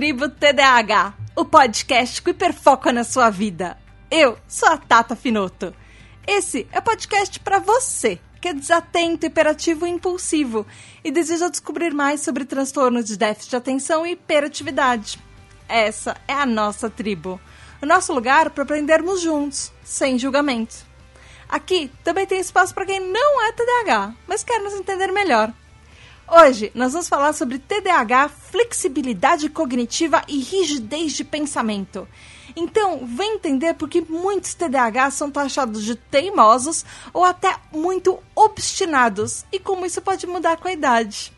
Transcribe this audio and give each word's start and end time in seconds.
tribo 0.00 0.30
TDAH, 0.30 1.12
o 1.36 1.44
podcast 1.44 2.22
que 2.22 2.30
hiperfoca 2.30 2.90
na 2.90 3.04
sua 3.04 3.28
vida. 3.28 3.76
Eu 4.10 4.38
sou 4.48 4.66
a 4.70 4.78
Tata 4.78 5.14
Finoto. 5.14 5.74
Esse 6.26 6.66
é 6.72 6.78
o 6.78 6.82
podcast 6.82 7.38
para 7.40 7.58
você 7.58 8.18
que 8.40 8.48
é 8.48 8.54
desatento, 8.54 9.26
hiperativo 9.26 9.86
e 9.86 9.90
impulsivo 9.90 10.66
e 11.04 11.10
deseja 11.10 11.50
descobrir 11.50 11.92
mais 11.92 12.22
sobre 12.22 12.46
transtornos 12.46 13.04
de 13.04 13.18
déficit 13.18 13.50
de 13.50 13.56
atenção 13.56 14.06
e 14.06 14.12
hiperatividade. 14.12 15.20
Essa 15.68 16.16
é 16.26 16.32
a 16.32 16.46
nossa 16.46 16.88
tribo, 16.88 17.38
o 17.82 17.84
nosso 17.84 18.14
lugar 18.14 18.48
para 18.48 18.62
aprendermos 18.62 19.20
juntos, 19.20 19.70
sem 19.84 20.18
julgamento. 20.18 20.76
Aqui 21.46 21.92
também 22.02 22.24
tem 22.26 22.40
espaço 22.40 22.72
para 22.72 22.86
quem 22.86 23.00
não 23.00 23.46
é 23.46 23.52
TDAH, 23.52 24.14
mas 24.26 24.42
quer 24.42 24.60
nos 24.60 24.72
entender 24.72 25.12
melhor. 25.12 25.52
Hoje 26.32 26.70
nós 26.76 26.92
vamos 26.92 27.08
falar 27.08 27.32
sobre 27.32 27.58
TDAH, 27.58 28.28
flexibilidade 28.28 29.48
cognitiva 29.48 30.22
e 30.28 30.38
rigidez 30.38 31.14
de 31.14 31.24
pensamento. 31.24 32.06
Então, 32.54 33.04
vem 33.04 33.34
entender 33.34 33.74
por 33.74 33.88
que 33.88 34.00
muitos 34.00 34.54
TDAH 34.54 35.10
são 35.10 35.28
taxados 35.28 35.82
de 35.82 35.96
teimosos 35.96 36.84
ou 37.12 37.24
até 37.24 37.56
muito 37.72 38.16
obstinados 38.32 39.44
e 39.50 39.58
como 39.58 39.84
isso 39.84 40.00
pode 40.00 40.24
mudar 40.24 40.56
com 40.58 40.68
a 40.68 40.72
idade. 40.72 41.32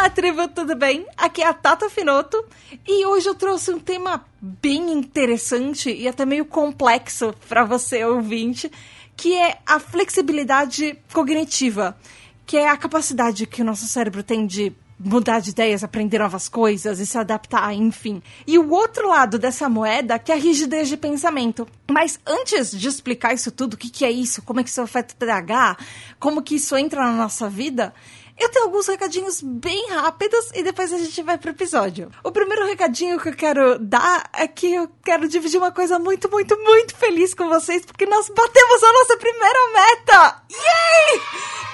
Olá, 0.00 0.08
tribo, 0.08 0.48
tudo 0.48 0.74
bem? 0.74 1.04
Aqui 1.14 1.42
é 1.42 1.46
a 1.46 1.52
Tata 1.52 1.90
Finoto 1.90 2.42
e 2.88 3.04
hoje 3.04 3.28
eu 3.28 3.34
trouxe 3.34 3.70
um 3.70 3.78
tema 3.78 4.24
bem 4.40 4.90
interessante 4.92 5.92
e 5.92 6.08
até 6.08 6.24
meio 6.24 6.46
complexo 6.46 7.34
para 7.46 7.64
você, 7.64 8.02
ouvinte, 8.02 8.72
que 9.14 9.36
é 9.36 9.58
a 9.66 9.78
flexibilidade 9.78 10.96
cognitiva, 11.12 11.98
que 12.46 12.56
é 12.56 12.66
a 12.66 12.78
capacidade 12.78 13.46
que 13.46 13.60
o 13.60 13.64
nosso 13.64 13.86
cérebro 13.86 14.22
tem 14.22 14.46
de 14.46 14.72
mudar 14.98 15.40
de 15.40 15.50
ideias, 15.50 15.84
aprender 15.84 16.18
novas 16.18 16.48
coisas 16.48 16.98
e 16.98 17.06
se 17.06 17.18
adaptar, 17.18 17.74
enfim. 17.74 18.22
E 18.46 18.58
o 18.58 18.70
outro 18.70 19.06
lado 19.06 19.38
dessa 19.38 19.68
moeda, 19.68 20.18
que 20.18 20.32
é 20.32 20.34
a 20.34 20.38
rigidez 20.38 20.88
de 20.88 20.96
pensamento. 20.96 21.66
Mas 21.90 22.18
antes 22.26 22.70
de 22.70 22.88
explicar 22.88 23.34
isso 23.34 23.50
tudo, 23.50 23.74
o 23.74 23.76
que, 23.76 23.90
que 23.90 24.04
é 24.04 24.10
isso, 24.10 24.40
como 24.42 24.60
é 24.60 24.62
que 24.62 24.70
isso 24.70 24.80
afeta 24.80 25.14
o 25.14 25.16
TDAH, 25.16 25.76
como 26.18 26.42
que 26.42 26.56
isso 26.56 26.76
entra 26.76 27.04
na 27.04 27.12
nossa 27.12 27.48
vida, 27.48 27.94
eu 28.40 28.48
tenho 28.48 28.64
alguns 28.64 28.86
recadinhos 28.86 29.42
bem 29.42 29.90
rápidos 29.90 30.50
e 30.54 30.62
depois 30.62 30.90
a 30.92 30.98
gente 30.98 31.22
vai 31.22 31.36
pro 31.36 31.50
episódio. 31.50 32.10
O 32.24 32.32
primeiro 32.32 32.66
recadinho 32.66 33.20
que 33.20 33.28
eu 33.28 33.36
quero 33.36 33.78
dar 33.78 34.30
é 34.32 34.48
que 34.48 34.72
eu 34.72 34.90
quero 35.04 35.28
dividir 35.28 35.58
uma 35.58 35.70
coisa 35.70 35.98
muito, 35.98 36.30
muito, 36.30 36.58
muito 36.58 36.96
feliz 36.96 37.34
com 37.34 37.48
vocês, 37.48 37.84
porque 37.84 38.06
nós 38.06 38.28
batemos 38.30 38.82
a 38.82 38.92
nossa 38.92 39.16
primeira 39.18 39.58
meta! 39.74 40.42
Yay! 40.50 41.20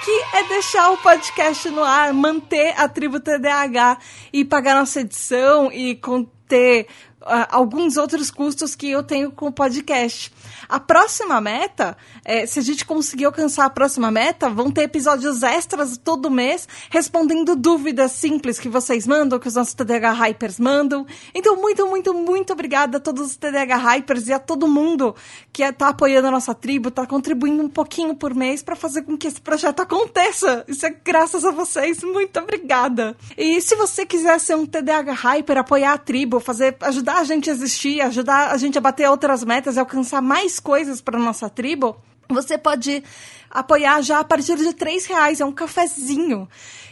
Que 0.03 0.37
é 0.37 0.43
deixar 0.49 0.91
o 0.91 0.97
podcast 0.97 1.69
no 1.69 1.83
ar, 1.83 2.13
manter 2.13 2.73
a 2.77 2.89
tribo 2.89 3.19
TDAH 3.19 3.97
e 4.33 4.43
pagar 4.43 4.75
nossa 4.75 4.99
edição 5.01 5.71
e 5.71 5.95
conter 5.95 6.87
uh, 7.21 7.47
alguns 7.49 7.97
outros 7.97 8.29
custos 8.29 8.75
que 8.75 8.89
eu 8.89 9.03
tenho 9.03 9.31
com 9.31 9.47
o 9.47 9.51
podcast. 9.51 10.33
A 10.69 10.79
próxima 10.79 11.39
meta, 11.39 11.95
é, 12.25 12.45
se 12.45 12.59
a 12.59 12.61
gente 12.61 12.85
conseguir 12.85 13.25
alcançar 13.25 13.65
a 13.65 13.69
próxima 13.69 14.11
meta, 14.11 14.49
vão 14.49 14.69
ter 14.69 14.83
episódios 14.83 15.43
extras 15.43 15.97
todo 15.97 16.29
mês 16.29 16.67
respondendo 16.89 17.55
dúvidas 17.55 18.11
simples 18.11 18.59
que 18.59 18.67
vocês 18.67 19.07
mandam, 19.07 19.39
que 19.39 19.47
os 19.47 19.55
nossos 19.55 19.73
TDH 19.73 20.13
Hypers 20.13 20.59
mandam. 20.59 21.05
Então, 21.33 21.55
muito, 21.55 21.87
muito, 21.87 22.13
muito 22.13 22.53
obrigada 22.53 22.97
a 22.97 22.99
todos 22.99 23.27
os 23.27 23.35
TDH 23.37 23.77
Hypers 23.77 24.27
e 24.27 24.33
a 24.33 24.39
todo 24.39 24.67
mundo 24.67 25.15
que 25.53 25.63
está 25.63 25.89
apoiando 25.89 26.27
a 26.27 26.31
nossa 26.31 26.53
tribo, 26.53 26.89
está 26.89 27.05
contribuindo 27.05 27.63
um 27.63 27.69
pouquinho 27.69 28.15
por 28.15 28.33
mês 28.33 28.61
para 28.61 28.75
fazer 28.75 29.03
com 29.03 29.17
que 29.17 29.27
esse 29.27 29.39
projeto 29.39 29.79
aconteça. 29.79 30.65
Isso 30.67 30.85
é 30.85 30.89
graças 30.89 31.45
a 31.45 31.51
vocês. 31.51 32.03
Muito 32.03 32.39
obrigada. 32.39 33.15
E 33.37 33.61
se 33.61 33.75
você 33.75 34.05
quiser 34.05 34.39
ser 34.39 34.55
um 34.55 34.65
TDH 34.65 35.13
Hyper, 35.13 35.57
apoiar 35.59 35.93
a 35.93 35.97
tribo, 35.97 36.39
fazer, 36.39 36.75
ajudar 36.81 37.19
a 37.19 37.23
gente 37.23 37.49
a 37.49 37.53
existir, 37.53 38.01
ajudar 38.01 38.51
a 38.51 38.57
gente 38.57 38.77
a 38.77 38.81
bater 38.81 39.09
outras 39.09 39.43
metas 39.43 39.75
e 39.75 39.79
alcançar 39.79 40.21
mais 40.21 40.56
coisas 40.59 41.01
para 41.01 41.19
nossa 41.19 41.49
tribo, 41.49 41.95
você 42.29 42.57
pode 42.57 43.03
apoiar 43.49 44.01
já 44.01 44.19
a 44.19 44.23
partir 44.23 44.57
de 44.57 44.73
três 44.73 45.05
reais, 45.05 45.39
é 45.39 45.45
um 45.45 45.51
cafezinho. 45.51 46.47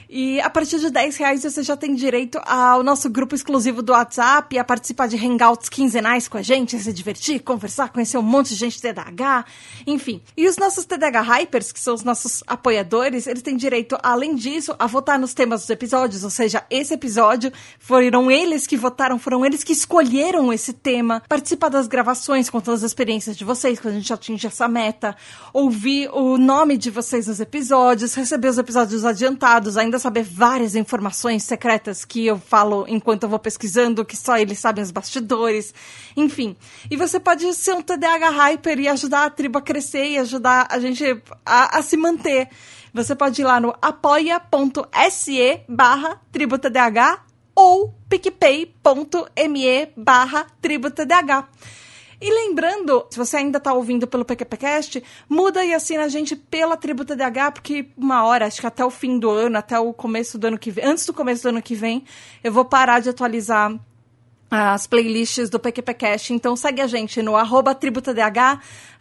E 0.10 0.40
a 0.42 0.50
partir 0.50 0.80
de 0.80 0.90
10 0.90 1.18
reais 1.18 1.44
você 1.44 1.64
já 1.64 1.76
tem 1.76 1.96
direito 1.96 2.40
ao 2.46 2.84
nosso 2.84 3.10
grupo 3.10 3.36
exclusivo 3.36 3.82
do 3.82 3.92
WhatsApp, 3.92 4.58
a 4.58 4.64
participar 4.64 5.08
de 5.08 5.18
hangouts 5.18 5.70
quinzenais 5.70 6.28
com 6.28 6.38
a 6.38 6.42
gente, 6.42 6.76
a 6.76 6.80
se 6.80 6.94
divertir, 6.94 7.40
conversar, 7.42 7.90
conhecer 7.90 8.18
um 8.18 8.22
monte 8.22 8.50
de 8.50 8.56
gente 8.56 8.82
TDAH, 8.82 9.46
enfim. 9.88 10.22
E 10.38 10.48
os 10.48 10.58
nossos 10.58 10.86
TDAH 10.86 11.22
Hypers, 11.22 11.72
que 11.72 11.80
são 11.80 11.94
os 11.94 12.04
nossos 12.04 12.44
apoiadores, 12.46 13.28
eles 13.28 13.42
têm 13.42 13.58
direito, 13.58 13.98
além 14.04 14.36
disso, 14.36 14.76
a 14.78 14.88
votar 14.88 15.18
nos 15.18 15.34
temas 15.34 15.62
dos 15.62 15.70
episódios, 15.70 16.24
ou 16.24 16.30
seja, 16.30 16.64
esse 16.70 16.94
episódio 16.94 17.52
foram 17.80 18.30
eles 18.30 18.68
que 18.68 18.78
votaram, 18.78 19.18
foram 19.18 19.46
eles 19.46 19.64
que 19.64 19.74
escolheram 19.74 20.54
esse 20.54 20.74
tema, 20.74 21.22
participar 21.28 21.70
das 21.70 21.88
gravações, 21.88 22.50
contando 22.50 22.76
as 22.76 22.84
experiências 22.84 23.36
de 23.36 23.44
vocês, 23.44 23.80
quando 23.80 23.96
a 23.96 23.98
gente 23.98 24.14
atinge 24.14 24.48
essa 24.48 24.68
meta, 24.68 25.16
ouvir 25.52 26.10
o 26.14 26.38
nome 26.38 26.78
de 26.78 26.92
vocês 26.92 27.28
nos 27.28 27.40
episódios, 27.40 28.14
receber 28.14 28.50
os 28.50 28.58
episódios 28.58 29.04
adiantados, 29.04 29.78
ainda 29.78 29.95
saber 30.00 30.24
várias 30.24 30.76
informações 30.76 31.44
secretas 31.44 32.06
que 32.06 32.26
eu 32.26 32.40
falo 32.40 32.86
enquanto 32.88 33.24
eu 33.24 33.30
vou 33.30 33.40
pesquisando, 33.40 34.06
que 34.06 34.16
só 34.16 34.38
eles 34.38 34.60
sabem 34.60 34.84
os 34.84 34.92
bastidores, 34.92 35.74
enfim. 36.16 36.56
E 36.90 36.96
você 36.96 37.20
pode 37.20 37.54
ser 37.54 37.74
um 37.74 37.82
TDAH 37.82 38.30
Hyper 38.30 38.80
e 38.80 38.88
ajudar 38.88 39.26
a 39.26 39.30
tribo 39.30 39.58
a 39.58 39.62
crescer 39.62 40.06
e 40.06 40.18
ajudar 40.18 40.68
a 40.70 40.80
gente 40.80 41.04
a, 41.46 41.80
a 41.80 41.82
se 41.82 41.98
manter. 41.98 42.50
Você 42.94 43.14
pode 43.14 43.42
ir 43.42 43.46
lá 43.46 43.60
no 43.60 43.76
apoia.se 43.82 45.62
barra 45.68 46.22
tributadh 46.32 47.20
ou 47.54 47.94
picpay.me 48.10 49.88
barra 49.98 50.48
tributadh. 50.62 51.46
E 52.20 52.30
lembrando, 52.30 53.06
se 53.10 53.18
você 53.18 53.38
ainda 53.38 53.58
está 53.58 53.74
ouvindo 53.74 54.08
pelo 54.08 54.26
PQPcast, 54.26 55.04
muda 55.28 55.64
e 55.66 55.74
assina 55.74 56.04
a 56.04 56.08
gente 56.08 56.36
pela 56.36 56.78
Tributa 56.78 57.16
DH, 57.16 57.52
porque 57.54 57.88
uma 57.98 58.24
hora, 58.26 58.46
acho 58.46 58.62
que 58.62 58.68
até 58.68 58.86
o 58.86 58.90
fim 58.90 59.20
do 59.20 59.30
ano, 59.30 59.58
até 59.58 59.80
o 59.80 59.94
começo 59.94 60.38
do 60.38 60.48
ano 60.48 60.58
que 60.58 60.72
vem, 60.72 60.86
antes 60.86 61.06
do 61.06 61.14
começo 61.14 61.44
do 61.44 61.50
ano 61.50 61.62
que 61.62 61.76
vem, 61.76 62.04
eu 62.44 62.52
vou 62.52 62.66
parar 62.66 63.00
de 63.00 63.10
atualizar 63.10 63.74
as 64.56 64.88
playlists 64.88 65.50
do 65.50 65.60
PQPcast. 65.60 66.34
Então 66.34 66.56
segue 66.56 66.82
a 66.82 66.88
gente 66.88 67.22
no 67.22 67.34
tributadh, 67.78 68.18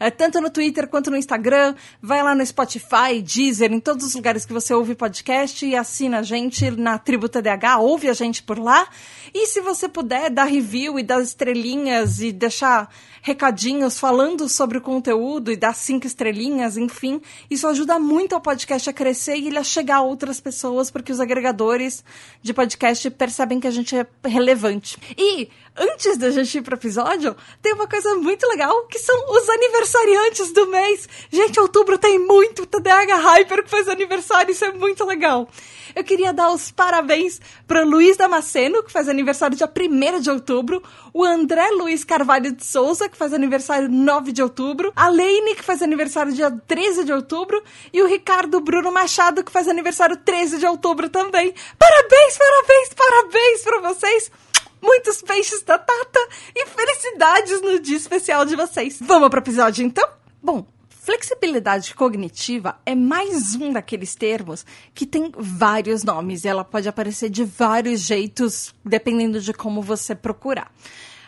eh, 0.01 0.11
tanto 0.11 0.41
no 0.41 0.51
Twitter 0.51 0.89
quanto 0.89 1.11
no 1.11 1.17
Instagram. 1.17 1.75
Vai 2.03 2.23
lá 2.23 2.35
no 2.35 2.45
Spotify, 2.45 3.23
Deezer, 3.23 3.73
em 3.73 3.79
todos 3.79 4.05
os 4.05 4.15
lugares 4.15 4.45
que 4.45 4.53
você 4.53 4.75
ouve 4.75 4.95
podcast 4.95 5.65
e 5.65 5.77
assina 5.77 6.19
a 6.19 6.23
gente 6.23 6.71
na 6.73 6.99
Tributa 6.99 7.41
DH, 7.41 7.79
ouve 7.79 8.09
a 8.09 8.13
gente 8.13 8.43
por 8.43 8.59
lá. 8.59 8.89
E 9.33 9.47
se 9.47 9.61
você 9.61 9.89
puder, 9.89 10.29
dar 10.29 10.45
review 10.45 10.99
e 10.99 11.03
dar 11.03 11.23
estrelinhas 11.23 12.21
e 12.21 12.33
deixar 12.33 12.91
recadinhos 13.25 13.99
falando 13.99 14.51
sobre 14.51 14.77
o 14.77 14.83
conteúdo 14.83 15.51
e 15.51 15.57
dar 15.57 15.75
cinco 15.75 16.07
estrelinhas, 16.07 16.77
enfim, 16.77 17.23
isso 17.51 17.67
ajuda 17.67 17.99
muito 17.99 18.35
ao 18.35 18.41
podcast 18.41 18.91
a 18.91 18.93
crescer 18.93 19.37
e 19.37 19.47
ele 19.47 19.57
a 19.57 19.65
chegar 19.65 19.97
a 19.97 20.03
outras 20.03 20.41
pessoas, 20.41 20.91
porque 20.91 21.11
os 21.11 21.19
agregadores 21.19 22.05
de 22.43 22.53
podcast 22.53 23.11
percebem 23.13 23.59
que 23.59 23.67
a 23.67 23.71
gente 23.71 23.97
é 23.97 24.07
relevante. 24.27 24.99
E 25.17 25.49
antes 25.77 26.17
da 26.17 26.31
gente 26.31 26.59
ir 26.59 26.63
pro 26.63 26.77
episódio, 26.77 27.37
tem 27.61 27.73
uma 27.73 27.89
coisa 27.89 28.15
muito 28.15 28.47
legal, 28.47 28.87
que 28.87 28.99
são 28.99 29.17
os 29.31 29.49
aniversariantes 29.49 30.53
do 30.53 30.67
mês. 30.69 31.09
Gente, 31.31 31.59
outubro 31.59 31.99
tem 31.99 32.19
muito 32.19 32.67
TDAH 32.67 33.17
Hyper 33.17 33.65
que 33.65 33.71
faz 33.71 33.89
aniversário, 33.89 34.53
isso 34.53 34.65
é 34.65 34.73
muito 34.73 35.05
legal. 35.05 35.49
Eu 35.95 36.03
queria 36.03 36.33
dar 36.33 36.53
os 36.53 36.71
parabéns 36.71 37.41
para 37.67 37.85
Luiz 37.85 38.17
Damasceno, 38.17 38.83
que 38.83 38.91
faz 38.91 39.09
aniversário 39.09 39.57
dia 39.57 39.69
1 39.69 40.21
de 40.21 40.31
outubro, 40.31 40.83
o 41.13 41.25
André 41.25 41.71
Luiz 41.71 42.05
Carvalho 42.05 42.53
de 42.53 42.65
Souza, 42.65 43.09
que 43.09 43.17
faz 43.17 43.33
aniversário 43.33 43.89
9 43.89 44.33
de 44.33 44.43
outubro, 44.43 44.93
a 44.97 45.09
Leine, 45.09 45.55
que 45.55 45.63
faz 45.63 45.83
aniversário 45.83 46.33
dia 46.33 46.51
13 46.51 47.05
de 47.05 47.13
outubro, 47.13 47.63
e 47.93 48.03
o 48.03 48.07
Ricardo 48.07 48.61
Bruno 48.61 48.91
Machado, 48.91 49.45
que 49.45 49.53
faz 49.53 49.69
aniversário 49.69 50.17
13 50.17 50.59
de 50.59 50.67
outubro 50.67 51.09
também. 51.09 51.55
Parabéns, 51.79 52.39
parabéns, 52.39 52.89
parabéns 52.95 53.63
para 53.63 53.81
vocês! 53.81 54.44
Muitos 54.85 55.23
peixes 55.23 55.63
da 55.63 55.79
Tata 55.79 56.29
e 56.55 56.67
felicidades 56.67 57.63
no 57.63 57.81
dia 57.81 57.97
especial 57.97 58.45
de 58.45 58.55
vocês. 58.55 58.99
Vamos 59.01 59.31
pro 59.31 59.41
episódio 59.41 59.85
então? 59.85 60.07
Bom, 60.43 60.67
Flexibilidade 61.05 61.95
cognitiva 61.95 62.79
é 62.87 62.95
mais 62.95 63.55
um 63.55 63.75
daqueles 63.75 64.15
termos 64.15 64.65
que 64.95 65.05
tem 65.05 65.31
vários 65.37 66.03
nomes 66.03 66.45
e 66.45 66.49
ela 66.49 66.65
pode 66.65 66.89
aparecer 66.89 67.29
de 67.29 67.45
vários 67.45 68.01
jeitos, 68.01 68.75
dependendo 68.83 69.39
de 69.39 69.53
como 69.53 69.83
você 69.83 70.15
procurar. 70.15 70.73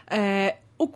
É, 0.06 0.56
o, 0.78 0.88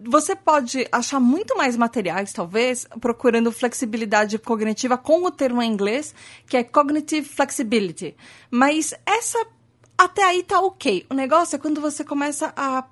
você 0.00 0.34
pode 0.34 0.84
achar 0.90 1.20
muito 1.20 1.56
mais 1.56 1.76
materiais, 1.76 2.32
talvez, 2.32 2.88
procurando 3.00 3.52
flexibilidade 3.52 4.36
cognitiva 4.36 4.98
com 4.98 5.24
o 5.24 5.30
termo 5.30 5.62
em 5.62 5.70
inglês, 5.70 6.12
que 6.48 6.56
é 6.56 6.64
cognitive 6.64 7.28
flexibility. 7.28 8.16
Mas 8.50 8.92
essa 9.06 9.46
até 9.96 10.24
aí 10.24 10.42
tá 10.42 10.60
ok. 10.60 11.06
O 11.10 11.14
negócio 11.14 11.56
é 11.56 11.58
quando 11.58 11.80
você 11.80 12.04
começa 12.04 12.52
a 12.56 12.84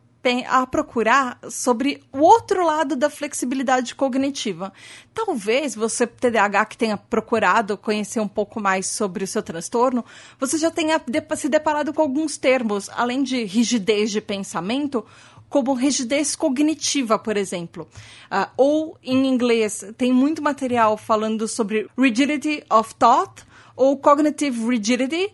a 0.49 0.65
procurar 0.65 1.37
sobre 1.51 2.01
o 2.13 2.21
outro 2.21 2.65
lado 2.65 2.95
da 2.95 3.11
flexibilidade 3.11 3.93
cognitiva. 3.93 4.73
Talvez 5.13 5.75
você, 5.75 6.07
TDAH, 6.07 6.65
que 6.67 6.79
tenha 6.79 6.97
procurado 6.97 7.77
conhecer 7.77 8.21
um 8.21 8.29
pouco 8.29 8.61
mais 8.61 8.87
sobre 8.87 9.25
o 9.25 9.27
seu 9.27 9.43
transtorno, 9.43 10.05
você 10.39 10.59
já 10.59 10.71
tenha 10.71 11.01
se 11.37 11.49
deparado 11.49 11.93
com 11.93 12.03
alguns 12.03 12.37
termos, 12.37 12.89
além 12.91 13.25
de 13.25 13.43
rigidez 13.43 14.13
de 14.13 14.21
pensamento, 14.21 15.05
como 15.49 15.75
rigidez 15.75 16.37
cognitiva, 16.37 17.19
por 17.19 17.37
exemplo. 17.37 17.89
Uh, 18.31 18.49
ou, 18.57 18.99
em 19.03 19.27
inglês, 19.27 19.85
tem 19.99 20.13
muito 20.13 20.41
material 20.41 20.97
falando 20.97 21.49
sobre 21.49 21.91
rigidity 21.99 22.63
of 22.71 22.95
thought 22.95 23.45
ou 23.75 23.99
cognitive 23.99 24.67
rigidity. 24.69 25.33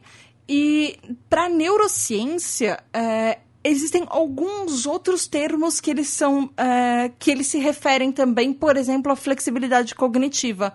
E 0.48 0.98
para 1.28 1.48
neurociência, 1.48 2.82
uh, 2.88 3.40
existem 3.62 4.04
alguns 4.08 4.86
outros 4.86 5.26
termos 5.26 5.80
que 5.80 5.90
eles 5.90 6.08
são 6.08 6.44
uh, 6.44 7.12
que 7.18 7.30
eles 7.30 7.48
se 7.48 7.58
referem 7.58 8.10
também, 8.10 8.52
por 8.52 8.76
exemplo, 8.76 9.12
à 9.12 9.16
flexibilidade 9.16 9.94
cognitiva. 9.94 10.72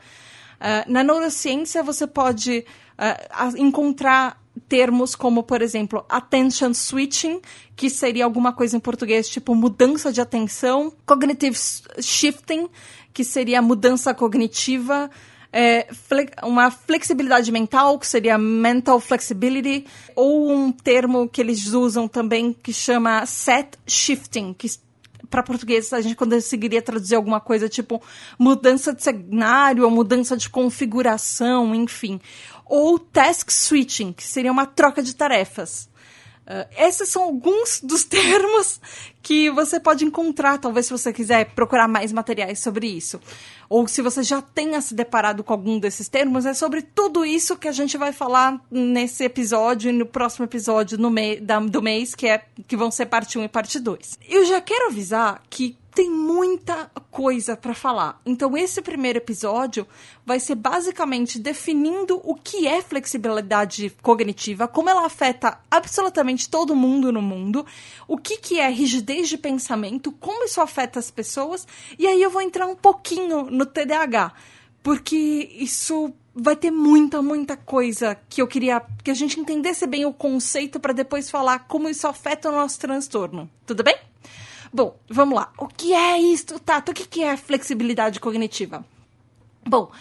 Uh, 0.60 0.92
na 0.92 1.04
neurociência 1.04 1.82
você 1.82 2.06
pode 2.06 2.66
uh, 2.98 3.58
encontrar 3.58 4.42
termos 4.70 5.16
como, 5.16 5.44
por 5.44 5.62
exemplo, 5.62 6.06
attention 6.08 6.74
switching, 6.74 7.42
que 7.76 7.90
seria 7.90 8.26
alguma 8.26 8.54
coisa 8.54 8.78
em 8.78 8.80
português 8.80 9.28
tipo 9.28 9.56
mudança 9.56 10.12
de 10.12 10.22
atenção, 10.22 10.94
cognitive 11.06 11.58
shifting, 12.00 12.70
que 13.12 13.24
seria 13.24 13.62
mudança 13.62 14.14
cognitiva, 14.14 15.10
é, 15.54 15.88
uma 16.42 16.72
flexibilidade 16.72 17.52
mental, 17.52 18.00
que 18.00 18.08
seria 18.08 18.40
mental 18.40 19.00
flexibility, 19.00 19.86
ou 20.16 20.52
um 20.52 20.72
termo 20.72 21.30
que 21.30 21.40
eles 21.40 21.68
usam 21.74 22.08
também 22.08 22.52
que 22.52 22.74
chama 22.74 23.24
set 23.28 23.78
shifting, 23.86 24.54
que 24.54 24.68
para 25.30 25.44
português 25.44 25.94
a 25.94 26.02
gente 26.02 26.16
conseguiria 26.16 26.82
traduzir 26.82 27.16
alguma 27.16 27.40
coisa 27.40 27.70
tipo 27.70 28.02
mudança 28.38 28.94
de 28.94 29.04
cenário 29.04 29.84
ou 29.84 29.92
mudança 29.92 30.36
de 30.36 30.50
configuração, 30.50 31.74
enfim. 31.74 32.20
Ou 32.66 32.98
task 32.98 33.52
switching, 33.52 34.12
que 34.12 34.24
seria 34.24 34.52
uma 34.52 34.66
troca 34.66 35.04
de 35.04 35.16
tarefas. 35.16 35.88
Uh, 36.46 36.68
esses 36.78 37.08
são 37.10 37.24
alguns 37.24 37.80
dos 37.84 38.04
termos 38.04 38.80
que 39.22 39.50
você 39.52 39.80
pode 39.80 40.04
encontrar, 40.04 40.58
talvez 40.58 40.88
se 40.88 40.92
você 40.92 41.14
quiser 41.14 41.46
procurar 41.52 41.88
mais 41.88 42.12
materiais 42.12 42.60
sobre 42.60 42.88
isso. 42.88 43.20
Ou 43.70 43.88
se 43.88 44.02
você 44.02 44.22
já 44.22 44.42
tenha 44.42 44.82
se 44.82 44.94
deparado 44.94 45.44
com 45.44 45.54
algum 45.54 45.80
desses 45.80 46.10
termos, 46.10 46.46
é 46.46 46.54
sobre 46.54 46.82
tudo 46.82 47.26
isso 47.26 47.56
que 47.56 47.68
a 47.68 47.72
gente 47.72 47.98
vai 47.98 48.12
falar 48.12 48.62
nesse 48.70 49.24
episódio 49.24 49.90
e 49.90 49.94
no 49.94 50.06
próximo 50.06 50.46
episódio 50.46 50.98
no 50.98 51.10
me 51.10 51.40
da, 51.40 51.60
do 51.60 51.82
mês, 51.82 52.14
que, 52.14 52.28
é, 52.28 52.44
que 52.68 52.76
vão 52.76 52.92
ser 52.92 53.06
parte 53.06 53.40
1 53.40 53.44
e 53.46 53.48
parte 53.48 53.80
2. 53.80 54.20
Eu 54.28 54.46
já 54.46 54.60
quero 54.60 54.88
avisar 54.88 55.42
que 55.50 55.78
tem 55.94 56.10
muita 56.10 56.92
coisa 57.12 57.56
para 57.56 57.74
falar. 57.74 58.20
Então, 58.26 58.58
esse 58.58 58.82
primeiro 58.82 59.20
episódio 59.20 59.88
vai 60.26 60.40
ser 60.40 60.56
basicamente 60.56 61.40
definindo 61.40 62.20
o 62.24 62.36
que 62.36 62.68
é 62.68 62.82
flexibilidade 62.82 63.92
cognitiva, 64.02 64.68
como 64.68 64.90
ela 64.90 65.06
afeta 65.06 65.60
absolutamente 65.70 66.50
todo 66.50 66.76
mundo 66.76 67.12
no 67.12 67.22
mundo, 67.22 67.66
o 68.08 68.18
que, 68.18 68.38
que 68.38 68.60
é 68.60 68.70
rigidez 68.70 69.30
de 69.30 69.38
pensamento, 69.38 70.12
como 70.12 70.46
isso 70.46 70.62
afeta 70.62 71.00
as 71.00 71.12
pessoas, 71.12 71.68
e 71.98 72.08
aí 72.08 72.22
eu 72.22 72.30
vou 72.30 72.42
entrar 72.42 72.68
um 72.68 72.76
pouquinho 72.76 73.44
no 73.44 73.66
TDAH, 73.66 74.34
porque 74.82 75.50
isso 75.60 76.14
vai 76.36 76.56
ter 76.56 76.72
muita, 76.72 77.22
muita 77.22 77.56
coisa 77.56 78.18
que 78.28 78.42
eu 78.42 78.48
queria 78.48 78.82
que 79.04 79.12
a 79.12 79.14
gente 79.14 79.40
entendesse 79.40 79.86
bem 79.86 80.06
o 80.06 80.14
conceito 80.14 80.80
para 80.80 80.94
depois 80.94 81.30
falar 81.30 81.68
como 81.68 81.88
isso 81.88 82.08
afeta 82.08 82.50
o 82.50 82.52
nosso 82.52 82.80
transtorno. 82.80 83.50
Tudo 83.66 83.84
bem? 83.84 83.96
Bom, 84.74 84.98
vamos 85.08 85.36
lá. 85.36 85.54
O 85.56 85.68
que 85.68 85.94
é 85.94 86.18
isso, 86.18 86.60
Tato? 86.60 86.92
O 86.92 86.96
que 86.96 87.24
é 87.24 87.38
flexibilidade 87.38 88.20
cognitiva? 88.20 88.84
Bom, 89.64 89.92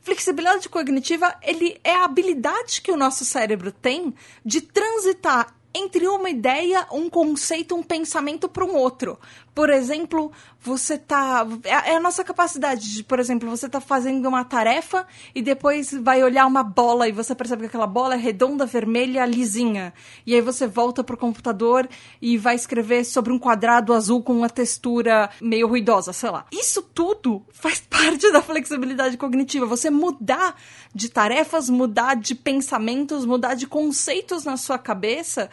flexibilidade 0.00 0.70
cognitiva 0.70 1.34
ele 1.42 1.78
é 1.84 1.94
a 1.94 2.04
habilidade 2.04 2.80
que 2.80 2.90
o 2.90 2.96
nosso 2.96 3.26
cérebro 3.26 3.70
tem 3.70 4.14
de 4.42 4.62
transitar 4.62 5.54
entre 5.74 6.06
uma 6.06 6.30
ideia, 6.30 6.86
um 6.90 7.10
conceito, 7.10 7.74
um 7.74 7.82
pensamento 7.82 8.48
para 8.48 8.64
um 8.64 8.74
outro. 8.74 9.18
Por 9.54 9.68
exemplo, 9.68 10.32
você 10.58 10.96
tá. 10.96 11.46
É, 11.64 11.92
é 11.92 11.96
a 11.96 12.00
nossa 12.00 12.24
capacidade 12.24 12.94
de, 12.94 13.04
por 13.04 13.20
exemplo, 13.20 13.50
você 13.50 13.68
tá 13.68 13.80
fazendo 13.80 14.26
uma 14.26 14.44
tarefa 14.44 15.06
e 15.34 15.42
depois 15.42 15.92
vai 15.92 16.24
olhar 16.24 16.46
uma 16.46 16.62
bola 16.62 17.06
e 17.06 17.12
você 17.12 17.34
percebe 17.34 17.62
que 17.62 17.66
aquela 17.66 17.86
bola 17.86 18.14
é 18.14 18.16
redonda, 18.16 18.64
vermelha, 18.64 19.26
lisinha. 19.26 19.92
E 20.26 20.34
aí 20.34 20.40
você 20.40 20.66
volta 20.66 21.04
pro 21.04 21.18
computador 21.18 21.86
e 22.20 22.38
vai 22.38 22.54
escrever 22.54 23.04
sobre 23.04 23.30
um 23.30 23.38
quadrado 23.38 23.92
azul 23.92 24.22
com 24.22 24.32
uma 24.32 24.48
textura 24.48 25.28
meio 25.38 25.68
ruidosa, 25.68 26.14
sei 26.14 26.30
lá. 26.30 26.46
Isso 26.50 26.80
tudo 26.80 27.44
faz 27.52 27.80
parte 27.90 28.32
da 28.32 28.40
flexibilidade 28.40 29.18
cognitiva. 29.18 29.66
Você 29.66 29.90
mudar 29.90 30.56
de 30.94 31.10
tarefas, 31.10 31.68
mudar 31.68 32.14
de 32.14 32.34
pensamentos, 32.34 33.26
mudar 33.26 33.54
de 33.54 33.66
conceitos 33.66 34.44
na 34.44 34.56
sua 34.56 34.78
cabeça. 34.78 35.50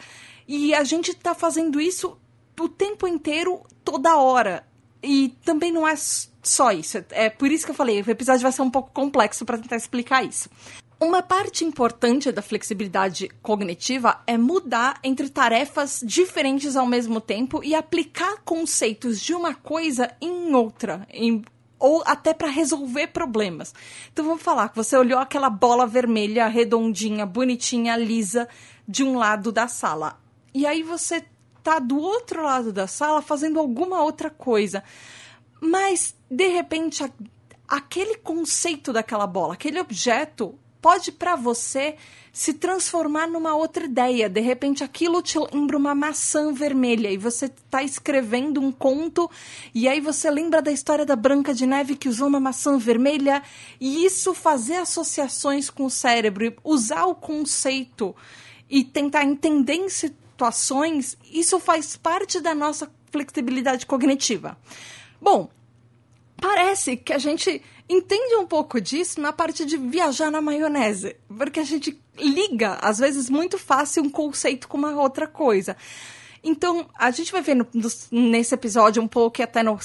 E 0.48 0.74
a 0.74 0.84
gente 0.84 1.14
tá 1.14 1.34
fazendo 1.34 1.78
isso 1.78 2.16
o 2.58 2.68
tempo 2.68 3.06
inteiro, 3.06 3.62
toda 3.84 4.16
hora. 4.16 4.64
E 5.02 5.34
também 5.44 5.72
não 5.72 5.86
é 5.86 5.94
só 5.96 6.72
isso. 6.72 7.04
É 7.10 7.30
por 7.30 7.50
isso 7.50 7.64
que 7.64 7.70
eu 7.70 7.76
falei, 7.76 8.00
o 8.00 8.10
episódio 8.10 8.42
vai 8.42 8.52
ser 8.52 8.62
um 8.62 8.70
pouco 8.70 8.90
complexo 8.92 9.44
para 9.44 9.58
tentar 9.58 9.76
explicar 9.76 10.24
isso. 10.24 10.48
Uma 11.00 11.22
parte 11.22 11.64
importante 11.64 12.30
da 12.30 12.42
flexibilidade 12.42 13.30
cognitiva 13.40 14.20
é 14.26 14.36
mudar 14.36 14.98
entre 15.02 15.30
tarefas 15.30 16.02
diferentes 16.04 16.76
ao 16.76 16.86
mesmo 16.86 17.22
tempo 17.22 17.64
e 17.64 17.74
aplicar 17.74 18.42
conceitos 18.44 19.18
de 19.18 19.34
uma 19.34 19.54
coisa 19.54 20.14
em 20.20 20.54
outra, 20.54 21.06
em, 21.10 21.42
ou 21.78 22.02
até 22.04 22.34
para 22.34 22.48
resolver 22.48 23.06
problemas. 23.06 23.74
Então 24.12 24.26
vamos 24.26 24.42
falar 24.42 24.68
que 24.68 24.76
você 24.76 24.94
olhou 24.94 25.18
aquela 25.18 25.48
bola 25.48 25.86
vermelha, 25.86 26.46
redondinha, 26.48 27.24
bonitinha, 27.24 27.96
lisa, 27.96 28.46
de 28.86 29.02
um 29.02 29.16
lado 29.16 29.50
da 29.50 29.66
sala. 29.68 30.20
E 30.52 30.66
aí 30.66 30.82
você 30.82 31.24
tá 31.62 31.78
do 31.78 31.98
outro 31.98 32.42
lado 32.42 32.72
da 32.72 32.86
sala 32.86 33.22
fazendo 33.22 33.58
alguma 33.58 34.02
outra 34.02 34.30
coisa. 34.30 34.82
Mas, 35.60 36.14
de 36.30 36.48
repente, 36.48 37.04
a, 37.04 37.10
aquele 37.68 38.16
conceito 38.16 38.92
daquela 38.92 39.26
bola, 39.26 39.54
aquele 39.54 39.78
objeto, 39.78 40.58
pode 40.80 41.12
para 41.12 41.36
você 41.36 41.96
se 42.32 42.54
transformar 42.54 43.26
numa 43.26 43.54
outra 43.54 43.84
ideia. 43.84 44.28
De 44.28 44.40
repente, 44.40 44.82
aquilo 44.82 45.20
te 45.22 45.38
lembra 45.38 45.76
uma 45.76 45.94
maçã 45.94 46.52
vermelha 46.52 47.10
e 47.10 47.16
você 47.16 47.46
está 47.46 47.82
escrevendo 47.82 48.60
um 48.60 48.72
conto 48.72 49.30
e 49.74 49.88
aí 49.88 50.00
você 50.00 50.30
lembra 50.30 50.62
da 50.62 50.70
história 50.70 51.04
da 51.04 51.16
Branca 51.16 51.52
de 51.52 51.66
Neve 51.66 51.96
que 51.96 52.08
usou 52.08 52.28
uma 52.28 52.40
maçã 52.40 52.78
vermelha 52.78 53.42
e 53.80 54.04
isso 54.04 54.32
fazer 54.32 54.76
associações 54.76 55.68
com 55.68 55.84
o 55.84 55.90
cérebro, 55.90 56.54
usar 56.64 57.06
o 57.06 57.14
conceito 57.14 58.14
e 58.68 58.84
tentar 58.84 59.24
entender 59.24 59.74
situações, 60.40 61.18
isso 61.30 61.60
faz 61.60 61.96
parte 61.96 62.40
da 62.40 62.54
nossa 62.54 62.90
flexibilidade 63.10 63.84
cognitiva. 63.84 64.56
Bom, 65.20 65.50
parece 66.40 66.96
que 66.96 67.12
a 67.12 67.18
gente 67.18 67.62
entende 67.86 68.36
um 68.36 68.46
pouco 68.46 68.80
disso 68.80 69.20
na 69.20 69.32
parte 69.32 69.66
de 69.66 69.76
viajar 69.76 70.30
na 70.30 70.40
maionese, 70.40 71.16
porque 71.28 71.60
a 71.60 71.64
gente 71.64 72.00
liga, 72.16 72.78
às 72.80 72.98
vezes, 72.98 73.28
muito 73.28 73.58
fácil 73.58 74.02
um 74.02 74.08
conceito 74.08 74.66
com 74.66 74.78
uma 74.78 74.92
outra 74.92 75.26
coisa. 75.26 75.76
Então, 76.42 76.88
a 76.98 77.10
gente 77.10 77.30
vai 77.30 77.42
ver 77.42 77.54
no, 77.54 77.66
nesse 78.10 78.54
episódio 78.54 79.02
um 79.02 79.08
pouco 79.08 79.42
e 79.42 79.44
até 79.44 79.62
no, 79.62 79.78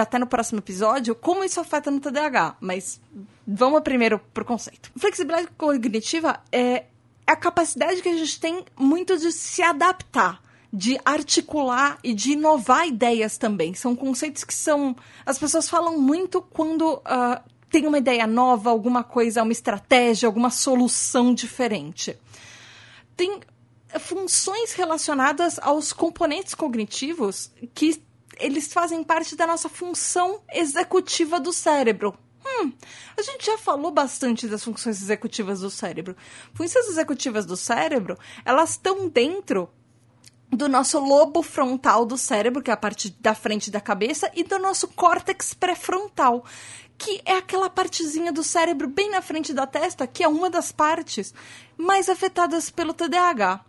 até 0.00 0.18
no 0.18 0.26
próximo 0.26 0.60
episódio 0.60 1.14
como 1.14 1.44
isso 1.44 1.60
afeta 1.60 1.90
no 1.90 2.00
TDAH, 2.00 2.56
mas 2.58 2.98
vamos 3.46 3.82
primeiro 3.82 4.18
pro 4.32 4.46
conceito. 4.46 4.90
Flexibilidade 4.96 5.48
cognitiva 5.58 6.40
é 6.50 6.84
a 7.30 7.36
capacidade 7.36 8.02
que 8.02 8.08
a 8.08 8.16
gente 8.16 8.40
tem 8.40 8.64
muito 8.76 9.16
de 9.16 9.30
se 9.30 9.62
adaptar, 9.62 10.42
de 10.72 10.98
articular 11.04 11.98
e 12.02 12.12
de 12.12 12.32
inovar 12.32 12.88
ideias 12.88 13.38
também. 13.38 13.72
São 13.72 13.94
conceitos 13.94 14.42
que 14.42 14.52
são. 14.52 14.96
As 15.24 15.38
pessoas 15.38 15.68
falam 15.68 15.98
muito 15.98 16.42
quando 16.42 16.94
uh, 16.94 17.40
tem 17.70 17.86
uma 17.86 17.98
ideia 17.98 18.26
nova, 18.26 18.70
alguma 18.70 19.04
coisa, 19.04 19.44
uma 19.44 19.52
estratégia, 19.52 20.26
alguma 20.26 20.50
solução 20.50 21.32
diferente. 21.32 22.18
Tem 23.16 23.40
funções 24.00 24.72
relacionadas 24.72 25.58
aos 25.60 25.92
componentes 25.92 26.54
cognitivos 26.54 27.52
que 27.74 28.02
eles 28.38 28.72
fazem 28.72 29.04
parte 29.04 29.36
da 29.36 29.46
nossa 29.46 29.68
função 29.68 30.40
executiva 30.52 31.38
do 31.38 31.52
cérebro. 31.52 32.16
Hum, 32.58 32.72
a 33.16 33.22
gente 33.22 33.46
já 33.46 33.56
falou 33.56 33.90
bastante 33.90 34.48
das 34.48 34.64
funções 34.64 35.00
executivas 35.00 35.60
do 35.60 35.70
cérebro. 35.70 36.16
Funções 36.54 36.88
executivas 36.88 37.46
do 37.46 37.56
cérebro, 37.56 38.18
elas 38.44 38.70
estão 38.70 39.08
dentro 39.08 39.68
do 40.50 40.68
nosso 40.68 40.98
lobo 40.98 41.42
frontal 41.42 42.04
do 42.04 42.18
cérebro, 42.18 42.62
que 42.62 42.70
é 42.70 42.74
a 42.74 42.76
parte 42.76 43.10
da 43.20 43.34
frente 43.34 43.70
da 43.70 43.80
cabeça, 43.80 44.30
e 44.34 44.42
do 44.42 44.58
nosso 44.58 44.88
córtex 44.88 45.54
pré-frontal, 45.54 46.44
que 46.98 47.22
é 47.24 47.34
aquela 47.34 47.70
partezinha 47.70 48.32
do 48.32 48.42
cérebro 48.42 48.88
bem 48.88 49.10
na 49.10 49.22
frente 49.22 49.54
da 49.54 49.66
testa, 49.66 50.06
que 50.06 50.24
é 50.24 50.28
uma 50.28 50.50
das 50.50 50.72
partes 50.72 51.32
mais 51.76 52.08
afetadas 52.08 52.68
pelo 52.68 52.92
TDAH. 52.92 53.64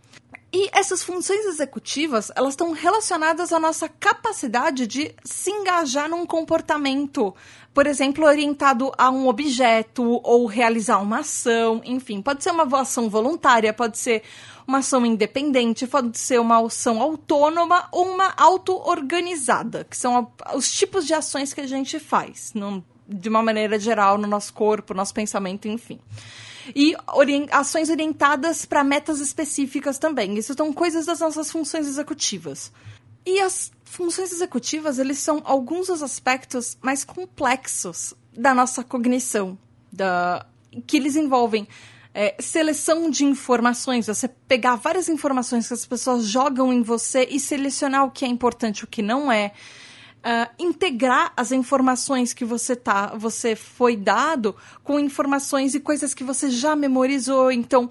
E 0.54 0.68
essas 0.70 1.02
funções 1.02 1.46
executivas, 1.46 2.30
elas 2.36 2.52
estão 2.52 2.72
relacionadas 2.72 3.54
à 3.54 3.58
nossa 3.58 3.88
capacidade 3.88 4.86
de 4.86 5.14
se 5.24 5.50
engajar 5.50 6.10
num 6.10 6.26
comportamento, 6.26 7.34
por 7.72 7.86
exemplo, 7.86 8.26
orientado 8.26 8.92
a 8.98 9.08
um 9.08 9.28
objeto 9.28 10.20
ou 10.22 10.44
realizar 10.44 10.98
uma 10.98 11.20
ação, 11.20 11.80
enfim, 11.86 12.20
pode 12.20 12.44
ser 12.44 12.50
uma 12.50 12.64
ação 12.78 13.08
voluntária, 13.08 13.72
pode 13.72 13.96
ser 13.96 14.22
uma 14.66 14.78
ação 14.78 15.06
independente, 15.06 15.86
pode 15.86 16.18
ser 16.18 16.38
uma 16.38 16.62
ação 16.62 17.00
autônoma 17.00 17.88
ou 17.90 18.12
uma 18.12 18.34
auto-organizada, 18.36 19.86
que 19.88 19.96
são 19.96 20.30
os 20.54 20.70
tipos 20.70 21.06
de 21.06 21.14
ações 21.14 21.54
que 21.54 21.62
a 21.62 21.66
gente 21.66 21.98
faz, 21.98 22.52
de 23.08 23.28
uma 23.28 23.42
maneira 23.42 23.78
geral, 23.78 24.18
no 24.18 24.28
nosso 24.28 24.52
corpo, 24.52 24.92
nosso 24.92 25.14
pensamento, 25.14 25.66
enfim 25.66 25.98
e 26.74 26.94
ações 27.50 27.90
orientadas 27.90 28.64
para 28.64 28.84
metas 28.84 29.20
específicas 29.20 29.98
também. 29.98 30.36
Isso 30.38 30.54
são 30.54 30.72
coisas 30.72 31.06
das 31.06 31.20
nossas 31.20 31.50
funções 31.50 31.86
executivas. 31.86 32.72
E 33.24 33.40
as 33.40 33.70
funções 33.84 34.32
executivas, 34.32 34.98
eles 34.98 35.18
são 35.18 35.40
alguns 35.44 35.86
dos 35.86 36.02
aspectos 36.02 36.76
mais 36.80 37.04
complexos 37.04 38.14
da 38.36 38.54
nossa 38.54 38.82
cognição, 38.82 39.58
da 39.92 40.46
que 40.86 40.96
eles 40.96 41.16
envolvem 41.16 41.68
é, 42.14 42.34
seleção 42.38 43.10
de 43.10 43.24
informações, 43.24 44.06
você 44.06 44.28
pegar 44.28 44.76
várias 44.76 45.08
informações 45.08 45.68
que 45.68 45.74
as 45.74 45.86
pessoas 45.86 46.24
jogam 46.24 46.72
em 46.72 46.82
você 46.82 47.26
e 47.30 47.40
selecionar 47.40 48.04
o 48.04 48.10
que 48.10 48.24
é 48.24 48.28
importante 48.28 48.84
o 48.84 48.86
que 48.86 49.02
não 49.02 49.30
é 49.30 49.52
uh, 50.24 50.50
integrar 50.58 51.32
as 51.36 51.52
informações 51.52 52.32
que 52.32 52.44
você 52.44 52.74
tá, 52.74 53.14
você 53.16 53.54
foi 53.54 53.96
dado 53.96 54.54
com 54.82 54.98
informações 54.98 55.74
e 55.74 55.80
coisas 55.80 56.14
que 56.14 56.24
você 56.24 56.50
já 56.50 56.74
memorizou. 56.74 57.50
Então, 57.50 57.90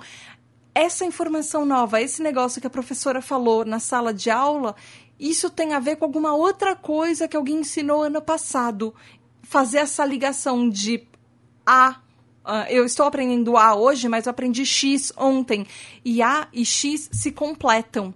essa 0.73 1.05
informação 1.05 1.65
nova, 1.65 2.01
esse 2.01 2.21
negócio 2.23 2.61
que 2.61 2.67
a 2.67 2.71
professora 2.71 3.21
falou 3.21 3.65
na 3.65 3.79
sala 3.79 4.13
de 4.13 4.29
aula, 4.29 4.75
isso 5.19 5.49
tem 5.49 5.73
a 5.73 5.79
ver 5.79 5.97
com 5.97 6.05
alguma 6.05 6.33
outra 6.33 6.75
coisa 6.75 7.27
que 7.27 7.37
alguém 7.37 7.59
ensinou 7.59 8.03
ano 8.03 8.21
passado. 8.21 8.93
Fazer 9.43 9.79
essa 9.79 10.05
ligação 10.05 10.69
de 10.69 11.07
A 11.65 12.01
Uh, 12.43 12.65
eu 12.69 12.83
estou 12.85 13.05
aprendendo 13.05 13.55
A 13.55 13.75
hoje, 13.75 14.09
mas 14.09 14.25
eu 14.25 14.31
aprendi 14.31 14.65
X 14.65 15.13
ontem. 15.15 15.65
E 16.03 16.23
A 16.23 16.47
e 16.51 16.65
X 16.65 17.07
se 17.13 17.31
completam. 17.31 18.13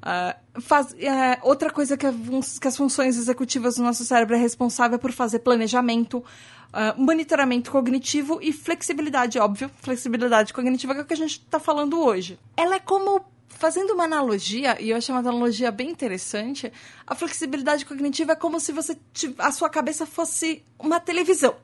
Uh, 0.00 0.60
faz, 0.60 0.92
uh, 0.92 0.96
outra 1.42 1.70
coisa 1.70 1.96
que, 1.96 2.06
a, 2.06 2.12
que, 2.60 2.68
as 2.68 2.76
funções 2.76 3.18
executivas 3.18 3.76
do 3.76 3.82
nosso 3.82 4.04
cérebro 4.04 4.34
é 4.34 4.38
responsável 4.38 4.98
por 4.98 5.12
fazer 5.12 5.40
planejamento, 5.40 6.18
uh, 6.18 7.00
monitoramento 7.00 7.70
cognitivo 7.70 8.38
e 8.40 8.52
flexibilidade, 8.52 9.38
óbvio, 9.38 9.70
flexibilidade 9.82 10.54
cognitiva, 10.54 10.94
que 10.94 11.00
é 11.00 11.02
o 11.02 11.06
que 11.06 11.14
a 11.14 11.16
gente 11.16 11.32
está 11.32 11.60
falando 11.60 12.00
hoje. 12.00 12.38
Ela 12.56 12.76
é 12.76 12.80
como 12.80 13.22
fazendo 13.48 13.92
uma 13.92 14.04
analogia, 14.04 14.80
e 14.80 14.88
eu 14.88 14.96
achei 14.96 15.14
uma 15.14 15.20
analogia 15.20 15.70
bem 15.70 15.90
interessante, 15.90 16.72
a 17.06 17.14
flexibilidade 17.14 17.84
cognitiva 17.84 18.32
é 18.32 18.36
como 18.36 18.58
se 18.58 18.72
você 18.72 18.96
a 19.36 19.52
sua 19.52 19.68
cabeça 19.68 20.06
fosse 20.06 20.64
uma 20.78 20.98
televisão. 20.98 21.54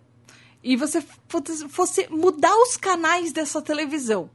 E 0.62 0.76
você 0.76 1.00
fosse 1.70 2.06
mudar 2.10 2.54
os 2.56 2.76
canais 2.76 3.32
dessa 3.32 3.62
televisão. 3.62 4.28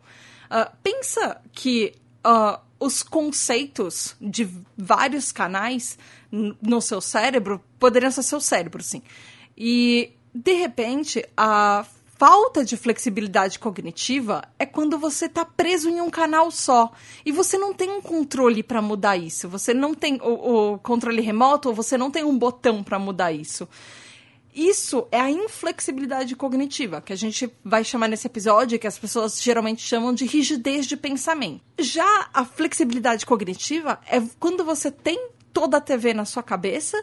Uh, 0.50 0.72
pensa 0.81 1.39
que 1.51 1.93
uh, 2.25 2.60
os 2.82 3.04
conceitos 3.04 4.16
de 4.20 4.50
vários 4.76 5.32
canais 5.32 6.00
no 6.32 6.82
seu 6.82 7.00
cérebro 7.00 7.64
poderiam 7.78 8.12
ser 8.12 8.24
seu 8.24 8.42
cérebro, 8.42 8.82
sim. 8.82 9.04
E, 9.56 10.14
de 10.34 10.54
repente, 10.54 11.24
a 11.38 11.86
falta 12.18 12.66
de 12.66 12.76
flexibilidade 12.76 13.60
cognitiva 13.60 14.44
é 14.58 14.66
quando 14.66 14.98
você 14.98 15.28
está 15.28 15.46
preso 15.46 15.90
em 15.90 16.02
um 16.02 16.10
canal 16.10 16.50
só 16.50 16.92
e 17.24 17.32
você 17.32 17.56
não 17.56 17.72
tem 17.72 17.92
um 17.92 18.02
controle 18.02 18.64
para 18.64 18.82
mudar 18.82 19.16
isso. 19.16 19.48
Você 19.48 19.76
não 19.76 19.94
tem 19.94 20.20
o, 20.22 20.74
o, 20.74 20.80
controle 20.80 21.22
remoto 21.22 21.70
ou 21.70 21.76
você 21.76 21.98
não 21.98 22.10
tem 22.10 22.24
um 22.24 22.36
botão 22.36 22.84
para 22.84 22.98
mudar 22.98 23.32
isso. 23.32 23.70
Isso 24.53 25.08
é 25.12 25.20
a 25.20 25.31
inflexibilidade 25.31 26.36
cognitiva, 26.36 27.01
que 27.01 27.13
a 27.13 27.15
gente 27.15 27.51
vai 27.63 27.84
chamar 27.84 28.08
nesse 28.08 28.27
episódio, 28.27 28.77
que 28.77 28.88
as 28.88 29.00
pessoas 29.00 29.41
geralmente 29.41 29.81
chamam 29.81 30.13
de 30.13 30.25
rigidez 30.25 30.86
de 30.86 30.98
pensamento. 30.98 31.62
Já 31.79 32.29
a 32.34 32.43
flexibilidade 32.43 33.25
cognitiva 33.25 34.00
é 34.08 34.22
quando 34.39 34.65
você 34.65 34.91
tem 34.91 35.29
toda 35.53 35.77
a 35.77 35.81
TV 35.81 36.13
na 36.13 36.25
sua 36.25 36.43
cabeça 36.43 37.01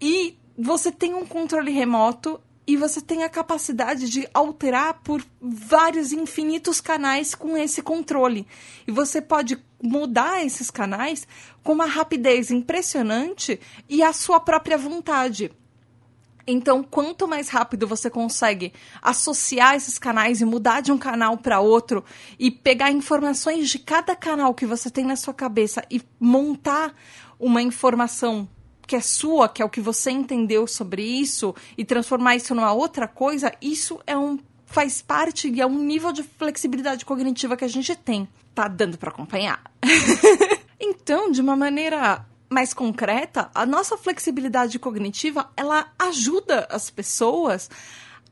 e 0.00 0.36
você 0.56 0.92
tem 0.92 1.14
um 1.14 1.26
controle 1.26 1.72
remoto 1.72 2.40
e 2.66 2.76
você 2.76 3.00
tem 3.00 3.24
a 3.24 3.28
capacidade 3.28 4.08
de 4.08 4.28
alterar 4.32 5.00
por 5.02 5.24
vários 5.40 6.12
infinitos 6.12 6.80
canais 6.80 7.34
com 7.34 7.56
esse 7.56 7.82
controle. 7.82 8.46
E 8.86 8.92
você 8.92 9.20
pode 9.20 9.58
mudar 9.82 10.44
esses 10.44 10.70
canais 10.70 11.26
com 11.64 11.72
uma 11.72 11.86
rapidez 11.86 12.50
impressionante 12.50 13.58
e 13.88 14.02
a 14.02 14.12
sua 14.12 14.38
própria 14.38 14.78
vontade. 14.78 15.50
Então, 16.46 16.82
quanto 16.82 17.28
mais 17.28 17.48
rápido 17.48 17.86
você 17.86 18.08
consegue 18.08 18.72
associar 19.02 19.74
esses 19.74 19.98
canais 19.98 20.40
e 20.40 20.44
mudar 20.44 20.80
de 20.80 20.92
um 20.92 20.98
canal 20.98 21.36
para 21.36 21.60
outro 21.60 22.04
e 22.38 22.50
pegar 22.50 22.90
informações 22.90 23.68
de 23.68 23.78
cada 23.78 24.16
canal 24.16 24.54
que 24.54 24.66
você 24.66 24.90
tem 24.90 25.04
na 25.04 25.16
sua 25.16 25.34
cabeça 25.34 25.84
e 25.90 26.02
montar 26.18 26.94
uma 27.38 27.62
informação 27.62 28.48
que 28.86 28.96
é 28.96 29.00
sua, 29.00 29.48
que 29.48 29.62
é 29.62 29.64
o 29.64 29.70
que 29.70 29.80
você 29.80 30.10
entendeu 30.10 30.66
sobre 30.66 31.02
isso 31.02 31.54
e 31.78 31.84
transformar 31.84 32.34
isso 32.34 32.54
numa 32.54 32.72
outra 32.72 33.06
coisa, 33.06 33.52
isso 33.62 34.00
é 34.04 34.18
um 34.18 34.36
faz 34.66 35.02
parte 35.02 35.48
e 35.48 35.60
é 35.60 35.66
um 35.66 35.78
nível 35.78 36.12
de 36.12 36.22
flexibilidade 36.22 37.04
cognitiva 37.04 37.56
que 37.56 37.64
a 37.64 37.68
gente 37.68 37.94
tem. 37.96 38.28
Tá 38.54 38.68
dando 38.68 38.96
para 38.98 39.10
acompanhar? 39.10 39.62
então, 40.78 41.30
de 41.30 41.40
uma 41.40 41.56
maneira 41.56 42.24
mais 42.50 42.74
concreta, 42.74 43.48
a 43.54 43.64
nossa 43.64 43.96
flexibilidade 43.96 44.78
cognitiva, 44.78 45.50
ela 45.56 45.92
ajuda 45.98 46.66
as 46.68 46.90
pessoas 46.90 47.70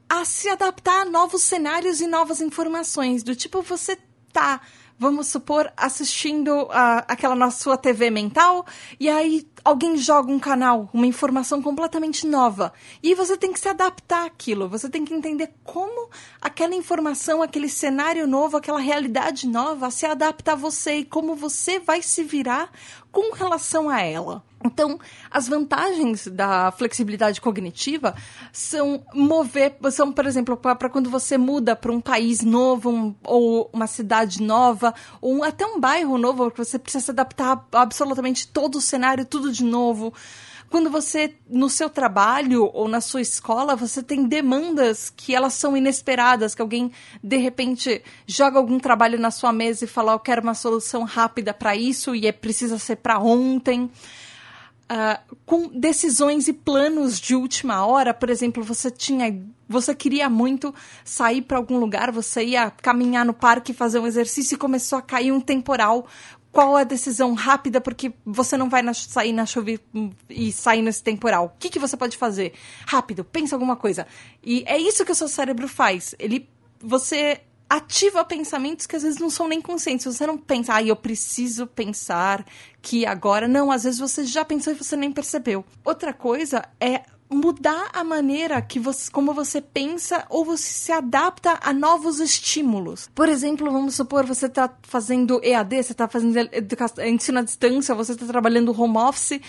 a 0.08 0.24
se 0.24 0.48
adaptar 0.48 1.02
a 1.02 1.04
novos 1.04 1.42
cenários 1.42 2.00
e 2.00 2.06
novas 2.06 2.40
informações, 2.40 3.22
do 3.22 3.36
tipo 3.36 3.62
você 3.62 3.96
tá 4.32 4.60
vamos 4.98 5.28
supor, 5.28 5.72
assistindo 5.76 6.66
a, 6.70 7.04
aquela 7.06 7.36
na 7.36 7.50
sua 7.50 7.76
TV 7.76 8.10
mental, 8.10 8.66
e 8.98 9.08
aí 9.08 9.46
alguém 9.64 9.96
joga 9.96 10.32
um 10.32 10.38
canal, 10.38 10.90
uma 10.92 11.06
informação 11.06 11.62
completamente 11.62 12.26
nova. 12.26 12.72
E 13.02 13.14
você 13.14 13.36
tem 13.36 13.52
que 13.52 13.60
se 13.60 13.68
adaptar 13.68 14.26
àquilo, 14.26 14.68
você 14.68 14.88
tem 14.88 15.04
que 15.04 15.14
entender 15.14 15.52
como 15.62 16.10
aquela 16.40 16.74
informação, 16.74 17.42
aquele 17.42 17.68
cenário 17.68 18.26
novo, 18.26 18.56
aquela 18.56 18.80
realidade 18.80 19.46
nova 19.46 19.90
se 19.90 20.04
adapta 20.04 20.52
a 20.52 20.56
você 20.56 20.96
e 20.96 21.04
como 21.04 21.36
você 21.36 21.78
vai 21.78 22.02
se 22.02 22.24
virar 22.24 22.70
com 23.12 23.32
relação 23.32 23.88
a 23.88 24.00
ela. 24.00 24.47
Então, 24.64 24.98
as 25.30 25.48
vantagens 25.48 26.26
da 26.26 26.72
flexibilidade 26.72 27.40
cognitiva 27.40 28.14
são 28.52 29.04
mover, 29.14 29.76
são, 29.90 30.12
por 30.12 30.26
exemplo, 30.26 30.56
para 30.56 30.88
quando 30.88 31.08
você 31.08 31.38
muda 31.38 31.76
para 31.76 31.92
um 31.92 32.00
país 32.00 32.42
novo 32.42 32.90
um, 32.90 33.14
ou 33.24 33.70
uma 33.72 33.86
cidade 33.86 34.42
nova, 34.42 34.92
ou 35.20 35.44
até 35.44 35.64
um 35.64 35.78
bairro 35.78 36.18
novo, 36.18 36.50
que 36.50 36.58
você 36.58 36.78
precisa 36.78 37.04
se 37.04 37.10
adaptar 37.12 37.64
a 37.72 37.82
absolutamente 37.82 38.48
todo 38.48 38.76
o 38.78 38.80
cenário, 38.80 39.24
tudo 39.24 39.52
de 39.52 39.62
novo. 39.62 40.12
Quando 40.70 40.90
você, 40.90 41.34
no 41.48 41.70
seu 41.70 41.88
trabalho 41.88 42.68
ou 42.74 42.88
na 42.88 43.00
sua 43.00 43.22
escola, 43.22 43.74
você 43.74 44.02
tem 44.02 44.26
demandas 44.26 45.08
que 45.08 45.34
elas 45.34 45.54
são 45.54 45.74
inesperadas, 45.74 46.54
que 46.54 46.60
alguém, 46.60 46.92
de 47.22 47.36
repente, 47.38 48.02
joga 48.26 48.58
algum 48.58 48.78
trabalho 48.78 49.18
na 49.18 49.30
sua 49.30 49.50
mesa 49.50 49.84
e 49.84 49.88
fala, 49.88 50.12
eu 50.12 50.18
quero 50.18 50.42
uma 50.42 50.54
solução 50.54 51.04
rápida 51.04 51.54
para 51.54 51.74
isso 51.74 52.14
e 52.14 52.26
é 52.26 52.32
precisa 52.32 52.78
ser 52.78 52.96
para 52.96 53.18
ontem. 53.18 53.90
Uh, 54.90 55.36
com 55.44 55.68
decisões 55.68 56.48
e 56.48 56.52
planos 56.52 57.20
de 57.20 57.34
última 57.34 57.84
hora, 57.84 58.14
por 58.14 58.30
exemplo, 58.30 58.64
você 58.64 58.90
tinha, 58.90 59.38
você 59.68 59.94
queria 59.94 60.30
muito 60.30 60.74
sair 61.04 61.42
para 61.42 61.58
algum 61.58 61.78
lugar, 61.78 62.10
você 62.10 62.42
ia 62.42 62.70
caminhar 62.70 63.22
no 63.26 63.34
parque, 63.34 63.74
fazer 63.74 63.98
um 63.98 64.06
exercício 64.06 64.54
e 64.54 64.58
começou 64.58 64.98
a 64.98 65.02
cair 65.02 65.30
um 65.30 65.40
temporal. 65.40 66.06
Qual 66.50 66.74
a 66.74 66.84
decisão 66.84 67.34
rápida 67.34 67.82
porque 67.82 68.14
você 68.24 68.56
não 68.56 68.70
vai 68.70 68.80
na, 68.80 68.94
sair 68.94 69.32
na 69.32 69.44
chuva 69.44 69.78
e, 70.30 70.50
sair 70.50 70.80
nesse 70.80 71.02
temporal? 71.02 71.52
O 71.54 71.58
que, 71.58 71.68
que 71.68 71.78
você 71.78 71.94
pode 71.94 72.16
fazer? 72.16 72.54
Rápido, 72.86 73.22
pensa 73.22 73.54
alguma 73.54 73.76
coisa. 73.76 74.06
E 74.42 74.64
é 74.66 74.78
isso 74.78 75.04
que 75.04 75.12
o 75.12 75.14
seu 75.14 75.28
cérebro 75.28 75.68
faz. 75.68 76.14
Ele, 76.18 76.48
você 76.80 77.42
ativa 77.68 78.24
pensamentos 78.24 78.86
que 78.86 78.96
às 78.96 79.02
vezes 79.02 79.18
não 79.18 79.28
são 79.28 79.46
nem 79.46 79.60
conscientes. 79.60 80.06
Você 80.06 80.26
não 80.26 80.38
pensa, 80.38 80.74
ah, 80.74 80.82
eu 80.82 80.96
preciso 80.96 81.66
pensar 81.66 82.44
que 82.80 83.04
agora. 83.04 83.46
Não, 83.46 83.70
às 83.70 83.84
vezes 83.84 84.00
você 84.00 84.24
já 84.24 84.44
pensou 84.44 84.72
e 84.72 84.76
você 84.76 84.96
nem 84.96 85.12
percebeu. 85.12 85.64
Outra 85.84 86.12
coisa 86.12 86.64
é 86.80 87.02
mudar 87.30 87.90
a 87.92 88.02
maneira 88.02 88.60
que 88.62 88.80
você, 88.80 89.10
como 89.10 89.34
você 89.34 89.60
pensa 89.60 90.24
ou 90.30 90.44
você 90.44 90.62
se 90.62 90.92
adapta 90.92 91.58
a 91.62 91.72
novos 91.72 92.20
estímulos. 92.20 93.10
Por 93.14 93.28
exemplo, 93.28 93.70
vamos 93.70 93.94
supor 93.94 94.24
você 94.24 94.46
está 94.46 94.72
fazendo 94.82 95.40
EAD, 95.44 95.82
você 95.82 95.92
está 95.92 96.08
fazendo 96.08 96.38
ensino 97.04 97.38
à 97.38 97.42
distância, 97.42 97.94
você 97.94 98.12
está 98.12 98.24
trabalhando 98.24 98.78
home 98.80 98.96
office 98.96 99.40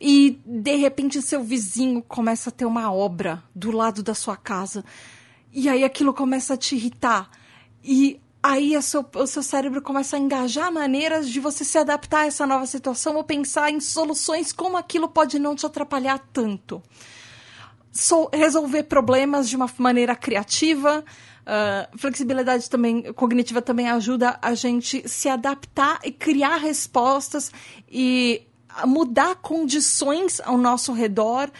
e 0.00 0.40
de 0.46 0.76
repente 0.76 1.20
seu 1.20 1.42
vizinho 1.42 2.02
começa 2.02 2.48
a 2.48 2.52
ter 2.52 2.64
uma 2.64 2.90
obra 2.90 3.42
do 3.54 3.70
lado 3.72 4.02
da 4.02 4.14
sua 4.14 4.36
casa 4.36 4.82
e 5.52 5.68
aí 5.68 5.84
aquilo 5.84 6.14
começa 6.14 6.54
a 6.54 6.56
te 6.56 6.76
irritar. 6.76 7.30
E 7.90 8.20
aí 8.42 8.80
seu, 8.82 9.02
o 9.14 9.26
seu 9.26 9.42
cérebro 9.42 9.80
começa 9.80 10.14
a 10.14 10.18
engajar 10.18 10.70
maneiras 10.70 11.26
de 11.26 11.40
você 11.40 11.64
se 11.64 11.78
adaptar 11.78 12.20
a 12.20 12.26
essa 12.26 12.46
nova 12.46 12.66
situação 12.66 13.16
ou 13.16 13.24
pensar 13.24 13.70
em 13.70 13.80
soluções 13.80 14.52
como 14.52 14.76
aquilo 14.76 15.08
pode 15.08 15.38
não 15.38 15.56
te 15.56 15.64
atrapalhar 15.64 16.18
tanto. 16.30 16.82
So, 17.90 18.28
resolver 18.30 18.82
problemas 18.82 19.48
de 19.48 19.56
uma 19.56 19.70
maneira 19.78 20.14
criativa. 20.14 21.02
Uh, 21.46 21.98
flexibilidade 21.98 22.68
também 22.68 23.10
cognitiva 23.14 23.62
também 23.62 23.88
ajuda 23.88 24.38
a 24.42 24.52
gente 24.52 25.08
se 25.08 25.30
adaptar 25.30 25.98
e 26.04 26.12
criar 26.12 26.58
respostas 26.58 27.50
e 27.90 28.42
mudar 28.84 29.36
condições 29.36 30.42
ao 30.44 30.58
nosso 30.58 30.92
redor 30.92 31.50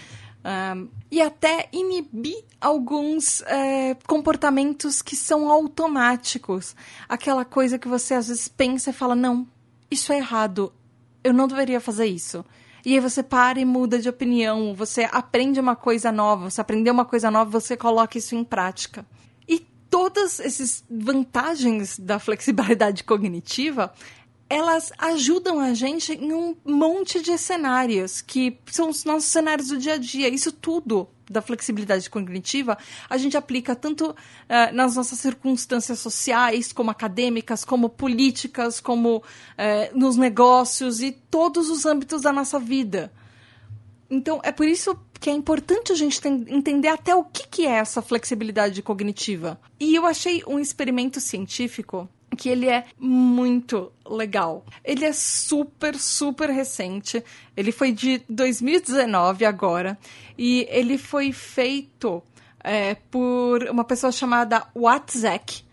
um, 0.44 0.88
e 1.10 1.22
até 1.22 1.68
inibir 1.72 2.44
alguns 2.60 3.42
é, 3.42 3.96
comportamentos 4.06 5.00
que 5.00 5.16
são 5.16 5.50
automáticos. 5.50 6.76
Aquela 7.08 7.44
coisa 7.44 7.78
que 7.78 7.88
você 7.88 8.14
às 8.14 8.28
vezes 8.28 8.48
pensa 8.48 8.90
e 8.90 8.92
fala: 8.92 9.14
não, 9.14 9.46
isso 9.90 10.12
é 10.12 10.18
errado, 10.18 10.72
eu 11.24 11.32
não 11.32 11.48
deveria 11.48 11.80
fazer 11.80 12.06
isso. 12.06 12.44
E 12.84 12.94
aí 12.94 13.00
você 13.00 13.22
para 13.22 13.60
e 13.60 13.64
muda 13.64 13.98
de 13.98 14.08
opinião, 14.08 14.74
você 14.74 15.08
aprende 15.10 15.58
uma 15.58 15.76
coisa 15.76 16.12
nova, 16.12 16.50
você 16.50 16.60
aprendeu 16.60 16.92
uma 16.92 17.04
coisa 17.04 17.30
nova, 17.30 17.50
você 17.50 17.76
coloca 17.76 18.16
isso 18.16 18.34
em 18.34 18.44
prática. 18.44 19.04
E 19.46 19.60
todas 19.90 20.40
essas 20.40 20.84
vantagens 20.88 21.98
da 21.98 22.18
flexibilidade 22.18 23.02
cognitiva 23.04 23.92
elas 24.48 24.92
ajudam 24.98 25.60
a 25.60 25.74
gente 25.74 26.12
em 26.12 26.32
um 26.32 26.56
monte 26.64 27.20
de 27.20 27.36
cenários 27.36 28.22
que 28.22 28.58
são 28.66 28.88
os 28.88 29.04
nossos 29.04 29.28
cenários 29.28 29.68
do 29.68 29.78
dia 29.78 29.94
a 29.94 29.98
dia. 29.98 30.28
Isso 30.28 30.50
tudo 30.50 31.08
da 31.30 31.42
flexibilidade 31.42 32.08
cognitiva 32.08 32.78
a 33.08 33.18
gente 33.18 33.36
aplica 33.36 33.76
tanto 33.76 34.10
uh, 34.10 34.14
nas 34.72 34.96
nossas 34.96 35.18
circunstâncias 35.18 35.98
sociais, 35.98 36.72
como 36.72 36.90
acadêmicas, 36.90 37.64
como 37.64 37.90
políticas, 37.90 38.80
como 38.80 39.18
uh, 39.18 39.22
nos 39.98 40.16
negócios 40.16 41.02
e 41.02 41.12
todos 41.12 41.68
os 41.68 41.84
âmbitos 41.84 42.22
da 42.22 42.32
nossa 42.32 42.58
vida. 42.58 43.12
Então, 44.10 44.40
é 44.42 44.50
por 44.50 44.66
isso 44.66 44.98
que 45.20 45.28
é 45.28 45.32
importante 45.34 45.92
a 45.92 45.94
gente 45.94 46.26
entender 46.26 46.88
até 46.88 47.14
o 47.14 47.24
que, 47.24 47.46
que 47.46 47.66
é 47.66 47.72
essa 47.72 48.00
flexibilidade 48.00 48.80
cognitiva. 48.80 49.60
E 49.78 49.94
eu 49.94 50.06
achei 50.06 50.42
um 50.46 50.58
experimento 50.58 51.20
científico 51.20 52.08
que 52.36 52.48
ele 52.48 52.68
é 52.68 52.84
muito 52.98 53.92
legal. 54.06 54.64
Ele 54.84 55.04
é 55.04 55.12
super, 55.12 55.96
super 55.96 56.50
recente. 56.50 57.22
Ele 57.56 57.72
foi 57.72 57.92
de 57.92 58.22
2019 58.28 59.44
agora. 59.44 59.98
E 60.36 60.66
ele 60.70 60.98
foi 60.98 61.32
feito 61.32 62.22
é, 62.62 62.94
por 62.94 63.64
uma 63.64 63.84
pessoa 63.84 64.12
chamada 64.12 64.66
Watzek. 64.74 65.64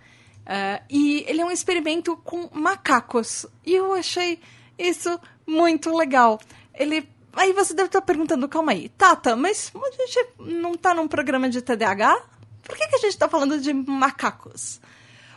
É, 0.46 0.82
e 0.90 1.26
ele 1.28 1.42
é 1.42 1.46
um 1.46 1.52
experimento 1.52 2.18
com 2.18 2.50
macacos. 2.54 3.46
E 3.66 3.74
eu 3.74 3.94
achei 3.94 4.40
isso 4.78 5.20
muito 5.46 5.96
legal. 5.96 6.40
Ele. 6.74 7.08
Aí 7.34 7.52
você 7.52 7.74
deve 7.74 7.88
estar 7.88 8.02
perguntando, 8.02 8.48
calma 8.48 8.72
aí, 8.72 8.88
Tata, 8.90 9.36
mas 9.36 9.70
a 9.76 10.06
gente 10.06 10.26
não 10.40 10.72
está 10.72 10.94
num 10.94 11.06
programa 11.06 11.50
de 11.50 11.62
TDAH? 11.62 12.16
Por 12.64 12.78
que, 12.78 12.88
que 12.88 12.96
a 12.96 13.00
gente 13.00 13.10
está 13.12 13.28
falando 13.28 13.60
de 13.60 13.74
macacos? 13.74 14.80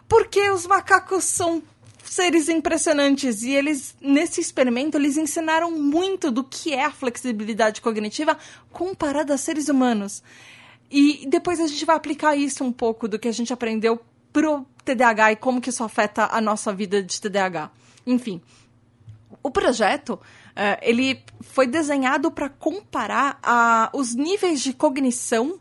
Porque 0.09 0.49
os 0.51 0.67
macacos 0.67 1.25
são 1.25 1.63
seres 2.03 2.49
impressionantes 2.49 3.43
e 3.43 3.51
eles 3.51 3.95
nesse 4.01 4.41
experimento 4.41 4.97
eles 4.97 5.17
ensinaram 5.17 5.71
muito 5.71 6.31
do 6.31 6.43
que 6.43 6.73
é 6.73 6.85
a 6.85 6.91
flexibilidade 6.91 7.81
cognitiva 7.81 8.37
comparada 8.73 9.35
a 9.35 9.39
seres 9.39 9.69
humanos. 9.69 10.23
E 10.91 11.27
depois 11.29 11.61
a 11.61 11.67
gente 11.67 11.85
vai 11.85 11.97
aplicar 11.97 12.35
isso 12.35 12.65
um 12.65 12.73
pouco 12.73 13.07
do 13.07 13.19
que 13.19 13.29
a 13.29 13.33
gente 13.33 13.53
aprendeu 13.53 14.01
pro 14.33 14.65
TDAH 14.85 15.33
e 15.33 15.37
como 15.37 15.61
que 15.61 15.69
isso 15.69 15.85
afeta 15.85 16.29
a 16.31 16.41
nossa 16.41 16.73
vida 16.73 17.03
de 17.03 17.21
TDAH. 17.21 17.71
Enfim, 18.07 18.41
o 19.43 19.51
projeto 19.51 20.15
uh, 20.15 20.79
ele 20.81 21.23
foi 21.41 21.67
desenhado 21.67 22.31
para 22.31 22.49
comparar 22.49 23.39
a, 23.43 23.91
os 23.93 24.15
níveis 24.15 24.63
de 24.63 24.73
cognição 24.73 25.51
uh, 25.51 25.61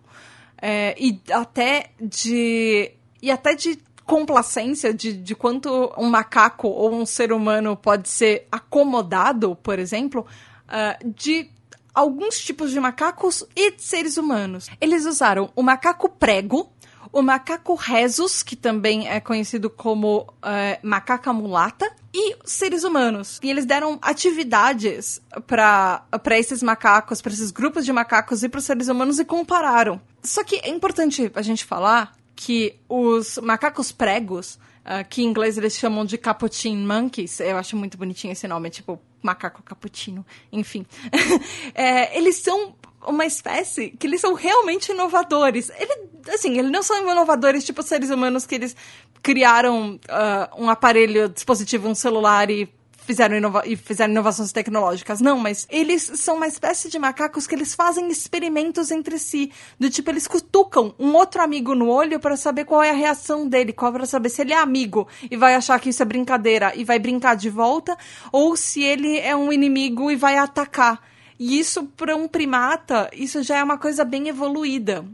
e 0.98 1.20
até 1.32 1.92
de 2.00 2.94
e 3.22 3.32
até 3.32 3.56
de 3.56 3.80
complacência 4.08 4.94
de, 4.94 5.12
de 5.14 5.36
quanto 5.36 5.94
um 5.98 6.10
macaco 6.10 6.70
ou 6.70 6.96
um 6.96 7.06
ser 7.06 7.34
humano 7.34 7.76
pode 7.76 8.08
ser 8.08 8.48
acomodado, 8.50 9.56
por 9.58 9.78
exemplo, 9.78 10.26
uh, 10.66 11.14
de 11.14 11.52
alguns 11.94 12.40
tipos 12.40 12.72
de 12.72 12.80
macacos 12.80 13.44
e 13.54 13.72
de 13.72 13.84
seres 13.84 14.16
humanos. 14.18 14.70
Eles 14.80 15.06
usaram 15.06 15.52
o 15.56 15.62
macaco 15.62 16.08
prego, 16.08 16.72
o 17.12 17.22
macaco 17.22 17.76
rhesus, 17.76 18.42
que 18.42 18.56
também 18.56 19.10
é 19.10 19.20
conhecido 19.20 19.70
como 19.70 20.22
uh, 20.22 20.80
macaca 20.82 21.34
mulata, 21.34 21.92
e 22.14 22.36
seres 22.46 22.84
humanos. 22.84 23.40
E 23.44 23.50
eles 23.50 23.66
deram 23.66 24.00
atividades 24.02 25.22
para 25.46 26.08
esses 26.32 26.64
macacos, 26.64 27.22
para 27.22 27.34
esses 27.34 27.52
grupos 27.52 27.86
de 27.86 27.94
macacos 27.94 28.42
e 28.42 28.50
para 28.50 28.58
os 28.58 28.66
seres 28.66 28.88
humanos 28.88 29.20
e 29.20 29.26
compararam. 29.26 30.02
Só 30.24 30.44
que 30.44 30.56
é 30.64 30.70
importante 30.70 31.32
a 31.36 31.42
gente 31.42 31.64
falar 31.64 32.17
que 32.38 32.76
os 32.88 33.40
macacos 33.40 33.92
pregos, 33.92 34.60
uh, 34.86 35.04
que 35.10 35.24
em 35.24 35.26
inglês 35.26 35.58
eles 35.58 35.76
chamam 35.76 36.06
de 36.06 36.20
capuchin 36.20 36.78
monkeys, 36.78 37.40
eu 37.40 37.58
acho 37.58 37.76
muito 37.76 37.98
bonitinho 37.98 38.32
esse 38.32 38.48
nome, 38.48 38.68
é 38.68 38.72
tipo 38.72 39.02
macaco 39.24 39.64
cappuccino, 39.64 40.24
enfim. 40.52 40.86
é, 41.74 42.16
eles 42.16 42.38
são 42.38 42.76
uma 43.06 43.26
espécie 43.26 43.90
que 43.90 44.06
eles 44.06 44.22
são 44.22 44.36
realmente 44.36 44.92
inovadores. 44.92 45.72
Ele, 45.78 46.10
assim, 46.30 46.60
eles 46.60 46.72
não 46.72 46.84
são 46.84 47.10
inovadores 47.10 47.66
tipo 47.66 47.82
seres 47.82 48.12
humanos 48.12 48.46
que 48.46 48.54
eles 48.54 48.76
criaram 49.24 49.96
uh, 49.96 50.64
um 50.64 50.70
aparelho, 50.70 51.28
dispositivo, 51.28 51.90
um 51.90 51.96
celular 51.96 52.52
e 52.52 52.70
fizeram, 53.08 53.38
inova 53.38 53.64
fizeram 53.78 54.12
inovações 54.12 54.52
tecnológicas. 54.52 55.22
Não, 55.22 55.40
mas 55.40 55.66
eles 55.72 56.04
são 56.16 56.36
uma 56.36 56.48
espécie 56.48 56.90
de 56.90 57.00
macacos 57.00 57.48
que 57.48 57.56
eles 57.56 57.74
fazem 57.74 58.10
experimentos 58.10 58.92
entre 58.92 59.18
si. 59.18 59.50
Do 59.80 59.90
tipo, 59.90 60.12
eles 60.12 60.28
cutucam 60.28 60.94
um 61.00 61.16
outro 61.16 61.42
amigo 61.42 61.74
no 61.74 61.88
olho 61.88 62.20
para 62.20 62.36
saber 62.36 62.66
qual 62.66 62.84
é 62.84 62.90
a 62.90 62.94
reação 62.94 63.48
dele, 63.48 63.72
qual 63.72 63.94
para 63.94 64.06
saber 64.06 64.28
se 64.28 64.42
ele 64.42 64.52
é 64.52 64.58
amigo 64.58 65.08
e 65.32 65.38
vai 65.38 65.56
achar 65.56 65.80
que 65.80 65.90
isso 65.90 66.04
é 66.04 66.06
brincadeira 66.06 66.74
e 66.76 66.84
vai 66.84 67.00
brincar 67.00 67.36
de 67.36 67.50
volta, 67.50 67.98
ou 68.32 68.58
se 68.58 68.84
ele 68.84 69.18
é 69.18 69.36
um 69.36 69.54
inimigo 69.54 70.12
e 70.12 70.16
vai 70.18 70.38
atacar. 70.38 71.02
E 71.40 71.58
isso, 71.58 71.86
para 71.86 72.16
um 72.16 72.28
primata, 72.28 73.10
isso 73.14 73.42
já 73.42 73.58
é 73.58 73.64
uma 73.64 73.78
coisa 73.78 74.04
bem 74.04 74.28
evoluída 74.28 75.06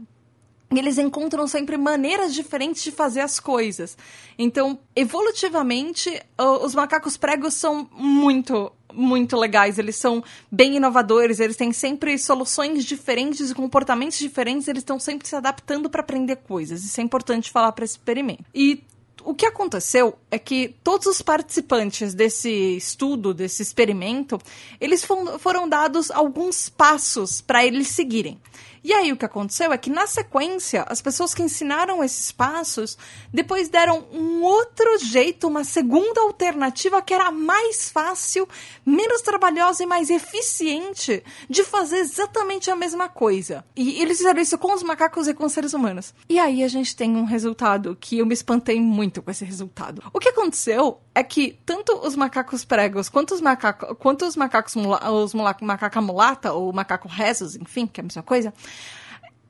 eles 0.78 0.98
encontram 0.98 1.46
sempre 1.46 1.76
maneiras 1.76 2.34
diferentes 2.34 2.82
de 2.82 2.90
fazer 2.90 3.20
as 3.20 3.38
coisas. 3.38 3.96
Então, 4.38 4.78
evolutivamente, 4.94 6.20
os 6.62 6.74
macacos 6.74 7.16
pregos 7.16 7.54
são 7.54 7.88
muito, 7.92 8.72
muito 8.92 9.36
legais. 9.36 9.78
Eles 9.78 9.96
são 9.96 10.22
bem 10.50 10.76
inovadores, 10.76 11.40
eles 11.40 11.56
têm 11.56 11.72
sempre 11.72 12.16
soluções 12.18 12.84
diferentes 12.84 13.50
e 13.50 13.54
comportamentos 13.54 14.18
diferentes, 14.18 14.68
eles 14.68 14.80
estão 14.80 14.98
sempre 14.98 15.26
se 15.26 15.36
adaptando 15.36 15.90
para 15.90 16.00
aprender 16.00 16.36
coisas. 16.36 16.84
Isso 16.84 17.00
é 17.00 17.04
importante 17.04 17.50
falar 17.50 17.72
para 17.72 17.84
esse 17.84 17.94
experimento. 17.94 18.44
E 18.54 18.82
o 19.26 19.34
que 19.34 19.46
aconteceu 19.46 20.18
é 20.30 20.38
que 20.38 20.74
todos 20.84 21.06
os 21.06 21.22
participantes 21.22 22.12
desse 22.12 22.76
estudo, 22.76 23.32
desse 23.32 23.62
experimento, 23.62 24.38
eles 24.78 25.02
foram 25.38 25.66
dados 25.66 26.10
alguns 26.10 26.68
passos 26.68 27.40
para 27.40 27.64
eles 27.64 27.88
seguirem. 27.88 28.38
E 28.84 28.92
aí 28.92 29.10
o 29.10 29.16
que 29.16 29.24
aconteceu 29.24 29.72
é 29.72 29.78
que 29.78 29.88
na 29.88 30.06
sequência, 30.06 30.84
as 30.86 31.00
pessoas 31.00 31.32
que 31.32 31.42
ensinaram 31.42 32.04
esses 32.04 32.30
passos 32.30 32.98
depois 33.32 33.70
deram 33.70 34.04
um 34.12 34.42
outro 34.42 34.98
jeito, 34.98 35.48
uma 35.48 35.64
segunda 35.64 36.20
alternativa 36.20 37.00
que 37.00 37.14
era 37.14 37.30
mais 37.30 37.88
fácil, 37.88 38.46
menos 38.84 39.22
trabalhosa 39.22 39.82
e 39.82 39.86
mais 39.86 40.10
eficiente 40.10 41.24
de 41.48 41.64
fazer 41.64 41.96
exatamente 41.96 42.70
a 42.70 42.76
mesma 42.76 43.08
coisa. 43.08 43.64
E 43.74 44.02
eles 44.02 44.18
fizeram 44.18 44.42
isso 44.42 44.58
com 44.58 44.74
os 44.74 44.82
macacos 44.82 45.28
e 45.28 45.32
com 45.32 45.46
os 45.46 45.52
seres 45.52 45.72
humanos. 45.72 46.12
E 46.28 46.38
aí 46.38 46.62
a 46.62 46.68
gente 46.68 46.94
tem 46.94 47.16
um 47.16 47.24
resultado 47.24 47.96
que 47.98 48.18
eu 48.18 48.26
me 48.26 48.34
espantei 48.34 48.78
muito 48.78 49.22
com 49.22 49.30
esse 49.30 49.46
resultado. 49.46 50.02
O 50.12 50.20
que 50.20 50.28
aconteceu 50.28 51.00
é 51.14 51.22
que 51.22 51.58
tanto 51.64 51.94
os 52.06 52.16
macacos 52.16 52.66
pregos 52.66 53.08
quanto 53.08 53.32
os 53.32 53.40
macacos, 53.40 53.96
quanto 53.98 54.26
os 54.26 54.36
macacos 54.36 54.74
mula, 54.74 55.10
os 55.10 55.32
mula, 55.32 55.56
macaca 55.62 56.02
mulata 56.02 56.52
ou 56.52 56.70
macaco 56.70 57.08
rezos, 57.08 57.56
enfim, 57.56 57.86
que 57.86 58.00
é 58.00 58.02
a 58.02 58.04
mesma 58.04 58.22
coisa, 58.22 58.52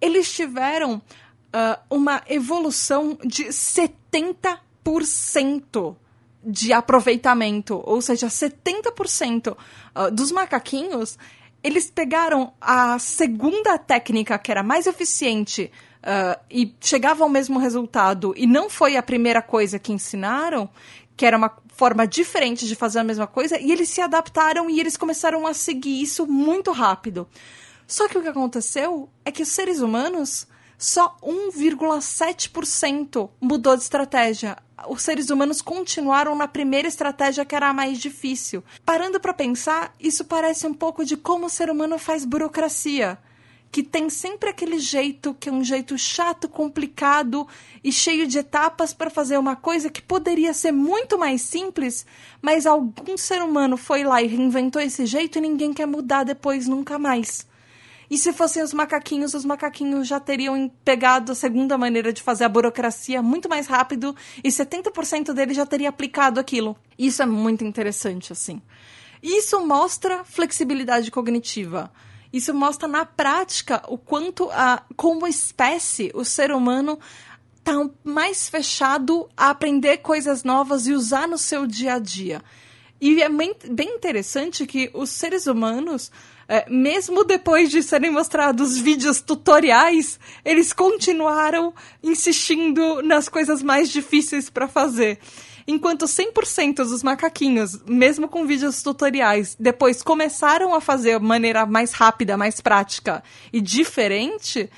eles 0.01 0.33
tiveram 0.33 1.03
uh, 1.55 1.79
uma 1.89 2.23
evolução 2.29 3.17
de 3.25 3.45
70% 3.45 5.97
de 6.47 6.73
aproveitamento, 6.73 7.81
ou 7.85 8.03
seja, 8.03 8.27
70% 8.27 9.53
uh, 9.53 9.57
ah, 9.95 10.11
dos 10.11 10.31
macaquinhos, 10.31 11.19
eles 11.63 11.91
pegaram 11.91 12.53
a 12.61 12.99
segunda 12.99 13.79
técnica 13.79 14.39
que 14.39 14.51
era 14.51 14.63
mais 14.63 14.87
eficiente 14.87 15.73
uh, 16.03 16.39
e 16.51 16.75
chegava 16.81 17.25
ao 17.25 17.31
mesmo 17.31 17.59
resultado 17.59 18.35
e 18.37 18.47
não 18.47 18.69
foi 18.69 18.99
a 18.99 19.03
primeira 19.03 19.41
coisa 19.41 19.79
que 19.79 19.91
ensinaram, 19.91 20.69
que 21.17 21.25
era 21.25 21.39
uma 21.39 21.51
forma 21.69 22.07
diferente 22.07 22.67
de 22.67 22.77
fazer 22.77 22.99
a 22.99 23.05
mesma 23.05 23.27
coisa, 23.27 23.59
e 23.59 23.73
eles 23.73 23.89
se 23.89 24.03
adaptaram 24.03 24.69
e 24.69 24.79
eles 24.79 24.97
começaram 24.97 25.47
a 25.47 25.55
seguir 25.55 26.03
isso 26.03 26.27
muito 26.27 26.71
rápido. 26.71 27.27
Só 27.87 28.09
que 28.09 28.19
o 28.19 28.23
que 28.23 28.29
aconteceu 28.29 29.09
é 29.25 29.33
que 29.33 29.43
os 29.43 29.49
seres 29.49 29.81
humanos 29.81 30.47
só 30.79 31.17
1,7% 31.23 33.31
mudou 33.41 33.77
de 33.77 33.83
estratégia. 33.83 34.57
Os 34.89 35.03
seres 35.03 35.31
humanos 35.31 35.63
continuaram 35.63 36.35
na 36.35 36.49
primeira 36.49 36.89
estratégia 36.89 37.45
que 37.45 37.55
era 37.55 37.69
a 37.69 37.75
mais 37.75 37.99
difícil. 37.99 38.65
Parando 38.85 39.21
para 39.21 39.33
pensar, 39.33 39.95
isso 40.01 40.25
parece 40.25 40.67
um 40.67 40.75
pouco 40.75 41.05
de 41.05 41.17
como 41.17 41.47
o 41.47 41.51
ser 41.51 41.71
humano 41.71 41.97
faz 41.99 42.25
burocracia 42.25 43.17
que 43.75 43.83
tem 43.83 44.09
sempre 44.09 44.51
aquele 44.51 44.79
jeito 44.79 45.35
que 45.35 45.49
é 45.49 45.53
um 45.53 45.65
jeito 45.65 45.99
chato, 45.99 46.49
complicado 46.49 47.45
e 47.83 47.91
cheio 47.91 48.25
de 48.25 48.39
etapas 48.39 48.95
para 48.95 49.11
fazer 49.11 49.37
uma 49.37 49.57
coisa 49.57 49.91
que 49.91 50.01
poderia 50.01 50.55
ser 50.55 50.71
muito 50.71 51.19
mais 51.19 51.43
simples, 51.43 52.07
mas 52.41 52.67
algum 52.67 53.17
ser 53.17 53.43
humano 53.43 53.77
foi 53.77 54.05
lá 54.05 54.23
e 54.23 54.29
reinventou 54.29 54.81
esse 54.81 55.05
jeito 55.07 55.39
e 55.39 55.41
ninguém 55.41 55.73
quer 55.73 55.87
mudar 55.87 56.23
depois 56.23 56.69
nunca 56.69 57.01
mais. 57.01 57.45
E 58.11 58.19
se 58.19 58.33
fossem 58.33 58.63
os 58.63 58.73
macaquinhos, 58.73 59.35
os 59.35 59.45
macaquinhos 59.45 60.07
já 60.07 60.21
teriam 60.21 60.71
pegado 60.85 61.33
a 61.33 61.35
segunda 61.35 61.79
maneira 61.79 62.13
de 62.13 62.23
fazer 62.23 62.45
a 62.45 62.49
burocracia 62.49 63.23
muito 63.23 63.49
mais 63.49 63.67
rápido 63.67 64.15
e 64.43 64.49
70% 64.49 65.33
deles 65.33 65.57
já 65.57 65.67
teria 65.67 65.89
aplicado 65.89 66.39
aquilo. 66.39 66.77
Isso 66.99 67.23
é 67.23 67.27
muito 67.27 67.65
interessante, 67.65 68.33
assim. 68.33 68.61
Isso 69.23 69.65
mostra 69.65 70.23
flexibilidade 70.23 71.11
cognitiva. 71.11 71.91
Isso 72.33 72.53
mostra 72.53 72.89
na 72.89 73.07
prática 73.07 73.83
o 73.89 73.97
quanto, 73.97 74.51
a, 74.51 74.83
como 74.97 75.27
espécie, 75.27 76.11
o 76.15 76.25
ser 76.25 76.53
humano 76.53 76.99
está 77.57 77.73
mais 78.03 78.49
fechado 78.49 79.29
a 79.37 79.49
aprender 79.49 79.99
coisas 79.99 80.45
novas 80.45 80.87
e 80.87 80.93
usar 80.93 81.27
no 81.27 81.39
seu 81.39 81.67
dia 81.67 81.95
a 81.95 81.99
dia. 81.99 82.43
E 83.01 83.23
é 83.23 83.29
bem, 83.29 83.55
bem 83.71 83.89
interessante 83.97 84.67
que 84.67 84.91
os 84.93 85.11
seres 85.11 85.47
humanos, 85.47 86.11
é, 86.49 86.69
mesmo 86.69 87.25
depois 87.25 87.71
de 87.71 87.83
serem 87.83 88.11
mostrados 88.11 88.79
vídeos 88.79 89.21
tutoriais, 89.21 90.19
eles 90.45 90.73
continuaram 90.73 91.73
insistindo 92.03 93.03
nas 93.03 93.29
coisas 93.29 93.63
mais 93.63 93.89
difíceis 93.89 94.51
para 94.51 94.69
fazer. 94.69 95.19
Enquanto 95.67 96.05
100% 96.05 96.77
dos 96.77 97.03
macaquinhos, 97.03 97.81
mesmo 97.87 98.29
com 98.29 98.47
vídeos 98.47 98.83
tutoriais, 98.83 99.57
depois 99.59 100.03
começaram 100.03 100.75
a 100.75 100.81
fazer 100.81 101.19
de 101.19 101.25
maneira 101.25 101.65
mais 101.65 101.93
rápida, 101.93 102.37
mais 102.37 102.61
prática 102.61 103.25
e 103.51 103.63
diferente, 103.63 104.69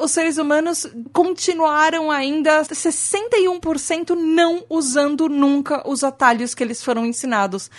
os 0.00 0.10
seres 0.10 0.36
humanos 0.36 0.88
continuaram 1.12 2.10
ainda 2.10 2.62
61% 2.62 4.16
não 4.16 4.64
usando 4.68 5.28
nunca 5.28 5.88
os 5.88 6.02
atalhos 6.02 6.52
que 6.52 6.64
eles 6.64 6.82
foram 6.82 7.06
ensinados. 7.06 7.70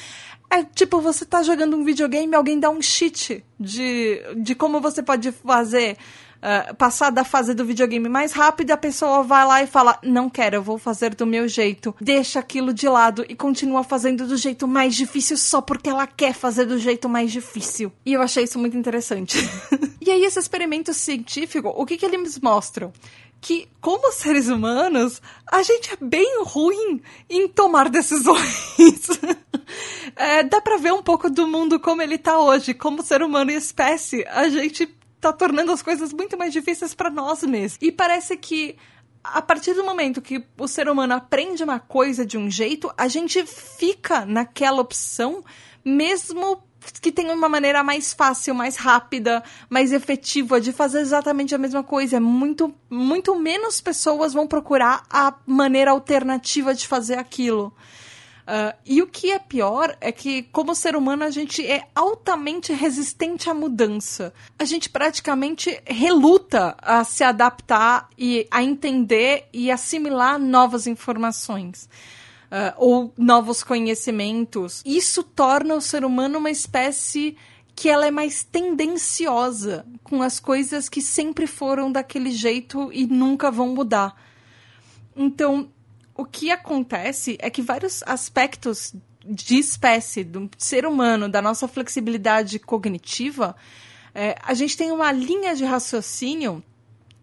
É 0.56 0.64
tipo, 0.64 1.02
você 1.02 1.26
tá 1.26 1.44
jogando 1.44 1.76
um 1.76 1.84
videogame 1.84 2.32
e 2.32 2.36
alguém 2.36 2.58
dá 2.58 2.70
um 2.70 2.82
cheat 2.82 3.44
de, 3.60 4.22
de 4.38 4.56
como 4.56 4.80
você 4.80 5.04
pode 5.04 5.34
fazer 5.34 5.98
uh, 6.38 6.74
passar 6.76 7.10
da 7.10 7.26
fase 7.26 7.54
do 7.54 7.66
videogame 7.66 8.08
mais 8.08 8.32
rápido, 8.32 8.72
a 8.72 8.78
pessoa 8.78 9.22
vai 9.22 9.46
lá 9.46 9.62
e 9.62 9.68
fala: 9.68 10.00
Não 10.02 10.30
quero, 10.30 10.56
eu 10.56 10.64
vou 10.64 10.78
fazer 10.78 11.14
do 11.14 11.26
meu 11.26 11.46
jeito. 11.46 11.94
Deixa 12.00 12.40
aquilo 12.40 12.74
de 12.74 12.88
lado 12.88 13.26
e 13.28 13.36
continua 13.36 13.84
fazendo 13.84 14.26
do 14.26 14.38
jeito 14.38 14.66
mais 14.66 14.96
difícil 14.96 15.36
só 15.36 15.60
porque 15.60 15.90
ela 15.90 16.08
quer 16.08 16.34
fazer 16.34 16.64
do 16.64 16.80
jeito 16.80 17.10
mais 17.10 17.34
difícil. 17.34 17.92
E 18.06 18.14
eu 18.14 18.22
achei 18.22 18.46
isso 18.46 18.58
muito 18.58 18.78
interessante. 18.78 19.38
e 20.00 20.10
aí, 20.10 20.24
esse 20.24 20.40
experimento 20.40 20.94
científico, 20.94 21.68
o 21.76 21.86
que, 21.86 21.98
que 21.98 22.06
eles 22.06 22.40
mostram? 22.40 22.94
Que, 23.46 23.70
como 23.80 24.12
seres 24.12 24.48
humanos, 24.48 25.22
a 25.46 25.62
gente 25.62 25.94
é 25.94 25.98
bem 26.04 26.42
ruim 26.44 27.00
em 27.30 27.48
tomar 27.48 27.90
decisões. 27.90 29.08
é, 30.18 30.42
dá 30.42 30.60
pra 30.60 30.78
ver 30.78 30.92
um 30.92 31.04
pouco 31.04 31.30
do 31.30 31.48
mundo 31.48 31.80
como 31.80 32.02
ele 32.02 32.18
tá 32.18 32.40
hoje. 32.40 32.74
Como 32.74 33.04
ser 33.04 33.22
humano 33.22 33.52
e 33.52 33.54
espécie, 33.54 34.26
a 34.30 34.50
gente 34.50 34.88
tá 35.22 35.32
tornando 35.32 35.72
as 35.72 35.84
coisas 35.84 36.12
muito 36.12 36.36
mais 36.36 36.52
difíceis 36.54 36.96
para 36.96 37.12
nós 37.12 37.44
mesmos. 37.44 37.78
E 37.84 37.92
parece 37.92 38.36
que 38.36 38.78
a 39.24 39.44
partir 39.44 39.76
do 39.76 39.84
momento 39.84 40.24
que 40.24 40.44
o 40.58 40.68
ser 40.68 40.90
humano 40.90 41.14
aprende 41.14 41.64
uma 41.64 41.80
coisa 41.80 42.26
de 42.26 42.40
um 42.40 42.50
jeito, 42.50 42.92
a 42.98 43.08
gente 43.08 43.46
fica 43.46 44.26
naquela 44.26 44.82
opção, 44.82 45.44
mesmo 45.86 46.64
que 47.02 47.12
tenha 47.12 47.34
uma 47.34 47.50
maneira 47.50 47.84
mais 47.84 48.14
fácil, 48.14 48.56
mais 48.56 48.76
rápida, 48.76 49.44
mais 49.70 49.92
efetiva 49.92 50.60
de 50.60 50.72
fazer 50.72 51.00
exatamente 51.00 51.54
a 51.54 51.58
mesma 51.58 51.84
coisa. 51.84 52.20
Muito, 52.20 52.74
muito 52.90 53.36
menos 53.40 53.82
pessoas 53.82 54.34
vão 54.34 54.48
procurar 54.48 55.04
a 55.10 55.34
maneira 55.46 55.92
alternativa 55.92 56.74
de 56.74 56.88
fazer 56.88 57.18
aquilo. 57.18 57.74
Uh, 58.46 58.78
e 58.86 59.02
o 59.02 59.08
que 59.08 59.32
é 59.32 59.40
pior 59.40 59.98
é 60.00 60.12
que, 60.12 60.44
como 60.44 60.76
ser 60.76 60.96
humano, 60.96 61.24
a 61.24 61.32
gente 61.32 61.66
é 61.66 61.88
altamente 61.96 62.72
resistente 62.72 63.50
à 63.50 63.56
mudança. 63.56 64.32
A 64.60 64.66
gente 64.66 64.88
praticamente 64.88 65.82
reluta 65.84 66.76
a 66.80 67.04
se 67.04 67.24
adaptar 67.24 68.08
e 68.16 68.48
a 68.52 68.62
entender 68.62 69.50
e 69.52 69.72
assimilar 69.72 70.38
novas 70.38 70.86
informações. 70.86 71.90
Uh, 72.56 72.74
ou 72.78 73.14
novos 73.18 73.64
conhecimentos. 73.64 74.82
Isso 74.86 75.24
torna 75.24 75.76
o 75.76 75.82
ser 75.82 76.06
humano 76.06 76.40
uma 76.40 76.50
espécie 76.50 77.36
que 77.76 77.90
ela 77.90 78.06
é 78.06 78.12
mais 78.12 78.46
tendenciosa 78.46 79.86
com 80.04 80.22
as 80.22 80.40
coisas 80.40 80.88
que 80.88 81.02
sempre 81.02 81.46
foram 81.48 81.92
daquele 81.92 82.32
jeito 82.32 82.90
e 82.94 83.06
nunca 83.06 83.52
vão 83.52 83.76
mudar. 83.76 84.16
Então, 85.14 85.70
o 86.16 86.24
que 86.24 86.50
acontece 86.50 87.38
é 87.42 87.50
que 87.50 87.62
vários 87.62 88.02
aspectos 88.04 88.96
de 89.26 89.58
espécie, 89.58 90.24
do 90.24 90.50
ser 90.58 90.86
humano, 90.86 91.28
da 91.28 91.42
nossa 91.42 91.68
flexibilidade 91.68 92.58
cognitiva, 92.60 93.56
é, 94.14 94.38
a 94.42 94.54
gente 94.54 94.78
tem 94.78 94.92
uma 94.92 95.12
linha 95.12 95.56
de 95.56 95.66
raciocínio 95.66 96.64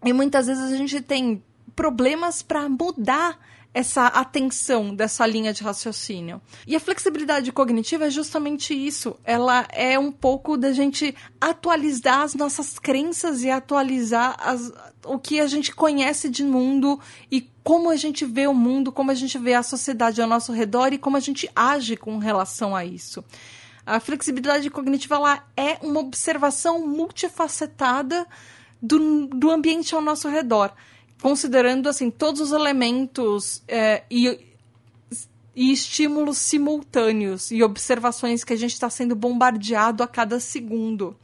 e 0.05 0.13
muitas 0.13 0.45
vezes 0.45 0.71
a 0.71 0.77
gente 0.77 1.01
tem 1.01 1.41
problemas 1.75 2.43
para 2.43 2.69
mudar 2.69 3.39
essa 3.73 4.05
atenção 4.05 4.93
dessa 4.93 5.25
linha 5.25 5.51
de 5.51 5.63
raciocínio. 5.63 6.39
E 6.67 6.75
a 6.75 6.79
flexibilidade 6.79 7.51
cognitiva 7.51 8.05
é 8.05 8.09
justamente 8.09 8.73
isso. 8.73 9.15
Ela 9.23 9.65
é 9.71 9.97
um 9.97 10.11
pouco 10.11 10.55
da 10.55 10.71
gente 10.71 11.15
atualizar 11.41 12.21
as 12.21 12.35
nossas 12.35 12.77
crenças 12.77 13.41
e 13.41 13.49
atualizar 13.49 14.35
as, 14.39 14.71
o 15.05 15.17
que 15.17 15.39
a 15.39 15.47
gente 15.47 15.73
conhece 15.73 16.29
de 16.29 16.43
mundo 16.43 16.99
e 17.31 17.49
como 17.63 17.89
a 17.89 17.95
gente 17.95 18.25
vê 18.25 18.45
o 18.45 18.53
mundo, 18.53 18.91
como 18.91 19.09
a 19.09 19.15
gente 19.15 19.37
vê 19.39 19.55
a 19.55 19.63
sociedade 19.63 20.21
ao 20.21 20.27
nosso 20.27 20.51
redor 20.51 20.93
e 20.93 20.99
como 20.99 21.17
a 21.17 21.21
gente 21.21 21.49
age 21.55 21.97
com 21.97 22.19
relação 22.19 22.75
a 22.75 22.85
isso. 22.85 23.23
A 23.85 23.99
flexibilidade 23.99 24.69
cognitiva 24.69 25.15
ela 25.15 25.43
é 25.57 25.77
uma 25.81 25.99
observação 25.99 26.87
multifacetada 26.87 28.27
do, 28.81 29.27
do 29.27 29.49
ambiente 29.49 29.95
ao 29.95 30.01
nosso 30.01 30.29
redor 30.29 30.73
considerando 31.23 31.87
assim 31.87 32.11
todos 32.11 32.41
os 32.41 32.51
elementos 32.51 33.63
é, 33.65 34.03
e, 34.11 34.37
e 35.55 35.71
estímulos 35.71 36.37
simultâneos 36.37 37.49
e 37.49 37.63
observações 37.63 38.43
que 38.43 38.51
a 38.51 38.57
gente 38.57 38.73
está 38.73 38.89
sendo 38.89 39.15
bombardeado 39.15 40.03
a 40.03 40.07
cada 40.07 40.37
segundo 40.41 41.15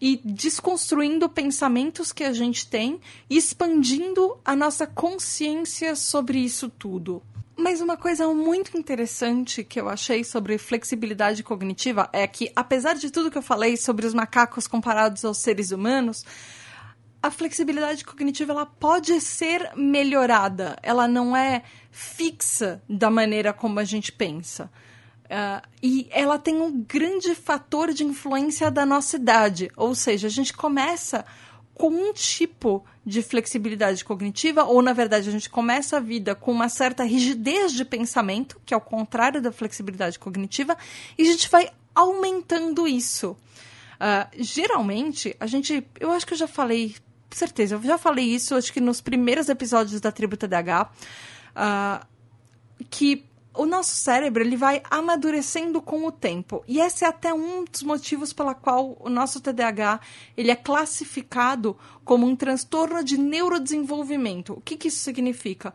e 0.00 0.20
desconstruindo 0.24 1.28
pensamentos 1.28 2.12
que 2.12 2.22
a 2.22 2.32
gente 2.32 2.68
tem 2.68 3.00
e 3.28 3.36
expandindo 3.36 4.38
a 4.44 4.54
nossa 4.54 4.86
consciência 4.86 5.96
sobre 5.96 6.38
isso 6.38 6.68
tudo. 6.68 7.20
Mas 7.56 7.80
uma 7.80 7.96
coisa 7.96 8.28
muito 8.28 8.78
interessante 8.78 9.64
que 9.64 9.80
eu 9.80 9.88
achei 9.88 10.22
sobre 10.22 10.58
flexibilidade 10.58 11.42
cognitiva 11.42 12.08
é 12.12 12.24
que, 12.26 12.52
apesar 12.54 12.94
de 12.94 13.10
tudo 13.10 13.32
que 13.32 13.38
eu 13.38 13.42
falei 13.42 13.76
sobre 13.76 14.06
os 14.06 14.14
macacos 14.14 14.68
comparados 14.68 15.24
aos 15.24 15.38
seres 15.38 15.72
humanos, 15.72 16.24
a 17.24 17.30
flexibilidade 17.30 18.04
cognitiva 18.04 18.52
ela 18.52 18.66
pode 18.66 19.18
ser 19.18 19.70
melhorada, 19.74 20.76
ela 20.82 21.08
não 21.08 21.34
é 21.34 21.62
fixa 21.90 22.82
da 22.86 23.10
maneira 23.10 23.50
como 23.50 23.80
a 23.80 23.84
gente 23.84 24.12
pensa. 24.12 24.70
Uh, 25.24 25.66
e 25.82 26.06
ela 26.10 26.38
tem 26.38 26.60
um 26.60 26.82
grande 26.82 27.34
fator 27.34 27.94
de 27.94 28.04
influência 28.04 28.70
da 28.70 28.84
nossa 28.84 29.16
idade, 29.16 29.70
ou 29.74 29.94
seja, 29.94 30.26
a 30.26 30.30
gente 30.30 30.52
começa 30.52 31.24
com 31.72 31.88
um 31.88 32.12
tipo 32.12 32.84
de 33.06 33.22
flexibilidade 33.22 34.04
cognitiva, 34.04 34.64
ou 34.64 34.82
na 34.82 34.92
verdade 34.92 35.26
a 35.26 35.32
gente 35.32 35.48
começa 35.48 35.96
a 35.96 36.00
vida 36.00 36.34
com 36.34 36.52
uma 36.52 36.68
certa 36.68 37.04
rigidez 37.04 37.72
de 37.72 37.86
pensamento, 37.86 38.60
que 38.66 38.74
é 38.74 38.76
o 38.76 38.82
contrário 38.82 39.40
da 39.40 39.50
flexibilidade 39.50 40.18
cognitiva, 40.18 40.76
e 41.16 41.22
a 41.22 41.32
gente 41.32 41.48
vai 41.48 41.70
aumentando 41.94 42.86
isso. 42.86 43.34
Uh, 43.94 44.28
geralmente, 44.38 45.34
a 45.40 45.46
gente. 45.46 45.86
Eu 45.98 46.10
acho 46.10 46.26
que 46.26 46.34
eu 46.34 46.38
já 46.38 46.48
falei 46.48 46.94
certeza. 47.36 47.74
Eu 47.74 47.82
já 47.82 47.98
falei 47.98 48.24
isso, 48.24 48.54
acho 48.54 48.72
que 48.72 48.80
nos 48.80 49.00
primeiros 49.00 49.48
episódios 49.48 50.00
da 50.00 50.12
Tribo 50.12 50.36
TDAH, 50.36 50.90
uh, 51.54 52.06
que 52.90 53.24
o 53.54 53.64
nosso 53.64 53.94
cérebro 53.94 54.42
ele 54.42 54.56
vai 54.56 54.82
amadurecendo 54.90 55.80
com 55.80 56.04
o 56.04 56.12
tempo. 56.12 56.64
E 56.66 56.80
esse 56.80 57.04
é 57.04 57.08
até 57.08 57.32
um 57.32 57.64
dos 57.64 57.82
motivos 57.82 58.32
pela 58.32 58.52
qual 58.52 58.96
o 59.00 59.08
nosso 59.08 59.40
TDAH 59.40 60.00
ele 60.36 60.50
é 60.50 60.56
classificado 60.56 61.76
como 62.04 62.26
um 62.26 62.34
transtorno 62.34 63.02
de 63.04 63.16
neurodesenvolvimento. 63.16 64.54
O 64.54 64.60
que, 64.60 64.76
que 64.76 64.88
isso 64.88 64.98
significa? 64.98 65.72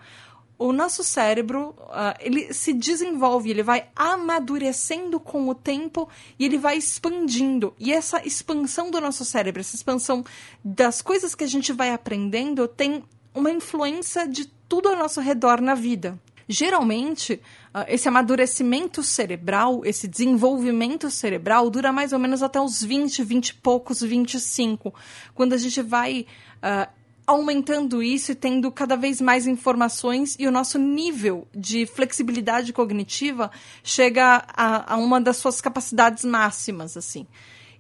O 0.60 0.74
nosso 0.74 1.06
cérebro 1.06 1.74
uh, 1.80 2.14
ele 2.20 2.54
se 2.54 2.74
desenvolve, 2.74 3.50
ele 3.50 3.64
vai 3.64 3.88
amadurecendo 3.96 5.18
com 5.18 5.48
o 5.48 5.56
tempo 5.56 6.10
e 6.38 6.44
ele 6.44 6.58
vai 6.58 6.78
expandindo. 6.78 7.74
E 7.80 7.94
essa 7.94 8.22
expansão 8.28 8.92
do 8.92 9.00
nosso 9.00 9.24
cérebro, 9.24 9.62
essa 9.62 9.78
expansão 9.78 10.24
das 10.64 11.02
coisas 11.02 11.34
que 11.34 11.46
a 11.46 11.48
gente 11.48 11.72
vai 11.72 11.92
aprendendo, 11.92 12.68
tem 12.68 13.02
uma 13.34 13.50
influência 13.50 14.28
de 14.28 14.48
tudo 14.68 14.90
ao 14.90 14.98
nosso 14.98 15.22
redor 15.22 15.62
na 15.62 15.76
vida. 15.76 16.20
Geralmente, 16.46 17.40
uh, 17.74 17.86
esse 17.88 18.10
amadurecimento 18.10 19.02
cerebral, 19.02 19.86
esse 19.86 20.10
desenvolvimento 20.10 21.10
cerebral, 21.10 21.70
dura 21.70 21.94
mais 21.94 22.12
ou 22.12 22.20
menos 22.20 22.44
até 22.44 22.60
os 22.60 22.84
20, 22.84 23.24
20 23.24 23.50
e 23.50 23.54
poucos, 23.54 24.02
25, 24.02 24.94
quando 25.34 25.54
a 25.54 25.58
gente 25.58 25.82
vai 25.82 26.26
uh, 26.58 26.99
aumentando 27.30 28.02
isso 28.02 28.32
e 28.32 28.36
tendo 28.36 28.72
cada 28.72 28.96
vez 28.96 29.22
mais 29.22 29.46
informações 29.46 30.36
e 30.40 30.48
o 30.48 30.52
nosso 30.52 30.80
nível 30.80 31.48
de 31.54 31.86
flexibilidade 31.86 32.74
cognitiva 32.74 33.52
chega 33.84 34.44
a, 34.48 34.96
a 34.96 34.98
uma 34.98 35.22
das 35.22 35.38
suas 35.38 35.62
capacidades 35.62 36.26
máximas, 36.26 36.98
assim. 36.98 37.28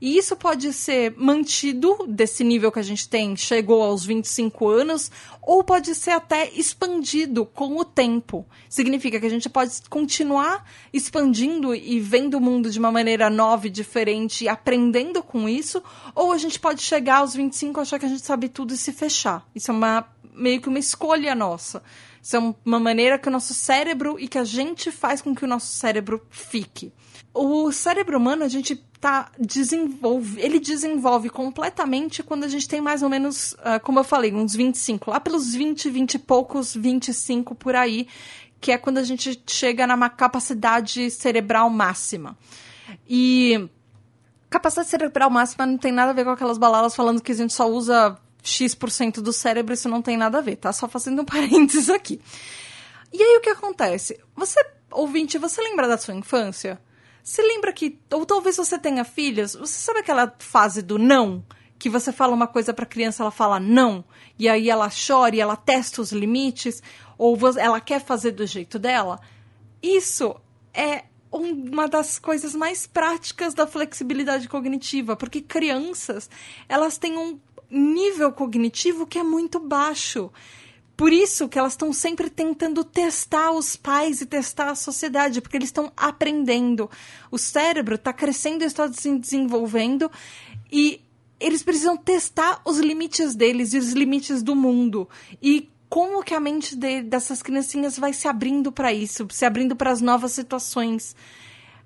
E 0.02 0.18
isso 0.18 0.36
pode 0.36 0.72
ser 0.72 1.14
mantido 1.18 2.06
desse 2.08 2.44
nível 2.44 2.72
que 2.72 2.80
a 2.80 2.84
gente 2.84 3.10
tem, 3.10 3.36
chegou 3.36 3.84
aos 3.84 4.06
25 4.06 4.68
anos, 4.70 5.12
ou 5.42 5.64
pode 5.64 5.94
ser 5.96 6.12
até 6.12 6.50
expandido 6.52 7.46
com 7.46 7.78
o 7.78 7.84
tempo. 7.84 8.46
Significa 8.70 9.20
que 9.20 9.26
a 9.26 9.30
gente 9.30 9.50
pode 9.50 9.74
continuar 9.90 10.66
expandindo 10.94 11.76
e 11.76 12.00
vendo 12.00 12.36
o 12.36 12.42
mundo 12.42 12.70
de 12.70 12.80
uma 12.80 12.92
maneira 12.92 13.30
nova 13.30 13.68
e 13.68 13.70
diferente 13.70 14.46
e 14.46 14.50
aprendendo 14.50 15.22
com 15.22 15.50
isso, 15.50 15.84
ou 16.16 16.32
a 16.32 16.38
gente 16.38 16.60
pode 16.60 16.82
chegar 16.82 17.18
aos 17.18 17.34
25 17.34 17.80
achar 17.80 18.00
que 18.00 18.06
a 18.06 18.10
gente 18.10 18.26
sabe 18.26 18.48
tudo 18.48 18.74
e 18.74 18.78
se 18.78 18.94
fechar. 18.94 19.46
Isso 19.54 19.72
é 19.72 19.74
uma 19.74 20.08
meio 20.34 20.62
que 20.62 20.70
uma 20.70 20.80
escolha 20.80 21.34
nossa. 21.36 21.84
Isso 22.22 22.36
é 22.36 22.56
uma 22.66 22.80
maneira 22.80 23.18
que 23.18 23.28
o 23.28 23.32
nosso 23.32 23.54
cérebro 23.54 24.20
e 24.20 24.28
que 24.28 24.38
a 24.38 24.44
gente 24.44 24.92
faz 24.92 25.22
com 25.22 25.34
que 25.34 25.46
o 25.46 25.48
nosso 25.48 25.68
cérebro 25.68 26.22
fique. 26.30 26.92
O 27.34 27.72
cérebro 27.72 28.18
humano, 28.18 28.44
a 28.44 28.48
gente 28.48 28.76
tá 29.00 29.32
desenvolve, 29.40 30.42
ele 30.42 30.60
desenvolve 30.60 31.30
completamente 31.30 32.22
quando 32.22 32.44
a 32.44 32.48
gente 32.48 32.68
tem 32.68 32.82
mais 32.82 33.02
ou 33.02 33.10
menos, 33.10 33.54
uh, 33.54 33.80
como 33.82 34.00
eu 34.00 34.04
falei, 34.04 34.34
uns 34.34 34.54
25, 34.54 35.12
lá 35.12 35.20
pelos 35.20 35.54
20, 35.54 35.90
20 35.90 36.14
e 36.16 36.20
poucos, 36.20 36.76
25 36.76 37.56
por 37.56 37.76
aí, 37.76 38.08
que 38.60 38.72
é 38.72 38.78
quando 38.78 38.98
a 38.98 39.04
gente 39.04 39.42
chega 39.48 39.88
na 39.88 40.10
capacidade 40.10 41.10
cerebral 41.12 41.70
máxima. 41.70 42.38
E 43.08 43.70
capacidade 44.50 44.90
cerebral 44.90 45.30
máxima 45.30 45.66
não 45.66 45.78
tem 45.78 45.92
nada 45.92 46.12
a 46.12 46.14
ver 46.14 46.26
com 46.26 46.32
aquelas 46.32 46.58
baladas 46.58 46.96
falando 46.96 47.22
que 47.22 47.32
a 47.32 47.36
gente 47.36 47.54
só 47.54 47.70
usa 47.70 48.18
X% 48.42 49.22
do 49.22 49.34
cérebro, 49.34 49.74
isso 49.74 49.90
não 49.90 50.02
tem 50.02 50.18
nada 50.18 50.38
a 50.38 50.42
ver, 50.42 50.56
tá? 50.56 50.72
Só 50.72 50.88
fazendo 50.88 51.22
um 51.24 51.26
parênteses 51.26 51.90
aqui. 51.90 52.22
E 53.12 53.22
aí 53.22 53.38
o 53.38 53.42
que 53.42 53.50
acontece? 53.50 54.20
Você, 54.36 54.60
ouvinte, 54.92 55.38
você 55.38 55.62
lembra 55.62 55.88
da 55.88 55.98
sua 55.98 56.14
infância? 56.14 56.80
Você 57.24 57.42
lembra 57.42 57.74
que, 57.74 58.00
ou 58.12 58.26
talvez 58.26 58.58
você 58.58 58.78
tenha 58.78 59.04
filhas, 59.04 59.54
você 59.54 59.80
sabe 59.80 60.00
aquela 60.00 60.34
fase 60.40 60.82
do 60.82 60.98
não? 60.98 61.44
Que 61.78 61.90
você 61.90 62.12
fala 62.12 62.34
uma 62.34 62.48
coisa 62.48 62.74
para 62.74 62.84
a 62.84 62.88
criança, 62.88 63.24
ela 63.24 63.32
fala 63.32 63.60
não, 63.60 64.04
e 64.38 64.50
aí 64.50 64.70
ela 64.70 64.90
chora 64.90 65.36
e 65.36 65.40
ela 65.40 65.56
testa 65.56 66.02
os 66.02 66.12
limites, 66.12 66.82
ou 67.18 67.38
ela 67.58 67.80
quer 67.80 68.02
fazer 68.02 68.32
do 68.32 68.46
jeito 68.46 68.80
dela? 68.80 69.20
Isso 69.82 70.36
é 70.74 71.04
uma 71.32 71.88
das 71.88 72.18
coisas 72.18 72.56
mais 72.56 72.88
práticas 72.88 73.54
da 73.54 73.68
flexibilidade 73.68 74.50
cognitiva, 74.50 75.16
porque 75.16 75.42
crianças, 75.42 76.30
elas 76.68 76.98
têm 76.98 77.18
um 77.18 77.40
nível 77.70 78.32
cognitivo 78.32 79.06
que 79.06 79.20
é 79.20 79.24
muito 79.24 79.60
baixo. 79.60 80.32
Por 80.98 81.14
isso 81.14 81.48
que 81.48 81.58
elas 81.58 81.74
estão 81.74 81.94
sempre 81.94 82.30
tentando 82.30 82.84
testar 82.84 83.52
os 83.52 83.78
pais 83.78 84.20
e 84.20 84.26
testar 84.26 84.70
a 84.70 84.76
sociedade, 84.76 85.40
porque 85.40 85.56
eles 85.56 85.70
estão 85.70 85.92
aprendendo. 85.96 86.90
O 87.32 87.38
cérebro 87.38 87.96
está 87.96 88.12
crescendo 88.12 88.64
e 88.64 88.68
está 88.68 88.92
se 88.92 89.18
desenvolvendo 89.18 90.12
e 90.70 91.02
eles 91.40 91.64
precisam 91.64 91.96
testar 91.96 92.62
os 92.66 92.80
limites 92.80 93.34
deles 93.34 93.74
e 93.74 93.78
os 93.78 93.94
limites 93.94 94.44
do 94.44 94.56
mundo. 94.56 95.08
E 95.42 95.70
como 95.88 96.22
que 96.22 96.34
a 96.34 96.40
mente 96.40 96.76
de, 96.76 97.02
dessas 97.02 97.42
criancinhas 97.42 97.98
vai 97.98 98.12
se 98.14 98.28
abrindo 98.28 98.72
para 98.72 98.94
isso, 98.94 99.26
se 99.32 99.46
abrindo 99.46 99.76
para 99.76 99.92
as 99.92 100.02
novas 100.02 100.34
situações. 100.34 101.16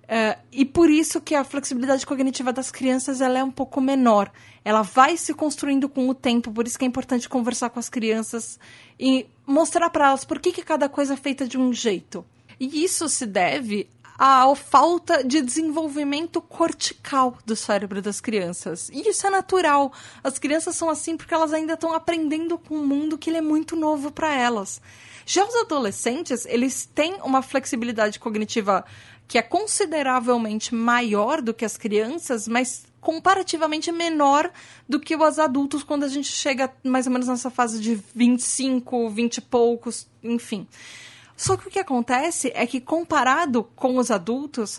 Uh, 0.03 0.37
e 0.51 0.65
por 0.65 0.89
isso 0.89 1.21
que 1.21 1.33
a 1.33 1.43
flexibilidade 1.43 2.05
cognitiva 2.05 2.51
das 2.51 2.69
crianças 2.69 3.21
ela 3.21 3.39
é 3.39 3.43
um 3.43 3.51
pouco 3.51 3.79
menor. 3.79 4.31
Ela 4.63 4.81
vai 4.81 5.15
se 5.15 5.33
construindo 5.33 5.87
com 5.87 6.09
o 6.09 6.13
tempo, 6.13 6.51
por 6.51 6.67
isso 6.67 6.77
que 6.77 6.83
é 6.83 6.87
importante 6.87 7.29
conversar 7.29 7.69
com 7.69 7.79
as 7.79 7.89
crianças 7.89 8.59
e 8.99 9.25
mostrar 9.47 9.89
para 9.89 10.07
elas 10.07 10.25
por 10.25 10.39
que, 10.39 10.51
que 10.51 10.61
cada 10.61 10.89
coisa 10.89 11.13
é 11.13 11.17
feita 11.17 11.47
de 11.47 11.57
um 11.57 11.73
jeito. 11.73 12.25
E 12.59 12.83
isso 12.83 13.07
se 13.07 13.25
deve 13.25 13.89
à 14.17 14.53
falta 14.55 15.23
de 15.23 15.41
desenvolvimento 15.41 16.41
cortical 16.41 17.37
do 17.45 17.55
cérebro 17.55 18.01
das 18.01 18.21
crianças. 18.21 18.89
E 18.89 19.09
isso 19.09 19.25
é 19.25 19.29
natural. 19.29 19.91
As 20.23 20.37
crianças 20.37 20.75
são 20.75 20.89
assim 20.89 21.17
porque 21.17 21.33
elas 21.33 21.51
ainda 21.53 21.73
estão 21.73 21.93
aprendendo 21.93 22.57
com 22.57 22.75
um 22.75 22.85
mundo 22.85 23.17
que 23.17 23.29
é 23.31 23.41
muito 23.41 23.75
novo 23.75 24.11
para 24.11 24.33
elas. 24.33 24.81
Já 25.25 25.45
os 25.45 25.55
adolescentes, 25.55 26.45
eles 26.45 26.85
têm 26.85 27.15
uma 27.23 27.41
flexibilidade 27.41 28.19
cognitiva 28.19 28.83
que 29.27 29.37
é 29.37 29.41
consideravelmente 29.41 30.75
maior 30.75 31.41
do 31.41 31.53
que 31.53 31.65
as 31.65 31.77
crianças, 31.77 32.47
mas 32.47 32.85
comparativamente 32.99 33.91
menor 33.91 34.49
do 34.87 34.99
que 34.99 35.15
os 35.15 35.37
adultos 35.37 35.83
quando 35.83 36.03
a 36.03 36.07
gente 36.07 36.31
chega 36.31 36.73
mais 36.83 37.05
ou 37.05 37.11
menos 37.11 37.27
nessa 37.27 37.49
fase 37.49 37.81
de 37.81 37.95
25, 38.15 39.09
20 39.09 39.37
e 39.37 39.41
poucos, 39.41 40.07
enfim. 40.23 40.67
Só 41.35 41.57
que 41.57 41.67
o 41.67 41.71
que 41.71 41.79
acontece 41.79 42.51
é 42.55 42.65
que 42.65 42.79
comparado 42.79 43.63
com 43.75 43.97
os 43.97 44.09
adultos, 44.09 44.77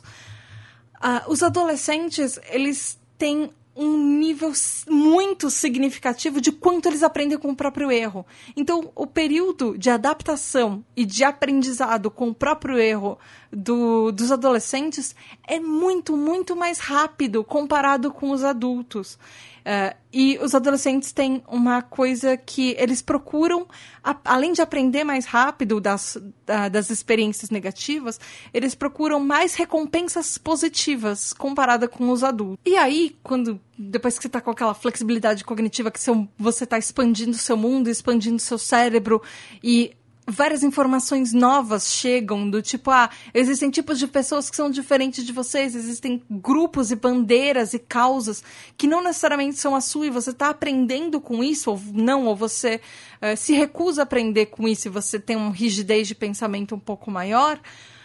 uh, 0.97 1.29
os 1.29 1.43
adolescentes 1.43 2.39
eles 2.49 2.99
têm 3.19 3.51
um 3.77 3.97
nível 4.19 4.53
muito 4.89 5.51
significativo 5.51 6.41
de 6.41 6.53
quanto 6.53 6.89
eles 6.89 7.03
aprendem 7.03 7.39
com 7.39 7.51
o 7.51 7.57
próprio 7.57 7.91
erro. 7.91 8.25
Então, 8.57 8.91
o 8.95 9.07
período 9.07 9.77
de 9.77 9.91
adaptação 9.91 10.85
e 10.97 11.05
de 11.05 11.25
aprendizado 11.25 12.11
com 12.11 12.29
o 12.29 12.35
próprio 12.35 12.79
erro 12.79 13.19
do, 13.51 14.13
dos 14.13 14.31
adolescentes 14.31 15.15
é 15.47 15.59
muito, 15.59 16.17
muito 16.17 16.55
mais 16.55 16.79
rápido 16.79 17.43
comparado 17.43 18.13
com 18.13 18.31
os 18.31 18.45
adultos. 18.45 19.19
Uh, 19.65 19.97
e 20.13 20.39
os 20.43 20.55
adolescentes 20.55 21.11
têm 21.11 21.43
uma 21.49 21.81
coisa 21.81 22.37
que 22.37 22.77
eles 22.79 23.01
procuram, 23.01 23.67
a, 24.03 24.15
além 24.27 24.53
de 24.53 24.61
aprender 24.61 25.05
mais 25.05 25.25
rápido 25.25 25.81
das, 25.81 26.19
da, 26.45 26.69
das 26.69 26.91
experiências 26.91 27.49
negativas, 27.49 28.21
eles 28.53 28.75
procuram 28.75 29.19
mais 29.19 29.55
recompensas 29.55 30.37
positivas 30.37 31.33
comparada 31.33 31.89
com 31.89 32.11
os 32.11 32.23
adultos. 32.23 32.59
E 32.65 32.77
aí, 32.77 33.17
quando 33.23 33.59
depois 33.77 34.17
que 34.17 34.23
você 34.23 34.29
está 34.29 34.41
com 34.41 34.51
aquela 34.51 34.75
flexibilidade 34.75 35.43
cognitiva 35.43 35.91
que 35.91 35.99
seu, 35.99 36.29
você 36.39 36.65
está 36.65 36.77
expandindo 36.77 37.35
seu 37.35 37.57
mundo, 37.57 37.89
expandindo 37.89 38.39
seu 38.39 38.59
cérebro 38.59 39.23
e 39.63 39.97
várias 40.27 40.63
informações 40.63 41.33
novas 41.33 41.93
chegam 41.93 42.49
do 42.49 42.63
tipo, 42.63 42.91
ah, 42.91 43.11
existem 43.33 43.71
tipos 43.71 43.99
de 43.99 44.07
pessoas 44.07 44.49
que 44.49 44.57
são 44.57 44.71
diferentes 44.71 45.25
de 45.25 45.33
vocês, 45.33 45.75
existem 45.75 46.23
grupos 46.31 46.91
e 46.91 46.97
bandeiras 46.97 47.75
e 47.75 47.79
causas 47.79 48.43
que 48.77 48.87
não 48.87 49.03
necessariamente 49.03 49.57
são 49.57 49.75
a 49.75 49.81
sua 49.81 50.07
e 50.07 50.11
você 50.11 50.31
está 50.31 50.49
aprendendo 50.49 51.21
com 51.21 51.45
isso 51.45 51.71
ou 51.71 51.81
não, 51.93 52.27
ou 52.27 52.35
você 52.35 52.81
uh, 53.21 53.37
se 53.37 53.53
recusa 53.53 54.03
a 54.03 54.05
aprender 54.05 54.47
com 54.47 54.67
isso 54.67 54.89
e 54.89 54.91
você 54.91 55.19
tem 55.19 55.37
uma 55.37 55.53
rigidez 55.53 56.09
de 56.09 56.15
pensamento 56.15 56.75
um 56.75 56.81
pouco 56.81 57.11
maior. 57.11 57.59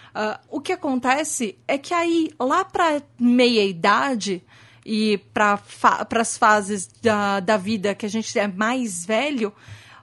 Uh, 0.10 0.39
o 0.49 0.60
que 0.60 0.73
acontece 0.73 1.58
é 1.67 1.77
que 1.77 1.93
aí, 1.93 2.32
lá 2.39 2.65
para 2.65 3.01
meia 3.17 3.63
idade 3.63 4.43
e 4.86 5.19
para 5.34 5.55
fa 5.58 6.05
as 6.10 6.38
fases 6.38 6.89
da, 7.01 7.39
da 7.39 7.58
vida 7.58 7.93
que 7.93 8.05
a 8.05 8.10
gente 8.10 8.38
é 8.38 8.47
mais 8.47 9.05
velho, 9.05 9.53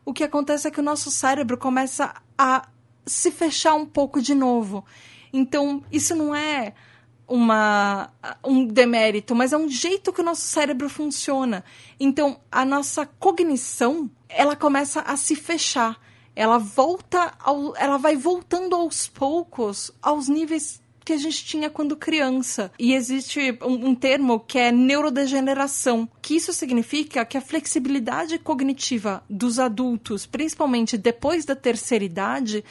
o 0.07 0.13
que 0.13 0.23
acontece 0.23 0.69
é 0.69 0.71
que 0.71 0.79
o 0.79 0.85
nosso 0.85 1.11
cérebro 1.11 1.59
começa 1.59 2.15
a 2.39 2.69
se 3.05 3.33
fechar 3.33 3.75
um 3.75 3.85
pouco 3.85 4.23
de 4.23 4.35
novo. 4.35 4.85
Então, 5.33 5.83
isso 5.91 6.15
não 6.15 6.33
é 6.33 6.75
uma, 7.27 8.09
um 8.45 8.65
demérito, 8.65 9.35
mas 9.35 9.53
é 9.53 9.57
um 9.57 9.69
jeito 9.69 10.13
que 10.13 10.21
o 10.21 10.25
nosso 10.25 10.43
cérebro 10.43 10.89
funciona. 10.89 11.65
Então, 11.99 12.41
a 12.51 12.65
nossa 12.65 13.05
cognição, 13.05 14.09
ela 14.29 14.55
começa 14.55 15.01
a 15.01 15.17
se 15.17 15.35
fechar. 15.35 16.01
Ela 16.37 16.59
volta 16.59 17.35
ao, 17.41 17.77
ela 17.77 17.97
vai 17.97 18.15
voltando 18.15 18.77
aos 18.77 19.09
poucos 19.09 19.91
aos 20.01 20.29
níveis 20.29 20.81
que 21.07 21.13
a 21.13 21.17
gente 21.17 21.45
tinha 21.45 21.71
quando 21.71 21.97
criança. 21.97 22.73
E 22.77 22.93
existe 22.93 23.57
um, 23.63 23.91
um, 23.91 23.95
termo 23.95 24.41
que 24.41 24.59
é 24.59 24.73
neurodegeneração, 24.73 26.09
que 26.21 26.35
isso 26.35 26.53
significa 26.53 27.25
que 27.25 27.39
a 27.39 27.41
flexibilidade 27.41 28.41
cognitiva 28.41 29.23
dos 29.31 29.61
adultos, 29.61 30.27
principalmente 30.27 30.99
depois 30.99 31.45
da 31.45 31.55
terceira 31.55 32.05
idade, 32.05 32.65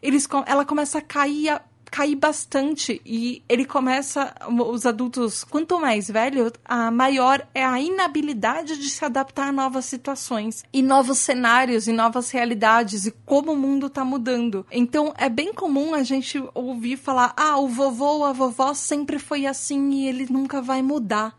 eles, 0.00 0.28
ela 0.46 0.64
começa 0.64 0.98
a 0.98 1.02
cair 1.02 1.60
cair 1.90 2.14
bastante 2.14 3.00
e 3.04 3.42
ele 3.48 3.64
começa 3.64 4.32
os 4.48 4.86
adultos 4.86 5.42
quanto 5.42 5.80
mais 5.80 6.08
velho 6.08 6.52
a 6.64 6.90
maior 6.90 7.46
é 7.54 7.64
a 7.64 7.80
inabilidade 7.80 8.78
de 8.78 8.88
se 8.88 9.04
adaptar 9.04 9.48
a 9.48 9.52
novas 9.52 9.86
situações 9.86 10.64
e 10.72 10.82
novos 10.82 11.18
cenários 11.18 11.88
e 11.88 11.92
novas 11.92 12.30
realidades 12.30 13.06
e 13.06 13.10
como 13.26 13.52
o 13.52 13.56
mundo 13.56 13.86
está 13.86 14.04
mudando. 14.04 14.64
Então 14.70 15.12
é 15.18 15.28
bem 15.28 15.52
comum 15.52 15.94
a 15.94 16.02
gente 16.02 16.42
ouvir 16.54 16.96
falar 16.96 17.34
ah 17.36 17.58
o 17.58 17.68
vovô 17.68 18.18
ou 18.18 18.24
a 18.24 18.32
vovó 18.32 18.72
sempre 18.72 19.18
foi 19.18 19.46
assim 19.46 19.90
e 19.90 20.08
ele 20.08 20.26
nunca 20.30 20.62
vai 20.62 20.82
mudar. 20.82 21.36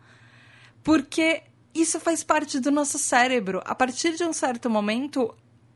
Porque 0.84 1.44
isso 1.74 2.00
faz 2.00 2.24
parte 2.24 2.60
do 2.60 2.72
nosso 2.72 2.98
cérebro. 2.98 3.62
A 3.64 3.74
partir 3.74 4.16
de 4.16 4.24
um 4.24 4.34
certo 4.34 4.70
momento 4.70 5.34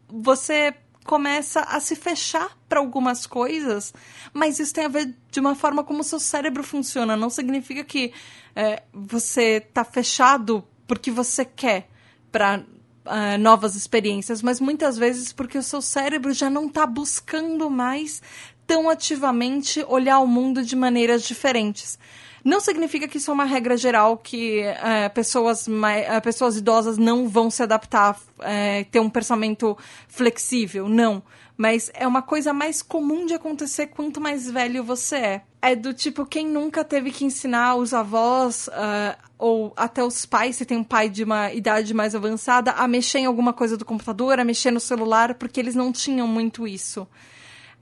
você 0.08 0.74
começa 1.06 1.62
a 1.62 1.80
se 1.80 1.96
fechar 1.96 2.58
para 2.68 2.80
algumas 2.80 3.26
coisas, 3.26 3.94
mas 4.34 4.60
isso 4.60 4.74
tem 4.74 4.86
a 4.86 4.90
ver 4.90 5.16
de 5.32 5.40
uma 5.40 5.56
forma 5.56 5.84
como 5.84 6.02
o 6.02 6.04
seu 6.04 6.20
cérebro 6.20 6.64
funciona. 6.64 7.16
Não 7.16 7.30
significa 7.30 7.84
que 7.84 8.12
é, 8.56 8.84
você 8.92 9.62
tá 9.62 9.86
fechado 9.86 10.68
porque 10.88 11.12
você 11.12 11.46
quer 11.46 11.88
para 12.32 12.64
é, 13.06 13.38
novas 13.38 13.76
experiências, 13.76 14.42
mas 14.42 14.60
muitas 14.60 14.98
vezes 14.98 15.32
porque 15.32 15.58
o 15.58 15.64
seu 15.64 15.82
cérebro 15.82 16.34
já 16.34 16.50
não 16.50 16.66
está 16.66 16.88
buscando 16.88 17.70
mais 17.70 18.22
tão 18.66 18.90
ativamente 18.90 19.86
olhar 19.88 20.20
o 20.20 20.28
mundo 20.28 20.64
de 20.64 20.76
maneiras 20.76 21.24
diferentes. 21.24 22.00
Não 22.46 22.60
significa 22.60 23.08
que 23.08 23.18
isso 23.18 23.32
é 23.32 23.34
uma 23.34 23.44
regra 23.44 23.76
geral 23.76 24.18
que 24.18 24.60
é, 24.60 25.10
pessoas, 25.10 25.68
mais, 25.68 26.06
é, 26.06 26.20
pessoas 26.22 26.56
idosas 26.56 26.96
não 26.96 27.28
vão 27.28 27.50
se 27.50 27.64
adaptar, 27.64 28.20
é, 28.40 28.84
ter 28.84 29.00
um 29.00 29.10
pensamento 29.10 29.76
flexível. 30.08 30.88
Não. 30.88 31.24
Mas 31.58 31.90
é 31.96 32.06
uma 32.06 32.22
coisa 32.22 32.54
mais 32.54 32.84
comum 32.84 33.26
de 33.26 33.34
acontecer 33.34 33.88
quanto 33.88 34.22
mais 34.22 34.48
velho 34.48 34.84
você 34.84 35.16
é. 35.16 35.42
É 35.60 35.76
do 35.76 35.92
tipo, 35.92 36.24
quem 36.24 36.46
nunca 36.46 36.84
teve 36.84 37.10
que 37.10 37.26
ensinar 37.26 37.78
os 37.78 37.96
avós 37.96 38.68
uh, 38.68 39.18
ou 39.40 39.74
até 39.76 40.04
os 40.04 40.24
pais, 40.24 40.58
se 40.58 40.66
tem 40.66 40.78
um 40.78 40.84
pai 40.84 41.10
de 41.10 41.24
uma 41.24 41.52
idade 41.52 41.96
mais 41.96 42.14
avançada, 42.14 42.74
a 42.74 42.88
mexer 42.88 43.20
em 43.20 43.26
alguma 43.26 43.54
coisa 43.54 43.76
do 43.76 43.86
computador, 43.86 44.40
a 44.40 44.46
mexer 44.46 44.70
no 44.70 44.80
celular, 44.80 45.34
porque 45.34 45.60
eles 45.60 45.74
não 45.74 45.92
tinham 45.92 46.28
muito 46.28 46.68
isso. 46.68 47.08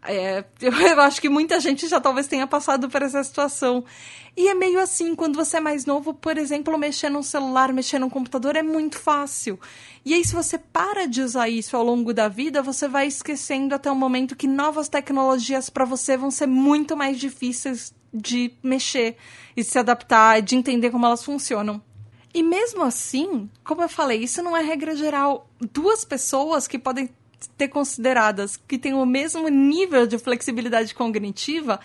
É, 0.05 0.43
eu 0.61 1.01
acho 1.01 1.21
que 1.21 1.29
muita 1.29 1.59
gente 1.59 1.87
já 1.87 1.99
talvez 1.99 2.27
tenha 2.27 2.45
passado 2.47 2.89
por 2.89 3.01
essa 3.01 3.23
situação. 3.23 3.83
E 4.35 4.47
é 4.47 4.55
meio 4.55 4.79
assim, 4.79 5.15
quando 5.15 5.35
você 5.35 5.57
é 5.57 5.59
mais 5.59 5.85
novo, 5.85 6.13
por 6.13 6.37
exemplo, 6.37 6.77
mexer 6.77 7.09
no 7.09 7.21
celular, 7.21 7.71
mexer 7.71 7.99
no 7.99 8.09
computador 8.09 8.55
é 8.55 8.63
muito 8.63 8.97
fácil. 8.97 9.59
E 10.03 10.13
aí, 10.13 10.25
se 10.25 10.33
você 10.33 10.57
para 10.57 11.07
de 11.07 11.21
usar 11.21 11.49
isso 11.49 11.77
ao 11.77 11.83
longo 11.83 12.13
da 12.13 12.27
vida, 12.27 12.61
você 12.61 12.87
vai 12.87 13.05
esquecendo 13.05 13.75
até 13.75 13.91
o 13.91 13.95
momento 13.95 14.35
que 14.35 14.47
novas 14.47 14.89
tecnologias 14.89 15.69
para 15.69 15.85
você 15.85 16.17
vão 16.17 16.31
ser 16.31 16.47
muito 16.47 16.97
mais 16.97 17.19
difíceis 17.19 17.93
de 18.11 18.51
mexer 18.63 19.17
e 19.55 19.63
se 19.63 19.77
adaptar, 19.77 20.41
de 20.41 20.55
entender 20.55 20.89
como 20.89 21.05
elas 21.05 21.23
funcionam. 21.23 21.81
E 22.33 22.41
mesmo 22.41 22.81
assim, 22.83 23.47
como 23.63 23.83
eu 23.83 23.89
falei, 23.89 24.23
isso 24.23 24.41
não 24.41 24.57
é 24.57 24.63
regra 24.63 24.95
geral. 24.95 25.47
Duas 25.71 26.03
pessoas 26.03 26.67
que 26.67 26.79
podem 26.79 27.07
ter 27.57 27.67
consideradas 27.67 28.57
que 28.57 28.77
têm 28.77 28.93
o 28.93 29.05
mesmo 29.05 29.47
nível 29.47 30.05
de 30.07 30.17
flexibilidade 30.17 30.93
cognitiva, 30.93 31.79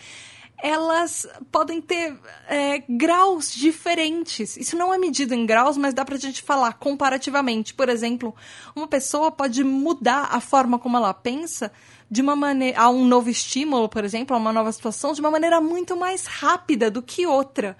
elas 0.61 1.27
podem 1.53 1.81
ter 1.81 2.17
é, 2.49 2.83
graus 2.89 3.53
diferentes. 3.53 4.57
Isso 4.57 4.77
não 4.77 4.93
é 4.93 4.99
medido 4.99 5.33
em 5.33 5.47
graus, 5.47 5.77
mas 5.77 5.95
dá 5.95 6.05
pra 6.05 6.17
gente 6.17 6.43
falar 6.43 6.75
comparativamente. 6.75 7.73
Por 7.73 7.89
exemplo, 7.89 8.35
uma 8.75 8.89
pessoa 8.89 9.31
pode 9.31 9.63
mudar 9.63 10.29
a 10.33 10.41
forma 10.41 10.79
como 10.79 10.97
ela 10.97 11.15
pensa 11.15 11.71
de 12.11 12.23
uma 12.23 12.35
maneira 12.35 12.81
a 12.81 12.91
um 12.91 13.05
novo 13.05 13.31
estímulo, 13.31 13.89
por 13.89 14.05
exemplo, 14.05 14.35
a 14.35 14.39
uma 14.39 14.53
nova 14.53 14.73
situação, 14.73 15.13
de 15.13 15.21
uma 15.21 15.31
maneira 15.31 15.61
muito 15.61 15.97
mais 15.97 16.27
rápida 16.27 16.91
do 16.91 17.03
que 17.03 17.27
outra. 17.27 17.77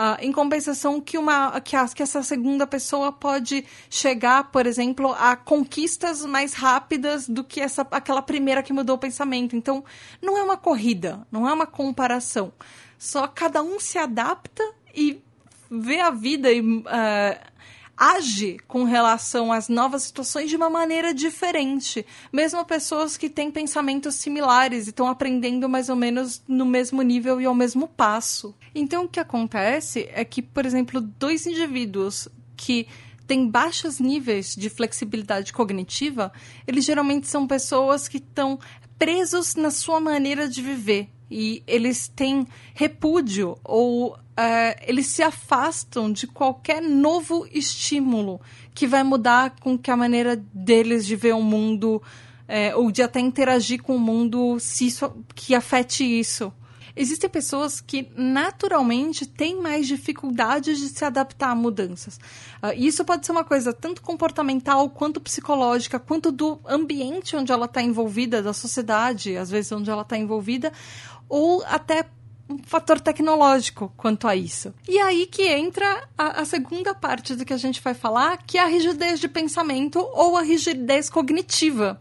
Uh, 0.00 0.16
em 0.20 0.32
compensação 0.32 0.98
que 0.98 1.18
uma 1.18 1.60
que, 1.60 1.76
a, 1.76 1.86
que 1.86 2.02
essa 2.02 2.22
segunda 2.22 2.66
pessoa 2.66 3.12
pode 3.12 3.66
chegar, 3.90 4.44
por 4.44 4.66
exemplo, 4.66 5.12
a 5.12 5.36
conquistas 5.36 6.24
mais 6.24 6.54
rápidas 6.54 7.28
do 7.28 7.44
que 7.44 7.60
essa 7.60 7.86
aquela 7.90 8.22
primeira 8.22 8.62
que 8.62 8.72
mudou 8.72 8.96
o 8.96 8.98
pensamento. 8.98 9.54
Então, 9.54 9.84
não 10.22 10.38
é 10.38 10.42
uma 10.42 10.56
corrida, 10.56 11.26
não 11.30 11.46
é 11.46 11.52
uma 11.52 11.66
comparação. 11.66 12.50
Só 12.98 13.28
cada 13.28 13.62
um 13.62 13.78
se 13.78 13.98
adapta 13.98 14.62
e 14.94 15.20
vê 15.70 16.00
a 16.00 16.10
vida 16.10 16.50
e 16.50 16.62
uh, 16.62 16.82
age 18.00 18.58
com 18.66 18.84
relação 18.84 19.52
às 19.52 19.68
novas 19.68 20.04
situações 20.04 20.48
de 20.48 20.56
uma 20.56 20.70
maneira 20.70 21.12
diferente. 21.12 22.06
Mesmo 22.32 22.64
pessoas 22.64 23.18
que 23.18 23.28
têm 23.28 23.50
pensamentos 23.50 24.14
similares 24.14 24.86
e 24.86 24.90
estão 24.90 25.06
aprendendo 25.06 25.68
mais 25.68 25.90
ou 25.90 25.96
menos 25.96 26.42
no 26.48 26.64
mesmo 26.64 27.02
nível 27.02 27.38
e 27.42 27.44
ao 27.44 27.54
mesmo 27.54 27.86
passo. 27.86 28.56
Então, 28.74 29.04
o 29.04 29.08
que 29.08 29.20
acontece 29.20 30.08
é 30.14 30.24
que, 30.24 30.40
por 30.40 30.64
exemplo, 30.64 30.98
dois 30.98 31.46
indivíduos 31.46 32.26
que 32.56 32.88
têm 33.26 33.46
baixos 33.46 34.00
níveis 34.00 34.56
de 34.56 34.70
flexibilidade 34.70 35.52
cognitiva, 35.52 36.32
eles 36.66 36.86
geralmente 36.86 37.28
são 37.28 37.46
pessoas 37.46 38.08
que 38.08 38.16
estão 38.16 38.58
presos 38.98 39.54
na 39.54 39.70
sua 39.70 40.00
maneira 40.00 40.48
de 40.48 40.62
viver 40.62 41.10
e 41.30 41.62
eles 41.66 42.08
têm 42.08 42.46
repúdio 42.74 43.56
ou 43.62 44.14
uh, 44.14 44.16
eles 44.82 45.06
se 45.06 45.22
afastam 45.22 46.12
de 46.12 46.26
qualquer 46.26 46.82
novo 46.82 47.46
estímulo 47.52 48.40
que 48.74 48.86
vai 48.86 49.02
mudar 49.02 49.54
com 49.60 49.78
que 49.78 49.90
a 49.90 49.96
maneira 49.96 50.36
deles 50.52 51.06
de 51.06 51.14
ver 51.14 51.34
o 51.34 51.42
mundo 51.42 51.96
uh, 51.96 52.78
ou 52.78 52.90
de 52.90 53.02
até 53.02 53.20
interagir 53.20 53.82
com 53.82 53.96
o 53.96 54.00
mundo 54.00 54.58
se 54.58 54.86
isso, 54.86 55.12
que 55.34 55.54
afete 55.54 56.04
isso. 56.04 56.52
Existem 56.96 57.30
pessoas 57.30 57.80
que 57.80 58.10
naturalmente 58.16 59.24
têm 59.24 59.60
mais 59.60 59.86
dificuldade 59.86 60.76
de 60.76 60.88
se 60.88 61.04
adaptar 61.04 61.50
a 61.50 61.54
mudanças. 61.54 62.16
Uh, 62.62 62.74
isso 62.76 63.04
pode 63.04 63.24
ser 63.24 63.32
uma 63.32 63.44
coisa 63.44 63.72
tanto 63.72 64.02
comportamental 64.02 64.90
quanto 64.90 65.20
psicológica, 65.20 65.98
quanto 65.98 66.32
do 66.32 66.58
ambiente 66.66 67.36
onde 67.36 67.52
ela 67.52 67.66
está 67.66 67.80
envolvida, 67.80 68.42
da 68.42 68.52
sociedade, 68.52 69.36
às 69.36 69.50
vezes 69.50 69.70
onde 69.70 69.88
ela 69.88 70.02
está 70.02 70.18
envolvida, 70.18 70.72
ou 71.30 71.62
até 71.66 72.04
um 72.50 72.58
fator 72.64 73.00
tecnológico 73.00 73.92
quanto 73.96 74.26
a 74.26 74.34
isso. 74.34 74.74
E 74.88 74.98
aí 74.98 75.24
que 75.26 75.46
entra 75.46 76.08
a, 76.18 76.40
a, 76.40 76.44
segunda 76.44 76.92
parte 76.92 77.36
do 77.36 77.44
que 77.44 77.52
a 77.52 77.56
gente 77.56 77.80
vai 77.80 77.94
falar, 77.94 78.38
que 78.38 78.58
é 78.58 78.62
a 78.62 78.66
rigidez 78.66 79.20
de 79.20 79.28
pensamento 79.28 80.00
ou 80.12 80.36
a 80.36 80.42
rigidez 80.42 81.08
cognitiva, 81.08 82.00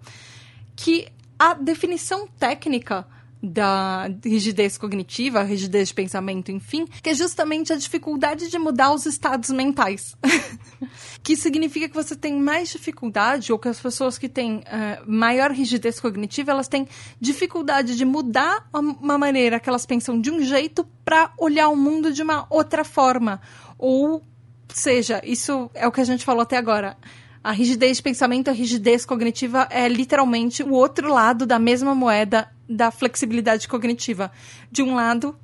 que 0.75 1.07
a 1.37 1.53
definição 1.53 2.27
técnica 2.27 3.05
da 3.41 4.09
rigidez 4.23 4.77
cognitiva, 4.77 5.43
rigidez 5.43 5.89
de 5.89 5.93
pensamento, 5.93 6.51
enfim, 6.51 6.85
que 6.85 7.09
é 7.09 7.13
justamente 7.13 7.71
a 7.71 7.77
dificuldade 7.77 8.49
de 8.49 8.59
mudar 8.59 8.93
os 8.93 9.05
estados 9.05 9.49
mentais. 9.49 10.15
que 11.23 11.35
significa 11.35 11.87
que 11.87 11.95
você 11.95 12.15
tem 12.15 12.37
mais 12.37 12.69
dificuldade, 12.69 13.51
ou 13.51 13.59
que 13.59 13.69
as 13.69 13.79
pessoas 13.79 14.17
que 14.17 14.27
têm 14.27 14.57
uh, 14.57 14.63
maior 15.05 15.51
rigidez 15.51 15.99
cognitiva, 15.99 16.51
elas 16.51 16.67
têm 16.67 16.87
dificuldade 17.19 17.95
de 17.95 18.03
mudar 18.03 18.67
uma 18.73 19.17
maneira 19.17 19.59
que 19.59 19.69
elas 19.69 19.85
pensam 19.85 20.19
de 20.19 20.29
um 20.29 20.41
jeito 20.41 20.85
para 21.05 21.31
olhar 21.37 21.69
o 21.69 21.75
mundo 21.75 22.11
de 22.11 22.21
uma 22.21 22.45
outra 22.49 22.83
forma. 22.83 23.41
Ou 23.77 24.21
seja, 24.67 25.21
isso 25.23 25.69
é 25.73 25.87
o 25.87 25.91
que 25.91 26.01
a 26.01 26.05
gente 26.05 26.25
falou 26.25 26.41
até 26.41 26.57
agora. 26.57 26.97
A 27.43 27.51
rigidez 27.51 27.97
de 27.97 28.03
pensamento, 28.03 28.49
a 28.49 28.53
rigidez 28.53 29.05
cognitiva 29.05 29.67
é 29.71 29.87
literalmente 29.87 30.61
o 30.61 30.71
outro 30.71 31.11
lado 31.11 31.45
da 31.45 31.57
mesma 31.57 31.95
moeda 31.95 32.49
da 32.67 32.91
flexibilidade 32.91 33.67
cognitiva. 33.67 34.31
De 34.69 34.83
um 34.83 34.93
lado, 34.93 35.35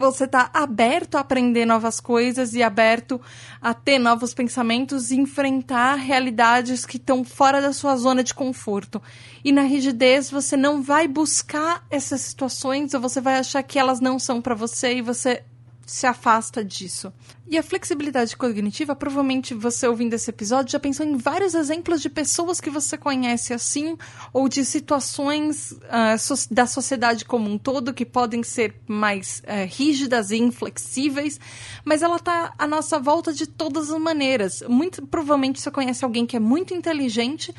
você 0.00 0.24
está 0.24 0.50
aberto 0.54 1.16
a 1.16 1.20
aprender 1.20 1.66
novas 1.66 2.00
coisas 2.00 2.54
e 2.54 2.62
aberto 2.62 3.20
a 3.60 3.74
ter 3.74 3.98
novos 3.98 4.32
pensamentos 4.32 5.10
e 5.10 5.16
enfrentar 5.20 5.96
realidades 5.96 6.86
que 6.86 6.96
estão 6.96 7.22
fora 7.22 7.60
da 7.60 7.72
sua 7.72 7.94
zona 7.96 8.24
de 8.24 8.32
conforto. 8.32 9.00
E 9.44 9.52
na 9.52 9.62
rigidez, 9.62 10.30
você 10.30 10.56
não 10.56 10.82
vai 10.82 11.06
buscar 11.06 11.84
essas 11.90 12.22
situações 12.22 12.94
ou 12.94 13.00
você 13.00 13.20
vai 13.20 13.36
achar 13.36 13.62
que 13.62 13.78
elas 13.78 14.00
não 14.00 14.18
são 14.18 14.40
para 14.40 14.54
você 14.54 14.94
e 14.94 15.02
você 15.02 15.44
se 15.90 16.06
afasta 16.06 16.64
disso. 16.64 17.12
E 17.48 17.58
a 17.58 17.64
flexibilidade 17.64 18.36
cognitiva, 18.36 18.94
provavelmente 18.94 19.54
você 19.54 19.88
ouvindo 19.88 20.14
esse 20.14 20.30
episódio 20.30 20.70
já 20.70 20.78
pensou 20.78 21.04
em 21.04 21.16
vários 21.16 21.52
exemplos 21.52 22.00
de 22.00 22.08
pessoas 22.08 22.60
que 22.60 22.70
você 22.70 22.96
conhece 22.96 23.52
assim, 23.52 23.98
ou 24.32 24.48
de 24.48 24.64
situações 24.64 25.72
uh, 25.72 26.16
so 26.16 26.34
da 26.48 26.64
sociedade 26.64 27.24
como 27.24 27.50
um 27.50 27.58
todo 27.58 27.92
que 27.92 28.06
podem 28.06 28.44
ser 28.44 28.80
mais 28.86 29.40
uh, 29.40 29.66
rígidas 29.68 30.30
e 30.30 30.36
inflexíveis, 30.36 31.40
mas 31.84 32.02
ela 32.02 32.16
está 32.16 32.54
à 32.56 32.68
nossa 32.68 33.00
volta 33.00 33.32
de 33.32 33.48
todas 33.48 33.90
as 33.90 33.98
maneiras. 34.00 34.62
Muito 34.68 35.04
provavelmente 35.04 35.60
você 35.60 35.72
conhece 35.72 36.04
alguém 36.04 36.24
que 36.24 36.36
é 36.36 36.40
muito 36.40 36.72
inteligente, 36.72 37.52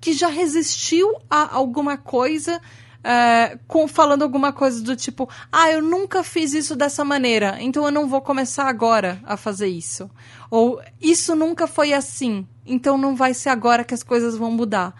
que 0.00 0.12
já 0.12 0.28
resistiu 0.28 1.16
a 1.28 1.52
alguma 1.52 1.96
coisa 1.96 2.60
é, 3.04 3.58
com, 3.66 3.88
falando 3.88 4.22
alguma 4.22 4.52
coisa 4.52 4.82
do 4.82 4.94
tipo: 4.94 5.28
ah, 5.50 5.70
eu 5.70 5.82
nunca 5.82 6.22
fiz 6.22 6.52
isso 6.52 6.76
dessa 6.76 7.04
maneira, 7.04 7.56
então 7.60 7.84
eu 7.84 7.90
não 7.90 8.08
vou 8.08 8.20
começar 8.20 8.68
agora 8.68 9.20
a 9.24 9.36
fazer 9.36 9.68
isso. 9.68 10.10
Ou 10.50 10.80
isso 11.00 11.34
nunca 11.34 11.66
foi 11.66 11.92
assim, 11.92 12.46
então 12.64 12.96
não 12.96 13.16
vai 13.16 13.34
ser 13.34 13.48
agora 13.48 13.84
que 13.84 13.94
as 13.94 14.02
coisas 14.02 14.36
vão 14.36 14.50
mudar. 14.50 14.94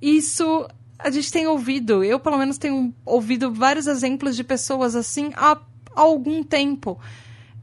Isso 0.00 0.66
a 0.98 1.10
gente 1.10 1.32
tem 1.32 1.46
ouvido, 1.46 2.04
eu 2.04 2.20
pelo 2.20 2.38
menos 2.38 2.58
tenho 2.58 2.94
ouvido 3.04 3.52
vários 3.52 3.86
exemplos 3.86 4.36
de 4.36 4.44
pessoas 4.44 4.94
assim 4.94 5.30
há, 5.34 5.52
há 5.94 6.00
algum 6.00 6.42
tempo. 6.42 6.98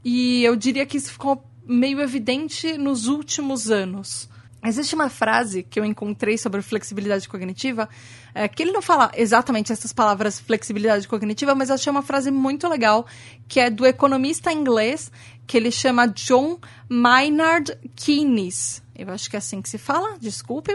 E 0.04 0.42
eu 0.44 0.56
diria 0.56 0.86
que 0.86 0.96
isso 0.96 1.12
ficou 1.12 1.42
meio 1.66 2.00
evidente 2.00 2.76
nos 2.76 3.06
últimos 3.06 3.70
anos. 3.70 4.28
Existe 4.62 4.94
uma 4.94 5.08
frase 5.08 5.62
que 5.62 5.80
eu 5.80 5.84
encontrei 5.84 6.36
sobre 6.36 6.60
flexibilidade 6.60 7.26
cognitiva, 7.26 7.88
é, 8.34 8.46
que 8.46 8.62
ele 8.62 8.72
não 8.72 8.82
fala 8.82 9.10
exatamente 9.16 9.72
essas 9.72 9.92
palavras 9.92 10.38
flexibilidade 10.38 11.08
cognitiva, 11.08 11.54
mas 11.54 11.70
eu 11.70 11.76
achei 11.76 11.90
uma 11.90 12.02
frase 12.02 12.30
muito 12.30 12.68
legal, 12.68 13.06
que 13.48 13.58
é 13.58 13.70
do 13.70 13.86
economista 13.86 14.52
inglês, 14.52 15.10
que 15.46 15.56
ele 15.56 15.70
chama 15.70 16.06
John 16.08 16.58
Maynard 16.88 17.76
Keynes. 17.96 18.82
Eu 18.94 19.10
acho 19.10 19.30
que 19.30 19.36
é 19.36 19.38
assim 19.38 19.62
que 19.62 19.68
se 19.68 19.78
fala, 19.78 20.18
desculpe. 20.18 20.74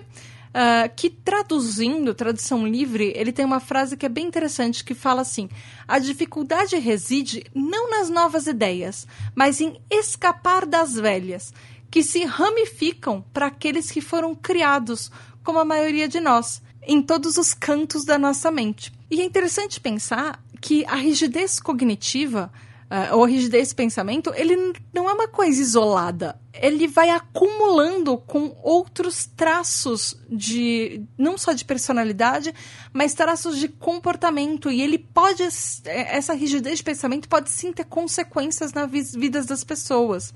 Uh, 0.55 0.89
que 0.95 1.09
traduzindo, 1.09 2.13
tradução 2.13 2.65
livre, 2.65 3.11
ele 3.13 3.33
tem 3.33 3.43
uma 3.43 3.59
frase 3.59 3.97
que 3.97 4.05
é 4.05 4.09
bem 4.09 4.25
interessante 4.25 4.85
que 4.85 4.95
fala 4.95 5.19
assim: 5.19 5.49
a 5.85 5.99
dificuldade 5.99 6.77
reside 6.77 7.43
não 7.53 7.91
nas 7.91 8.09
novas 8.09 8.47
ideias, 8.47 9.05
mas 9.35 9.59
em 9.59 9.77
escapar 9.91 10.65
das 10.65 10.95
velhas, 10.95 11.53
que 11.95 12.03
se 12.03 12.25
ramificam 12.25 13.23
para 13.31 13.45
aqueles 13.45 13.89
que 13.89 14.01
foram 14.01 14.35
criados, 14.35 15.09
como 15.41 15.59
a 15.59 15.63
maioria 15.63 16.09
de 16.09 16.19
nós, 16.19 16.61
em 16.85 17.01
todos 17.01 17.37
os 17.37 17.53
cantos 17.53 18.03
da 18.03 18.19
nossa 18.19 18.51
mente. 18.51 18.91
E 19.09 19.21
é 19.21 19.23
interessante 19.23 19.79
pensar 19.79 20.43
que 20.59 20.83
a 20.87 20.95
rigidez 20.95 21.57
cognitiva 21.57 22.51
uh, 22.91 23.15
ou 23.15 23.23
a 23.23 23.27
rigidez 23.29 23.69
de 23.69 23.75
pensamento, 23.75 24.33
ele 24.35 24.73
não 24.93 25.09
é 25.09 25.13
uma 25.13 25.29
coisa 25.29 25.61
isolada. 25.61 26.37
Ele 26.53 26.85
vai 26.85 27.11
acumulando 27.11 28.17
com 28.17 28.53
outros 28.61 29.25
traços 29.25 30.17
de 30.29 31.01
não 31.17 31.37
só 31.37 31.53
de 31.53 31.63
personalidade, 31.63 32.53
mas 32.91 33.13
traços 33.13 33.57
de 33.57 33.69
comportamento. 33.69 34.69
E 34.69 34.81
ele 34.81 34.97
pode 34.97 35.43
essa 35.85 36.33
rigidez 36.33 36.79
de 36.79 36.83
pensamento 36.83 37.29
pode 37.29 37.49
sim 37.49 37.71
ter 37.71 37.85
consequências 37.85 38.73
nas 38.73 38.91
vidas 39.13 39.45
das 39.45 39.63
pessoas. 39.63 40.33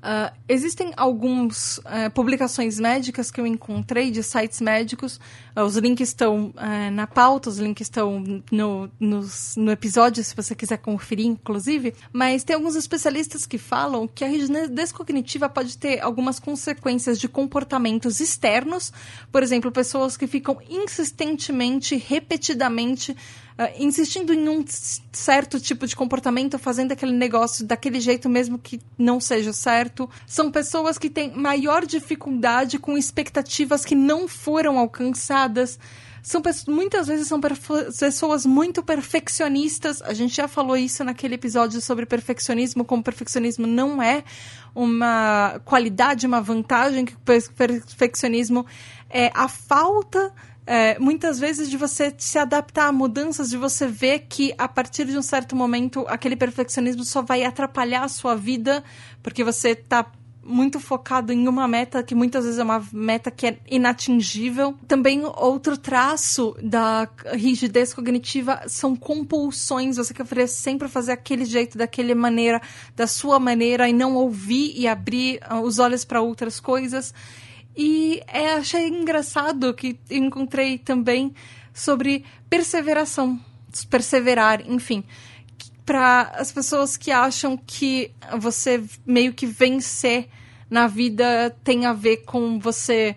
Uh, 0.00 0.34
existem 0.48 0.92
algumas 0.96 1.76
uh, 1.78 2.10
publicações 2.14 2.80
médicas 2.80 3.30
que 3.30 3.38
eu 3.38 3.46
encontrei 3.46 4.10
de 4.10 4.22
sites 4.22 4.58
médicos. 4.60 5.20
Uh, 5.54 5.60
os 5.60 5.76
links 5.76 6.08
estão 6.08 6.54
na 6.92 7.06
pauta, 7.06 7.50
os 7.50 7.58
links 7.58 7.86
estão 7.86 8.42
no, 8.50 8.90
no, 8.98 9.70
episódio, 9.70 10.24
se 10.24 10.34
você 10.34 10.54
quiser 10.54 10.78
conferir, 10.78 11.26
inclusive. 11.26 11.94
Mas 12.12 12.42
tem 12.42 12.56
alguns 12.56 12.76
especialistas 12.76 13.44
que 13.46 13.58
falam 13.58 14.08
que 14.08 14.24
a 14.24 14.28
rigidez 14.28 14.90
cognitiva 14.90 15.48
pode 15.48 15.76
ter 15.76 16.00
algumas 16.00 16.40
consequências 16.40 17.18
de 17.18 17.28
comportamentos 17.28 18.20
externos. 18.20 18.92
Por 19.30 19.42
exemplo, 19.42 19.70
pessoas 19.70 20.16
que 20.16 20.26
ficam 20.26 20.58
insistentemente, 20.68 21.96
repetidamente 21.96 23.14
insistindo 23.78 24.32
em 24.32 24.48
um 24.48 24.64
certo 25.12 25.60
tipo 25.60 25.86
de 25.86 25.94
comportamento, 25.94 26.58
fazendo 26.58 26.92
aquele 26.92 27.12
negócio 27.12 27.66
daquele 27.66 28.00
jeito 28.00 28.28
mesmo 28.28 28.58
que 28.58 28.80
não 28.96 29.20
seja 29.20 29.52
certo. 29.52 30.08
São 30.26 30.50
pessoas 30.50 30.96
que 30.98 31.10
têm 31.10 31.32
maior 31.32 31.84
dificuldade 31.84 32.78
com 32.78 32.96
expectativas 32.96 33.84
que 33.84 33.94
não 33.94 34.26
foram 34.26 34.78
alcançadas 34.78 35.78
são 36.22 36.42
muitas 36.68 37.06
vezes 37.06 37.28
são 37.28 37.40
pessoas 37.40 38.44
muito 38.44 38.82
perfeccionistas. 38.82 40.02
A 40.02 40.12
gente 40.12 40.34
já 40.34 40.46
falou 40.46 40.76
isso 40.76 41.02
naquele 41.02 41.34
episódio 41.34 41.80
sobre 41.80 42.04
perfeccionismo, 42.04 42.84
como 42.84 43.02
perfeccionismo 43.02 43.66
não 43.66 44.02
é 44.02 44.22
uma 44.74 45.60
qualidade, 45.64 46.26
uma 46.26 46.40
vantagem, 46.40 47.04
que 47.04 47.14
o 47.14 47.18
perfeccionismo 47.56 48.66
é 49.08 49.30
a 49.34 49.48
falta 49.48 50.32
é, 50.72 50.96
muitas 51.00 51.40
vezes 51.40 51.68
de 51.68 51.76
você 51.76 52.14
se 52.16 52.38
adaptar 52.38 52.86
a 52.86 52.92
mudanças, 52.92 53.50
de 53.50 53.56
você 53.56 53.88
ver 53.88 54.20
que 54.28 54.54
a 54.56 54.68
partir 54.68 55.04
de 55.04 55.18
um 55.18 55.22
certo 55.22 55.56
momento 55.56 56.06
aquele 56.06 56.36
perfeccionismo 56.36 57.04
só 57.04 57.22
vai 57.22 57.42
atrapalhar 57.42 58.04
a 58.04 58.08
sua 58.08 58.36
vida, 58.36 58.84
porque 59.20 59.42
você 59.42 59.70
está 59.70 60.06
muito 60.44 60.78
focado 60.78 61.32
em 61.32 61.48
uma 61.48 61.66
meta 61.66 62.04
que 62.04 62.14
muitas 62.14 62.44
vezes 62.44 62.60
é 62.60 62.62
uma 62.62 62.86
meta 62.92 63.32
que 63.32 63.48
é 63.48 63.58
inatingível. 63.68 64.76
Também 64.86 65.24
outro 65.24 65.76
traço 65.76 66.56
da 66.62 67.08
rigidez 67.32 67.92
cognitiva 67.92 68.62
são 68.68 68.94
compulsões. 68.94 69.96
Você 69.96 70.14
quer 70.14 70.46
sempre 70.46 70.86
fazer 70.86 71.10
aquele 71.10 71.44
jeito, 71.44 71.76
daquela 71.76 72.14
maneira, 72.14 72.62
da 72.94 73.08
sua 73.08 73.40
maneira 73.40 73.88
e 73.88 73.92
não 73.92 74.14
ouvir 74.14 74.72
e 74.76 74.86
abrir 74.86 75.40
ah, 75.42 75.60
os 75.60 75.80
olhos 75.80 76.04
para 76.04 76.22
outras 76.22 76.60
coisas. 76.60 77.12
E 77.76 78.22
é, 78.26 78.54
achei 78.54 78.88
engraçado 78.88 79.72
que 79.74 79.98
encontrei 80.10 80.78
também 80.78 81.34
sobre 81.72 82.24
perseveração, 82.48 83.40
perseverar, 83.88 84.68
enfim, 84.68 85.04
para 85.86 86.22
as 86.36 86.52
pessoas 86.52 86.96
que 86.96 87.10
acham 87.10 87.56
que 87.56 88.12
você 88.38 88.82
meio 89.06 89.32
que 89.32 89.46
vencer 89.46 90.28
na 90.68 90.86
vida 90.86 91.56
tem 91.64 91.84
a 91.86 91.92
ver 91.92 92.18
com 92.18 92.58
você 92.60 93.16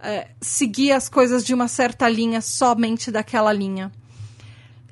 é, 0.00 0.28
seguir 0.40 0.92
as 0.92 1.08
coisas 1.08 1.44
de 1.44 1.54
uma 1.54 1.68
certa 1.68 2.08
linha, 2.08 2.40
somente 2.40 3.10
daquela 3.10 3.52
linha. 3.52 3.90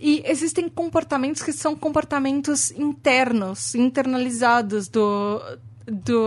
E 0.01 0.23
existem 0.25 0.69
comportamentos 0.69 1.43
que 1.43 1.53
são 1.53 1.75
comportamentos 1.75 2.71
internos, 2.71 3.75
internalizados 3.75 4.89
do, 4.89 5.43
do, 5.91 6.27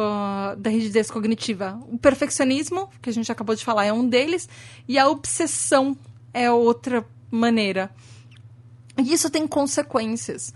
da 0.57 0.69
rigidez 0.69 1.09
cognitiva. 1.11 1.79
O 1.91 1.97
perfeccionismo, 1.97 2.89
que 3.01 3.09
a 3.09 3.13
gente 3.13 3.31
acabou 3.31 3.55
de 3.55 3.63
falar, 3.63 3.85
é 3.85 3.93
um 3.93 4.07
deles, 4.07 4.49
e 4.87 4.97
a 4.97 5.07
obsessão 5.07 5.95
é 6.33 6.49
outra 6.51 7.05
maneira. 7.29 7.91
E 8.97 9.13
isso 9.13 9.29
tem 9.29 9.47
consequências. 9.47 10.53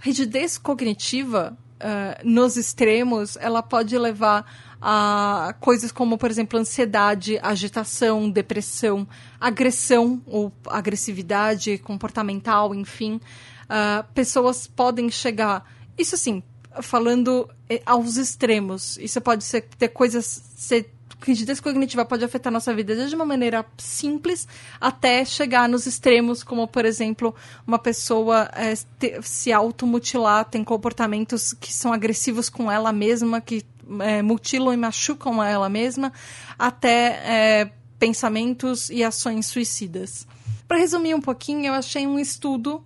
A 0.00 0.04
rigidez 0.04 0.58
cognitiva, 0.58 1.56
uh, 1.76 2.28
nos 2.28 2.56
extremos, 2.56 3.36
ela 3.36 3.62
pode 3.62 3.96
levar 3.98 4.44
a 4.80 5.54
coisas 5.60 5.90
como, 5.90 6.18
por 6.18 6.30
exemplo, 6.30 6.58
ansiedade, 6.58 7.38
agitação, 7.42 8.30
depressão, 8.30 9.06
agressão 9.40 10.22
ou 10.26 10.52
agressividade 10.66 11.78
comportamental, 11.78 12.74
enfim. 12.74 13.20
Uh, 13.64 14.04
pessoas 14.14 14.66
podem 14.66 15.10
chegar. 15.10 15.64
Isso 15.98 16.14
assim, 16.14 16.42
falando 16.82 17.48
eh, 17.68 17.82
aos 17.84 18.16
extremos. 18.16 18.96
Isso 18.98 19.20
pode 19.20 19.44
ser 19.44 19.62
ter 19.78 19.88
coisas. 19.88 20.42
Ser, 20.56 20.90
rigidez 21.22 21.60
cognitiva 21.60 22.04
pode 22.04 22.24
afetar 22.24 22.52
nossa 22.52 22.74
vida 22.74 22.94
desde 22.94 23.16
uma 23.16 23.24
maneira 23.24 23.64
simples 23.78 24.46
até 24.80 25.24
chegar 25.24 25.68
nos 25.68 25.86
extremos, 25.86 26.42
como, 26.42 26.68
por 26.68 26.84
exemplo, 26.84 27.34
uma 27.66 27.78
pessoa 27.78 28.50
é, 28.52 28.74
te, 28.98 29.20
se 29.22 29.52
automutilar, 29.52 30.44
tem 30.44 30.62
comportamentos 30.62 31.52
que 31.54 31.72
são 31.72 31.92
agressivos 31.92 32.48
com 32.48 32.70
ela 32.70 32.92
mesma, 32.92 33.40
que 33.40 33.64
é, 34.00 34.22
mutilam 34.22 34.72
e 34.72 34.76
machucam 34.76 35.42
ela 35.42 35.68
mesma, 35.68 36.12
até 36.58 37.20
é, 37.24 37.70
pensamentos 37.98 38.90
e 38.90 39.02
ações 39.02 39.46
suicidas. 39.46 40.26
Para 40.68 40.78
resumir 40.78 41.14
um 41.14 41.20
pouquinho, 41.20 41.66
eu 41.66 41.74
achei 41.74 42.06
um 42.06 42.18
estudo 42.18 42.82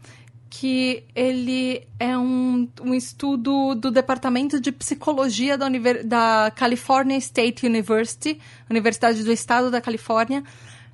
que 0.50 1.04
ele 1.14 1.86
é 1.98 2.18
um, 2.18 2.68
um 2.82 2.92
estudo 2.92 3.76
do 3.76 3.88
Departamento 3.88 4.60
de 4.60 4.72
Psicologia 4.72 5.56
da, 5.56 5.66
Univer 5.66 6.04
da 6.04 6.52
California 6.56 7.16
State 7.18 7.64
University, 7.64 8.40
Universidade 8.68 9.22
do 9.22 9.32
Estado 9.32 9.70
da 9.70 9.80
Califórnia, 9.80 10.42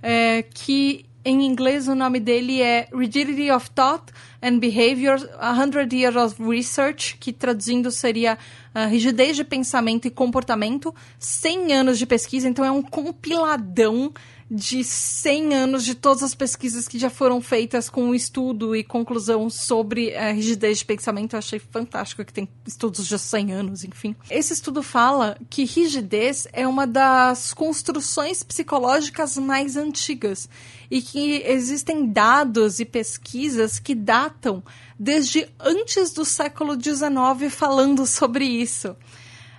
é, 0.02 0.42
que 0.42 1.07
em 1.24 1.44
inglês 1.44 1.88
o 1.88 1.94
nome 1.94 2.20
dele 2.20 2.62
é 2.62 2.86
Rigidity 2.94 3.50
of 3.50 3.68
Thought 3.70 4.12
and 4.40 4.59
Behavior, 4.59 5.18
100 5.40 5.98
Years 5.98 6.14
of 6.14 6.40
Research, 6.40 7.16
que 7.18 7.32
traduzindo 7.32 7.90
seria 7.90 8.38
uh, 8.72 8.88
Rigidez 8.88 9.34
de 9.34 9.42
Pensamento 9.42 10.07
e 10.07 10.11
Comportamento, 10.11 10.94
100 11.18 11.72
anos 11.72 11.98
de 11.98 12.07
pesquisa, 12.07 12.48
então 12.48 12.64
é 12.64 12.70
um 12.70 12.80
compiladão 12.80 14.12
de 14.49 14.84
100 14.84 15.55
anos 15.55 15.84
de 15.84 15.94
todas 15.94 16.22
as 16.22 16.34
pesquisas 16.34 16.86
que 16.86 16.99
já 16.99 17.11
foram 17.11 17.40
feitas 17.40 17.90
com 17.90 18.14
estudo 18.14 18.76
e 18.76 18.84
conclusão 18.84 19.51
sobre 19.51 20.14
a 20.14 20.30
rigidez 20.30 20.78
de 20.78 20.84
pensamento. 20.84 21.34
Eu 21.34 21.38
achei 21.38 21.59
fantástico 21.59 22.24
que 22.24 22.32
tem 22.32 22.49
estudos 22.64 23.09
de 23.09 23.18
100 23.18 23.53
anos, 23.53 23.84
enfim. 23.84 24.14
Esse 24.30 24.53
estudo 24.53 24.84
fala 24.84 25.36
que 25.51 25.64
rigidez 25.64 26.47
é 26.53 26.66
uma 26.66 26.86
das 26.86 27.53
construções 27.53 28.44
psicológicas 28.44 29.36
mais 29.36 29.76
antigas 29.76 30.49
e 30.88 31.03
que 31.03 31.42
existem 31.44 32.07
dados 32.07 32.78
e 32.78 32.84
pesquisas 32.84 33.80
que 33.80 33.97
datam 33.97 34.62
desde 34.97 35.49
antes 35.59 36.12
do 36.12 36.24
século 36.24 36.80
XIX 36.80 37.53
falando 37.53 38.07
sobre 38.07 38.44
isso. 38.44 38.97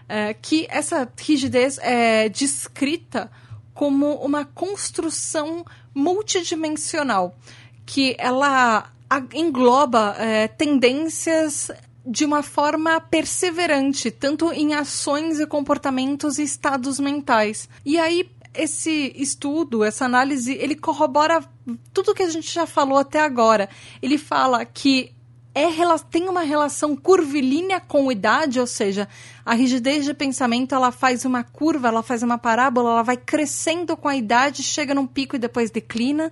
É, 0.09 0.33
que 0.33 0.65
essa 0.69 1.11
rigidez 1.19 1.77
é 1.79 2.29
descrita 2.29 3.29
como 3.77 4.15
uma 4.15 4.43
construção 4.43 5.63
multidimensional, 5.93 7.37
que 7.85 8.15
ela 8.17 8.91
engloba 9.35 10.15
é, 10.17 10.47
tendências 10.47 11.69
de 12.03 12.25
uma 12.25 12.41
forma 12.41 12.99
perseverante, 12.99 14.09
tanto 14.09 14.51
em 14.51 14.73
ações 14.73 15.39
e 15.39 15.45
comportamentos 15.45 16.39
e 16.39 16.43
estados 16.43 16.99
mentais. 16.99 17.69
E 17.85 17.99
aí 17.99 18.27
esse 18.55 19.13
estudo, 19.15 19.83
essa 19.83 20.05
análise, 20.05 20.53
ele 20.53 20.75
corrobora 20.75 21.43
tudo 21.93 22.15
que 22.15 22.23
a 22.23 22.29
gente 22.31 22.51
já 22.51 22.65
falou 22.65 22.97
até 22.97 23.21
agora. 23.21 23.69
Ele 24.01 24.17
fala 24.17 24.65
que 24.65 25.13
é, 25.65 25.97
tem 26.09 26.29
uma 26.29 26.41
relação 26.41 26.95
curvilínea 26.95 27.79
com 27.79 28.11
idade, 28.11 28.59
ou 28.59 28.67
seja, 28.67 29.07
a 29.45 29.53
rigidez 29.53 30.05
de 30.05 30.13
pensamento 30.13 30.75
ela 30.75 30.91
faz 30.91 31.25
uma 31.25 31.43
curva, 31.43 31.87
ela 31.87 32.03
faz 32.03 32.21
uma 32.21 32.37
parábola, 32.37 32.91
ela 32.91 33.03
vai 33.03 33.17
crescendo 33.17 33.97
com 33.97 34.07
a 34.07 34.15
idade, 34.15 34.61
chega 34.61 34.93
num 34.93 35.07
pico 35.07 35.35
e 35.35 35.39
depois 35.39 35.71
declina. 35.71 36.27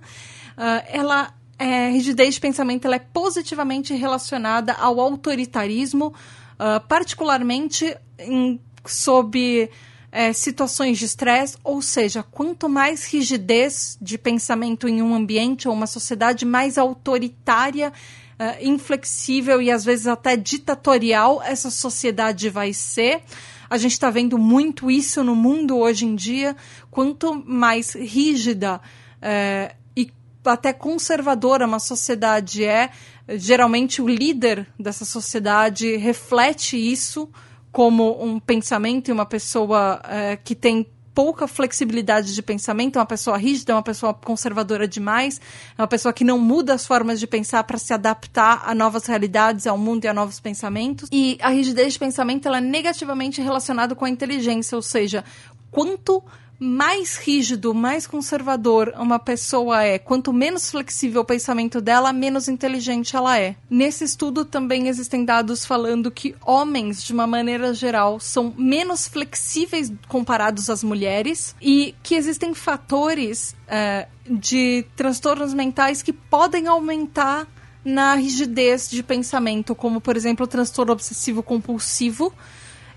Uh, 0.56 0.82
ela 0.88 1.34
é, 1.58 1.88
rigidez 1.90 2.34
de 2.34 2.40
pensamento 2.40 2.84
ela 2.84 2.96
é 2.96 2.98
positivamente 3.00 3.94
relacionada 3.94 4.72
ao 4.74 5.00
autoritarismo, 5.00 6.08
uh, 6.08 6.86
particularmente 6.86 7.96
em, 8.18 8.60
sob 8.84 9.70
é, 10.12 10.32
situações 10.32 10.98
de 10.98 11.04
estresse, 11.04 11.56
ou 11.62 11.82
seja, 11.82 12.22
quanto 12.22 12.68
mais 12.68 13.04
rigidez 13.04 13.98
de 14.00 14.16
pensamento 14.16 14.88
em 14.88 15.02
um 15.02 15.14
ambiente 15.14 15.68
ou 15.68 15.74
uma 15.74 15.86
sociedade, 15.86 16.44
mais 16.44 16.78
autoritária, 16.78 17.92
uh, 18.38 18.64
inflexível 18.64 19.60
e 19.60 19.70
às 19.70 19.84
vezes 19.84 20.06
até 20.06 20.36
ditatorial 20.36 21.42
essa 21.42 21.70
sociedade 21.70 22.48
vai 22.48 22.72
ser. 22.72 23.22
A 23.68 23.76
gente 23.76 23.92
está 23.92 24.10
vendo 24.10 24.38
muito 24.38 24.90
isso 24.90 25.24
no 25.24 25.34
mundo 25.34 25.76
hoje 25.76 26.06
em 26.06 26.14
dia. 26.14 26.56
Quanto 26.90 27.34
mais 27.44 27.94
rígida 27.94 28.76
uh, 28.76 29.74
e 29.96 30.10
até 30.44 30.72
conservadora 30.72 31.66
uma 31.66 31.80
sociedade 31.80 32.64
é, 32.64 32.90
geralmente 33.30 34.00
o 34.00 34.08
líder 34.08 34.66
dessa 34.78 35.04
sociedade 35.04 35.96
reflete 35.96 36.76
isso 36.76 37.28
como 37.72 38.22
um 38.24 38.38
pensamento 38.38 39.08
e 39.08 39.12
uma 39.12 39.26
pessoa 39.26 40.00
uh, 40.00 40.42
que 40.42 40.54
tem 40.54 40.86
pouca 41.16 41.48
flexibilidade 41.48 42.34
de 42.34 42.42
pensamento, 42.42 42.96
é 42.96 43.00
uma 43.00 43.06
pessoa 43.06 43.38
rígida, 43.38 43.72
é 43.72 43.74
uma 43.74 43.82
pessoa 43.82 44.12
conservadora 44.12 44.86
demais, 44.86 45.40
é 45.78 45.80
uma 45.80 45.88
pessoa 45.88 46.12
que 46.12 46.22
não 46.22 46.38
muda 46.38 46.74
as 46.74 46.86
formas 46.86 47.18
de 47.18 47.26
pensar 47.26 47.64
para 47.64 47.78
se 47.78 47.94
adaptar 47.94 48.64
a 48.66 48.74
novas 48.74 49.06
realidades, 49.06 49.66
ao 49.66 49.78
mundo 49.78 50.04
e 50.04 50.08
a 50.08 50.12
novos 50.12 50.38
pensamentos. 50.38 51.08
E 51.10 51.38
a 51.40 51.48
rigidez 51.48 51.94
de 51.94 51.98
pensamento 51.98 52.46
ela 52.46 52.58
é 52.58 52.60
negativamente 52.60 53.40
relacionada 53.40 53.94
com 53.94 54.04
a 54.04 54.10
inteligência, 54.10 54.76
ou 54.76 54.82
seja, 54.82 55.24
quanto 55.70 56.22
mais 56.58 57.16
rígido, 57.16 57.74
mais 57.74 58.06
conservador 58.06 58.92
uma 58.96 59.18
pessoa 59.18 59.82
é, 59.82 59.98
quanto 59.98 60.32
menos 60.32 60.70
flexível 60.70 61.20
o 61.20 61.24
pensamento 61.24 61.80
dela, 61.80 62.12
menos 62.12 62.48
inteligente 62.48 63.14
ela 63.14 63.38
é. 63.38 63.56
Nesse 63.68 64.04
estudo 64.04 64.44
também 64.44 64.88
existem 64.88 65.24
dados 65.24 65.66
falando 65.66 66.10
que 66.10 66.34
homens, 66.44 67.02
de 67.02 67.12
uma 67.12 67.26
maneira 67.26 67.74
geral, 67.74 68.18
são 68.18 68.54
menos 68.56 69.06
flexíveis 69.06 69.92
comparados 70.08 70.70
às 70.70 70.82
mulheres 70.82 71.54
e 71.60 71.94
que 72.02 72.14
existem 72.14 72.54
fatores 72.54 73.54
é, 73.68 74.08
de 74.28 74.84
transtornos 74.96 75.52
mentais 75.52 76.02
que 76.02 76.12
podem 76.12 76.66
aumentar 76.66 77.46
na 77.84 78.14
rigidez 78.14 78.90
de 78.90 79.02
pensamento, 79.02 79.74
como 79.74 80.00
por 80.00 80.16
exemplo 80.16 80.44
o 80.44 80.48
transtorno 80.48 80.92
obsessivo 80.92 81.42
compulsivo 81.42 82.32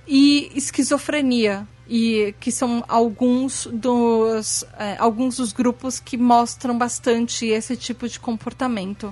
e 0.08 0.52
esquizofrenia 0.56 1.68
e 1.90 2.36
que 2.40 2.52
são 2.52 2.84
alguns 2.88 3.68
dos 3.74 4.64
é, 4.78 4.96
alguns 5.00 5.38
dos 5.38 5.52
grupos 5.52 6.00
que 6.00 6.16
mostram 6.18 6.78
bastante 6.78 7.48
esse 7.48 7.76
tipo 7.76 8.08
de 8.08 8.20
comportamento. 8.20 9.12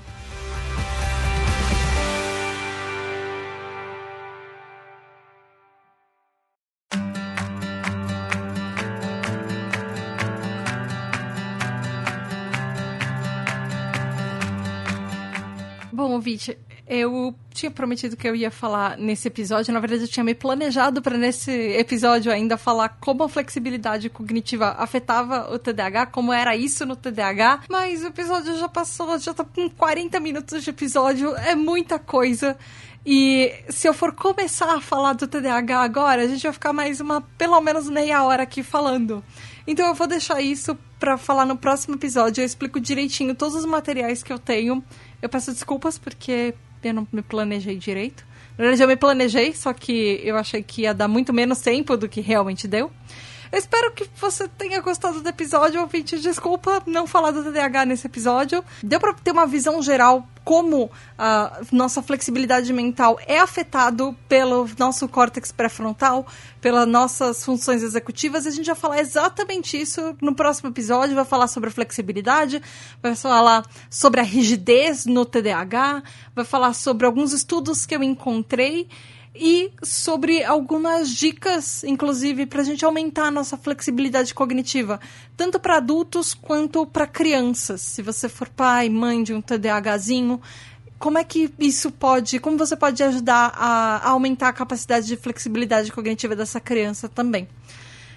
Bom, 15.91 16.11
ouvinte, 16.11 16.55
eu 16.87 17.35
tinha 17.53 17.69
prometido 17.69 18.15
que 18.15 18.27
eu 18.27 18.35
ia 18.35 18.49
falar 18.49 18.97
nesse 18.97 19.27
episódio. 19.27 19.73
Na 19.73 19.79
verdade, 19.79 20.03
eu 20.03 20.07
tinha 20.07 20.23
me 20.23 20.33
planejado 20.33 21.01
para 21.01 21.17
nesse 21.17 21.51
episódio 21.51 22.31
ainda 22.31 22.57
falar 22.57 22.97
como 23.01 23.23
a 23.23 23.29
flexibilidade 23.29 24.09
cognitiva 24.09 24.75
afetava 24.77 25.53
o 25.53 25.59
TDAH, 25.59 26.05
como 26.07 26.31
era 26.31 26.55
isso 26.55 26.85
no 26.85 26.95
TDAH. 26.95 27.63
Mas 27.69 28.03
o 28.03 28.07
episódio 28.07 28.57
já 28.57 28.69
passou, 28.69 29.19
já 29.19 29.33
tá 29.33 29.43
com 29.43 29.69
40 29.69 30.19
minutos 30.21 30.63
de 30.63 30.69
episódio, 30.69 31.35
é 31.35 31.55
muita 31.55 31.99
coisa. 31.99 32.57
E 33.05 33.53
se 33.69 33.87
eu 33.87 33.93
for 33.93 34.13
começar 34.13 34.73
a 34.73 34.81
falar 34.81 35.13
do 35.13 35.27
TDAH 35.27 35.81
agora, 35.81 36.21
a 36.21 36.27
gente 36.27 36.43
vai 36.43 36.53
ficar 36.53 36.71
mais 36.71 37.01
uma, 37.01 37.21
pelo 37.37 37.59
menos 37.59 37.89
meia 37.89 38.23
hora 38.23 38.43
aqui 38.43 38.63
falando. 38.63 39.23
Então 39.65 39.87
eu 39.87 39.93
vou 39.93 40.07
deixar 40.07 40.41
isso 40.41 40.77
para 40.97 41.17
falar 41.17 41.45
no 41.45 41.57
próximo 41.57 41.95
episódio. 41.95 42.41
Eu 42.41 42.45
explico 42.45 42.79
direitinho 42.79 43.35
todos 43.35 43.55
os 43.55 43.65
materiais 43.65 44.23
que 44.23 44.31
eu 44.31 44.39
tenho. 44.39 44.81
Eu 45.21 45.27
peço 45.27 45.51
desculpas 45.51 45.97
porque 45.97 46.53
eu 46.87 46.93
não 46.93 47.07
me 47.11 47.21
planejei 47.21 47.77
direito. 47.77 48.25
Na 48.57 48.63
verdade, 48.63 48.81
eu 48.81 48.87
me 48.87 48.95
planejei, 48.95 49.53
só 49.53 49.71
que 49.71 50.19
eu 50.23 50.35
achei 50.35 50.63
que 50.63 50.81
ia 50.81 50.93
dar 50.93 51.07
muito 51.07 51.31
menos 51.31 51.59
tempo 51.59 51.95
do 51.95 52.09
que 52.09 52.21
realmente 52.21 52.67
deu. 52.67 52.91
Eu 53.51 53.59
espero 53.59 53.91
que 53.91 54.09
você 54.19 54.47
tenha 54.47 54.81
gostado 54.81 55.21
do 55.21 55.29
episódio, 55.29 55.79
ouvinte. 55.79 56.19
Desculpa 56.19 56.81
não 56.85 57.07
falar 57.07 57.31
do 57.31 57.43
TDAH 57.43 57.85
nesse 57.85 58.07
episódio. 58.07 58.63
Deu 58.83 58.99
pra 58.99 59.13
ter 59.13 59.31
uma 59.31 59.45
visão 59.45 59.81
geral 59.81 60.27
como 60.47 60.89
a 61.17 61.59
nossa 61.73 62.01
flexibilidade 62.01 62.71
mental 62.71 63.19
é 63.27 63.37
afetado 63.37 64.15
pelo 64.29 64.65
nosso 64.79 65.05
córtex 65.05 65.51
pré-frontal, 65.51 66.25
pelas 66.61 66.87
nossas 66.87 67.43
funções 67.43 67.83
executivas. 67.83 68.47
A 68.47 68.51
gente 68.51 68.67
vai 68.67 68.75
falar 68.75 69.01
exatamente 69.01 69.75
isso 69.77 70.15
no 70.21 70.33
próximo 70.33 70.69
episódio. 70.69 71.15
Vai 71.15 71.25
falar 71.25 71.47
sobre 71.47 71.67
a 71.67 71.73
flexibilidade, 71.73 72.61
vai 73.03 73.13
falar 73.13 73.65
sobre 73.89 74.21
a 74.21 74.23
rigidez 74.23 75.05
no 75.05 75.25
TDAH, 75.25 76.01
vai 76.33 76.45
falar 76.45 76.73
sobre 76.73 77.05
alguns 77.05 77.33
estudos 77.33 77.85
que 77.85 77.93
eu 77.93 78.01
encontrei 78.01 78.87
e 79.39 79.71
sobre 79.83 80.43
algumas 80.43 81.09
dicas, 81.09 81.83
inclusive, 81.83 82.45
para 82.45 82.61
a 82.61 82.63
gente 82.63 82.83
aumentar 82.83 83.25
a 83.25 83.31
nossa 83.31 83.57
flexibilidade 83.57 84.33
cognitiva, 84.33 84.99
tanto 85.35 85.59
para 85.59 85.77
adultos 85.77 86.33
quanto 86.33 86.85
para 86.85 87.05
crianças. 87.07 87.81
Se 87.81 88.01
você 88.01 88.27
for 88.27 88.49
pai, 88.49 88.89
mãe 88.89 89.23
de 89.23 89.33
um 89.33 89.41
TDAHzinho, 89.41 90.41
como 90.99 91.17
é 91.17 91.23
que 91.23 91.51
isso 91.59 91.91
pode, 91.91 92.39
como 92.39 92.57
você 92.57 92.75
pode 92.75 93.01
ajudar 93.03 93.53
a, 93.55 93.97
a 93.97 94.09
aumentar 94.09 94.49
a 94.49 94.53
capacidade 94.53 95.05
de 95.05 95.15
flexibilidade 95.15 95.91
cognitiva 95.91 96.35
dessa 96.35 96.59
criança 96.59 97.07
também? 97.07 97.47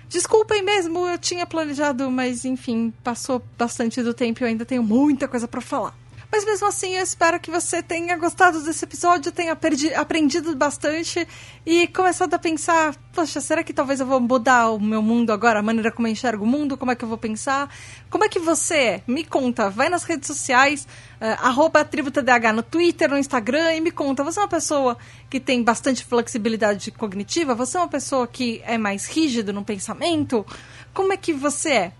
Desculpem 0.09 0.63
mesmo, 0.63 1.07
eu 1.07 1.19
tinha 1.19 1.47
planejado, 1.47 2.11
mas 2.11 2.45
enfim, 2.45 2.93
passou 3.05 3.41
bastante 3.57 4.03
do 4.03 4.13
tempo 4.13 4.41
e 4.41 4.45
eu 4.45 4.49
ainda 4.49 4.65
tenho 4.65 4.83
muita 4.83 5.29
coisa 5.29 5.47
para 5.47 5.61
falar. 5.61 5.95
Mas 6.33 6.45
mesmo 6.45 6.69
assim, 6.69 6.97
eu 6.97 7.03
espero 7.03 7.41
que 7.41 7.51
você 7.51 7.83
tenha 7.83 8.17
gostado 8.17 8.63
desse 8.63 8.85
episódio, 8.85 9.33
tenha 9.33 9.57
aprendido 9.97 10.55
bastante 10.55 11.27
e 11.67 11.89
começado 11.89 12.33
a 12.35 12.39
pensar: 12.39 12.95
poxa, 13.13 13.41
será 13.41 13.65
que 13.65 13.73
talvez 13.73 13.99
eu 13.99 14.07
vou 14.07 14.21
mudar 14.21 14.71
o 14.71 14.79
meu 14.79 15.03
mundo 15.03 15.33
agora, 15.33 15.59
a 15.59 15.63
maneira 15.63 15.91
como 15.91 16.07
eu 16.07 16.13
enxergo 16.13 16.45
o 16.45 16.47
mundo? 16.47 16.77
Como 16.77 16.93
é 16.93 16.95
que 16.95 17.05
eu 17.05 17.09
vou 17.09 17.19
pensar? 17.19 17.69
Como 18.09 18.23
é 18.23 18.29
que 18.29 18.39
você 18.39 18.75
é? 18.75 19.03
Me 19.09 19.25
conta, 19.25 19.71
vai 19.71 19.89
nas 19.89 20.05
redes 20.05 20.29
sociais, 20.29 20.87
uh, 21.21 21.45
arroba 21.45 21.85
TribuTDH 21.85 22.53
no 22.55 22.63
Twitter, 22.63 23.11
no 23.11 23.19
Instagram 23.19 23.75
e 23.75 23.81
me 23.81 23.91
conta: 23.91 24.23
você 24.23 24.39
é 24.39 24.43
uma 24.43 24.49
pessoa 24.49 24.97
que 25.29 25.41
tem 25.41 25.65
bastante 25.65 26.05
flexibilidade 26.05 26.93
cognitiva? 26.93 27.57
Você 27.57 27.77
é 27.77 27.81
uma 27.81 27.89
pessoa 27.89 28.29
que 28.29 28.63
é 28.65 28.79
mais 28.79 29.09
rígido 29.09 29.53
no 29.53 29.65
pensamento? 29.65 30.47
Como 30.95 31.13
é 31.13 31.17
que 31.17 31.33
você 31.33 31.71
é? 31.71 31.93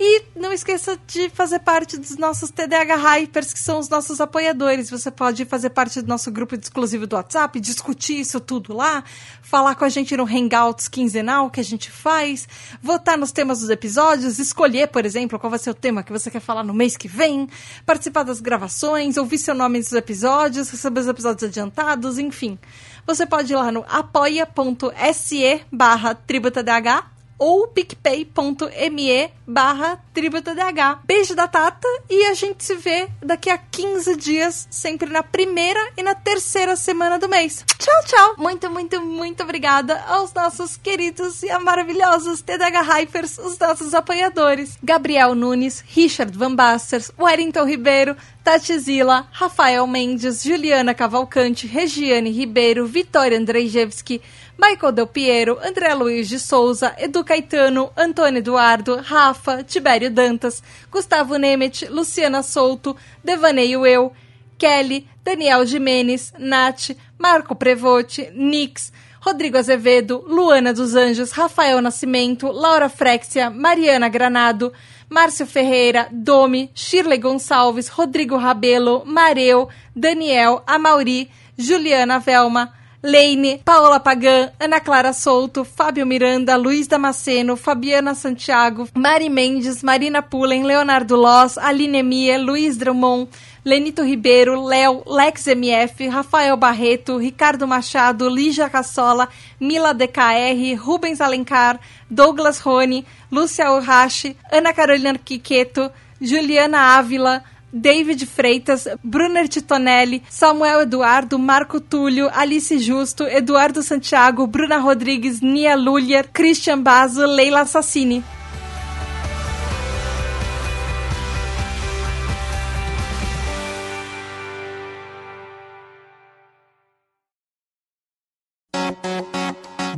E 0.00 0.22
não 0.36 0.52
esqueça 0.52 0.96
de 1.08 1.28
fazer 1.28 1.58
parte 1.58 1.98
dos 1.98 2.16
nossos 2.16 2.52
TDH 2.52 2.94
Hypers, 2.94 3.52
que 3.52 3.58
são 3.58 3.80
os 3.80 3.88
nossos 3.88 4.20
apoiadores. 4.20 4.90
Você 4.90 5.10
pode 5.10 5.44
fazer 5.44 5.70
parte 5.70 6.00
do 6.00 6.06
nosso 6.06 6.30
grupo 6.30 6.54
exclusivo 6.54 7.04
do 7.04 7.16
WhatsApp, 7.16 7.58
discutir 7.58 8.20
isso 8.20 8.38
tudo 8.38 8.72
lá, 8.72 9.02
falar 9.42 9.74
com 9.74 9.84
a 9.84 9.88
gente 9.88 10.16
no 10.16 10.22
Hangouts 10.22 10.86
quinzenal 10.86 11.50
que 11.50 11.58
a 11.58 11.64
gente 11.64 11.90
faz, 11.90 12.48
votar 12.80 13.18
nos 13.18 13.32
temas 13.32 13.58
dos 13.58 13.70
episódios, 13.70 14.38
escolher, 14.38 14.86
por 14.86 15.04
exemplo, 15.04 15.36
qual 15.36 15.50
vai 15.50 15.58
ser 15.58 15.70
o 15.70 15.74
tema 15.74 16.04
que 16.04 16.12
você 16.12 16.30
quer 16.30 16.40
falar 16.40 16.62
no 16.62 16.72
mês 16.72 16.96
que 16.96 17.08
vem, 17.08 17.48
participar 17.84 18.22
das 18.22 18.40
gravações, 18.40 19.16
ouvir 19.16 19.38
seu 19.38 19.54
nome 19.54 19.78
nos 19.78 19.92
episódios, 19.92 20.70
receber 20.70 21.00
os 21.00 21.08
episódios 21.08 21.42
adiantados, 21.42 22.18
enfim. 22.18 22.56
Você 23.04 23.26
pode 23.26 23.52
ir 23.52 23.56
lá 23.56 23.72
no 23.72 23.84
apoia.se 23.88 25.60
barra 25.72 26.14
tributadh 26.14 27.17
ou 27.38 27.68
picpay.me 27.68 29.30
barra 29.46 30.02
tributadh. 30.12 30.58
Beijo 31.04 31.34
da 31.34 31.46
Tata 31.46 31.88
e 32.10 32.24
a 32.26 32.34
gente 32.34 32.64
se 32.64 32.74
vê 32.74 33.08
daqui 33.22 33.48
a 33.48 33.56
15 33.56 34.16
dias, 34.16 34.66
sempre 34.70 35.08
na 35.08 35.22
primeira 35.22 35.80
e 35.96 36.02
na 36.02 36.14
terceira 36.14 36.76
semana 36.76 37.18
do 37.18 37.28
mês. 37.28 37.64
Tchau, 37.78 38.04
tchau! 38.04 38.34
Muito, 38.36 38.68
muito, 38.70 39.00
muito 39.00 39.42
obrigada 39.42 40.02
aos 40.08 40.34
nossos 40.34 40.76
queridos 40.76 41.42
e 41.42 41.58
maravilhosos 41.58 42.42
TDH 42.42 42.82
Hypers, 42.82 43.38
os 43.38 43.58
nossos 43.58 43.94
apoiadores. 43.94 44.76
Gabriel 44.82 45.34
Nunes, 45.34 45.82
Richard 45.86 46.36
Van 46.36 46.54
Basters, 46.54 47.12
Wellington 47.18 47.64
Ribeiro, 47.64 48.16
Tati 48.42 48.78
Zila, 48.78 49.28
Rafael 49.30 49.86
Mendes, 49.86 50.42
Juliana 50.42 50.94
Cavalcante, 50.94 51.66
Regiane 51.66 52.30
Ribeiro, 52.30 52.86
Vitória 52.86 53.38
Andrzejewski, 53.38 54.22
Michael 54.58 54.92
Del 54.92 55.06
Piero, 55.06 55.60
André 55.62 55.94
Luiz 55.94 56.28
de 56.28 56.38
Souza, 56.38 56.92
Edu 56.98 57.22
Caetano, 57.22 57.92
Antônio 57.96 58.40
Eduardo, 58.40 58.96
Rafa, 59.00 59.62
Tibério 59.62 60.10
Dantas, 60.10 60.60
Gustavo 60.90 61.36
Nemet, 61.36 61.88
Luciana 61.88 62.42
Souto, 62.42 62.96
Devaneio 63.22 63.86
Eu, 63.86 64.12
Kelly, 64.58 65.08
Daniel 65.22 65.64
Jimenez, 65.64 66.32
Nath, 66.36 66.96
Marco 67.16 67.54
Prevote, 67.54 68.32
Nix, 68.34 68.92
Rodrigo 69.20 69.58
Azevedo, 69.58 70.24
Luana 70.26 70.74
dos 70.74 70.96
Anjos, 70.96 71.30
Rafael 71.30 71.80
Nascimento, 71.80 72.50
Laura 72.50 72.88
Frexia, 72.88 73.50
Mariana 73.50 74.08
Granado, 74.08 74.72
Márcio 75.08 75.46
Ferreira, 75.46 76.08
Domi, 76.10 76.70
Shirley 76.74 77.18
Gonçalves, 77.18 77.88
Rodrigo 77.88 78.36
Rabelo, 78.36 79.04
Mareu, 79.06 79.68
Daniel, 79.94 80.64
Amauri, 80.66 81.30
Juliana 81.56 82.18
Velma, 82.18 82.74
Leine, 83.00 83.60
Paola 83.64 84.00
Pagan, 84.00 84.50
Ana 84.58 84.80
Clara 84.80 85.12
Souto, 85.12 85.64
Fábio 85.64 86.04
Miranda, 86.04 86.56
Luiz 86.56 86.88
Damasceno, 86.88 87.56
Fabiana 87.56 88.12
Santiago, 88.12 88.88
Mari 88.92 89.28
Mendes, 89.28 89.84
Marina 89.84 90.20
Pullen, 90.20 90.64
Leonardo 90.64 91.14
Loss, 91.16 91.58
Aline 91.58 92.02
Mia, 92.02 92.36
Luiz 92.38 92.76
Drummond, 92.76 93.28
Lenito 93.64 94.02
Ribeiro, 94.02 94.60
Léo, 94.66 95.04
Lex 95.06 95.46
MF, 95.46 96.08
Rafael 96.10 96.56
Barreto, 96.56 97.18
Ricardo 97.18 97.68
Machado, 97.68 98.28
Lígia 98.28 98.68
Cassola, 98.68 99.28
Mila 99.60 99.94
DKR, 99.94 100.76
Rubens 100.76 101.20
Alencar, 101.20 101.78
Douglas 102.10 102.60
Rony, 102.60 103.06
Lúcia 103.30 103.70
Urrache, 103.70 104.34
Ana 104.50 104.72
Carolina 104.72 105.16
Quiqueto, 105.16 105.92
Juliana 106.20 106.98
Ávila, 106.98 107.44
David 107.72 108.24
Freitas, 108.26 108.86
Brunner 109.02 109.48
Titonelli, 109.48 110.22
Samuel 110.28 110.82
Eduardo, 110.82 111.38
Marco 111.38 111.80
Túlio, 111.80 112.30
Alice 112.32 112.78
Justo, 112.78 113.24
Eduardo 113.24 113.82
Santiago, 113.82 114.46
Bruna 114.46 114.78
Rodrigues, 114.78 115.40
Nia 115.40 115.76
Lulier, 115.76 116.28
Christian 116.32 116.82
Bazo, 116.82 117.26
Leila 117.26 117.64
Sassini. 117.64 118.24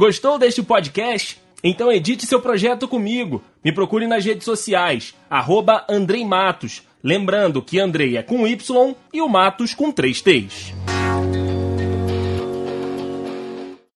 Gostou 0.01 0.39
deste 0.39 0.63
podcast? 0.63 1.39
Então 1.63 1.93
edite 1.93 2.25
seu 2.25 2.41
projeto 2.41 2.89
comigo. 2.89 3.45
Me 3.63 3.71
procure 3.71 4.07
nas 4.07 4.25
redes 4.25 4.45
sociais, 4.45 5.15
arroba 5.29 5.85
Andrei 5.91 6.25
Matos. 6.25 6.83
Lembrando 7.03 7.63
que 7.63 7.81
Andrei 7.81 8.17
é 8.17 8.23
com 8.23 8.47
Y 8.47 8.95
e 9.13 9.23
o 9.23 9.29
Matos 9.29 9.75
com 9.75 9.91
três 9.91 10.21
T's. 10.21 10.75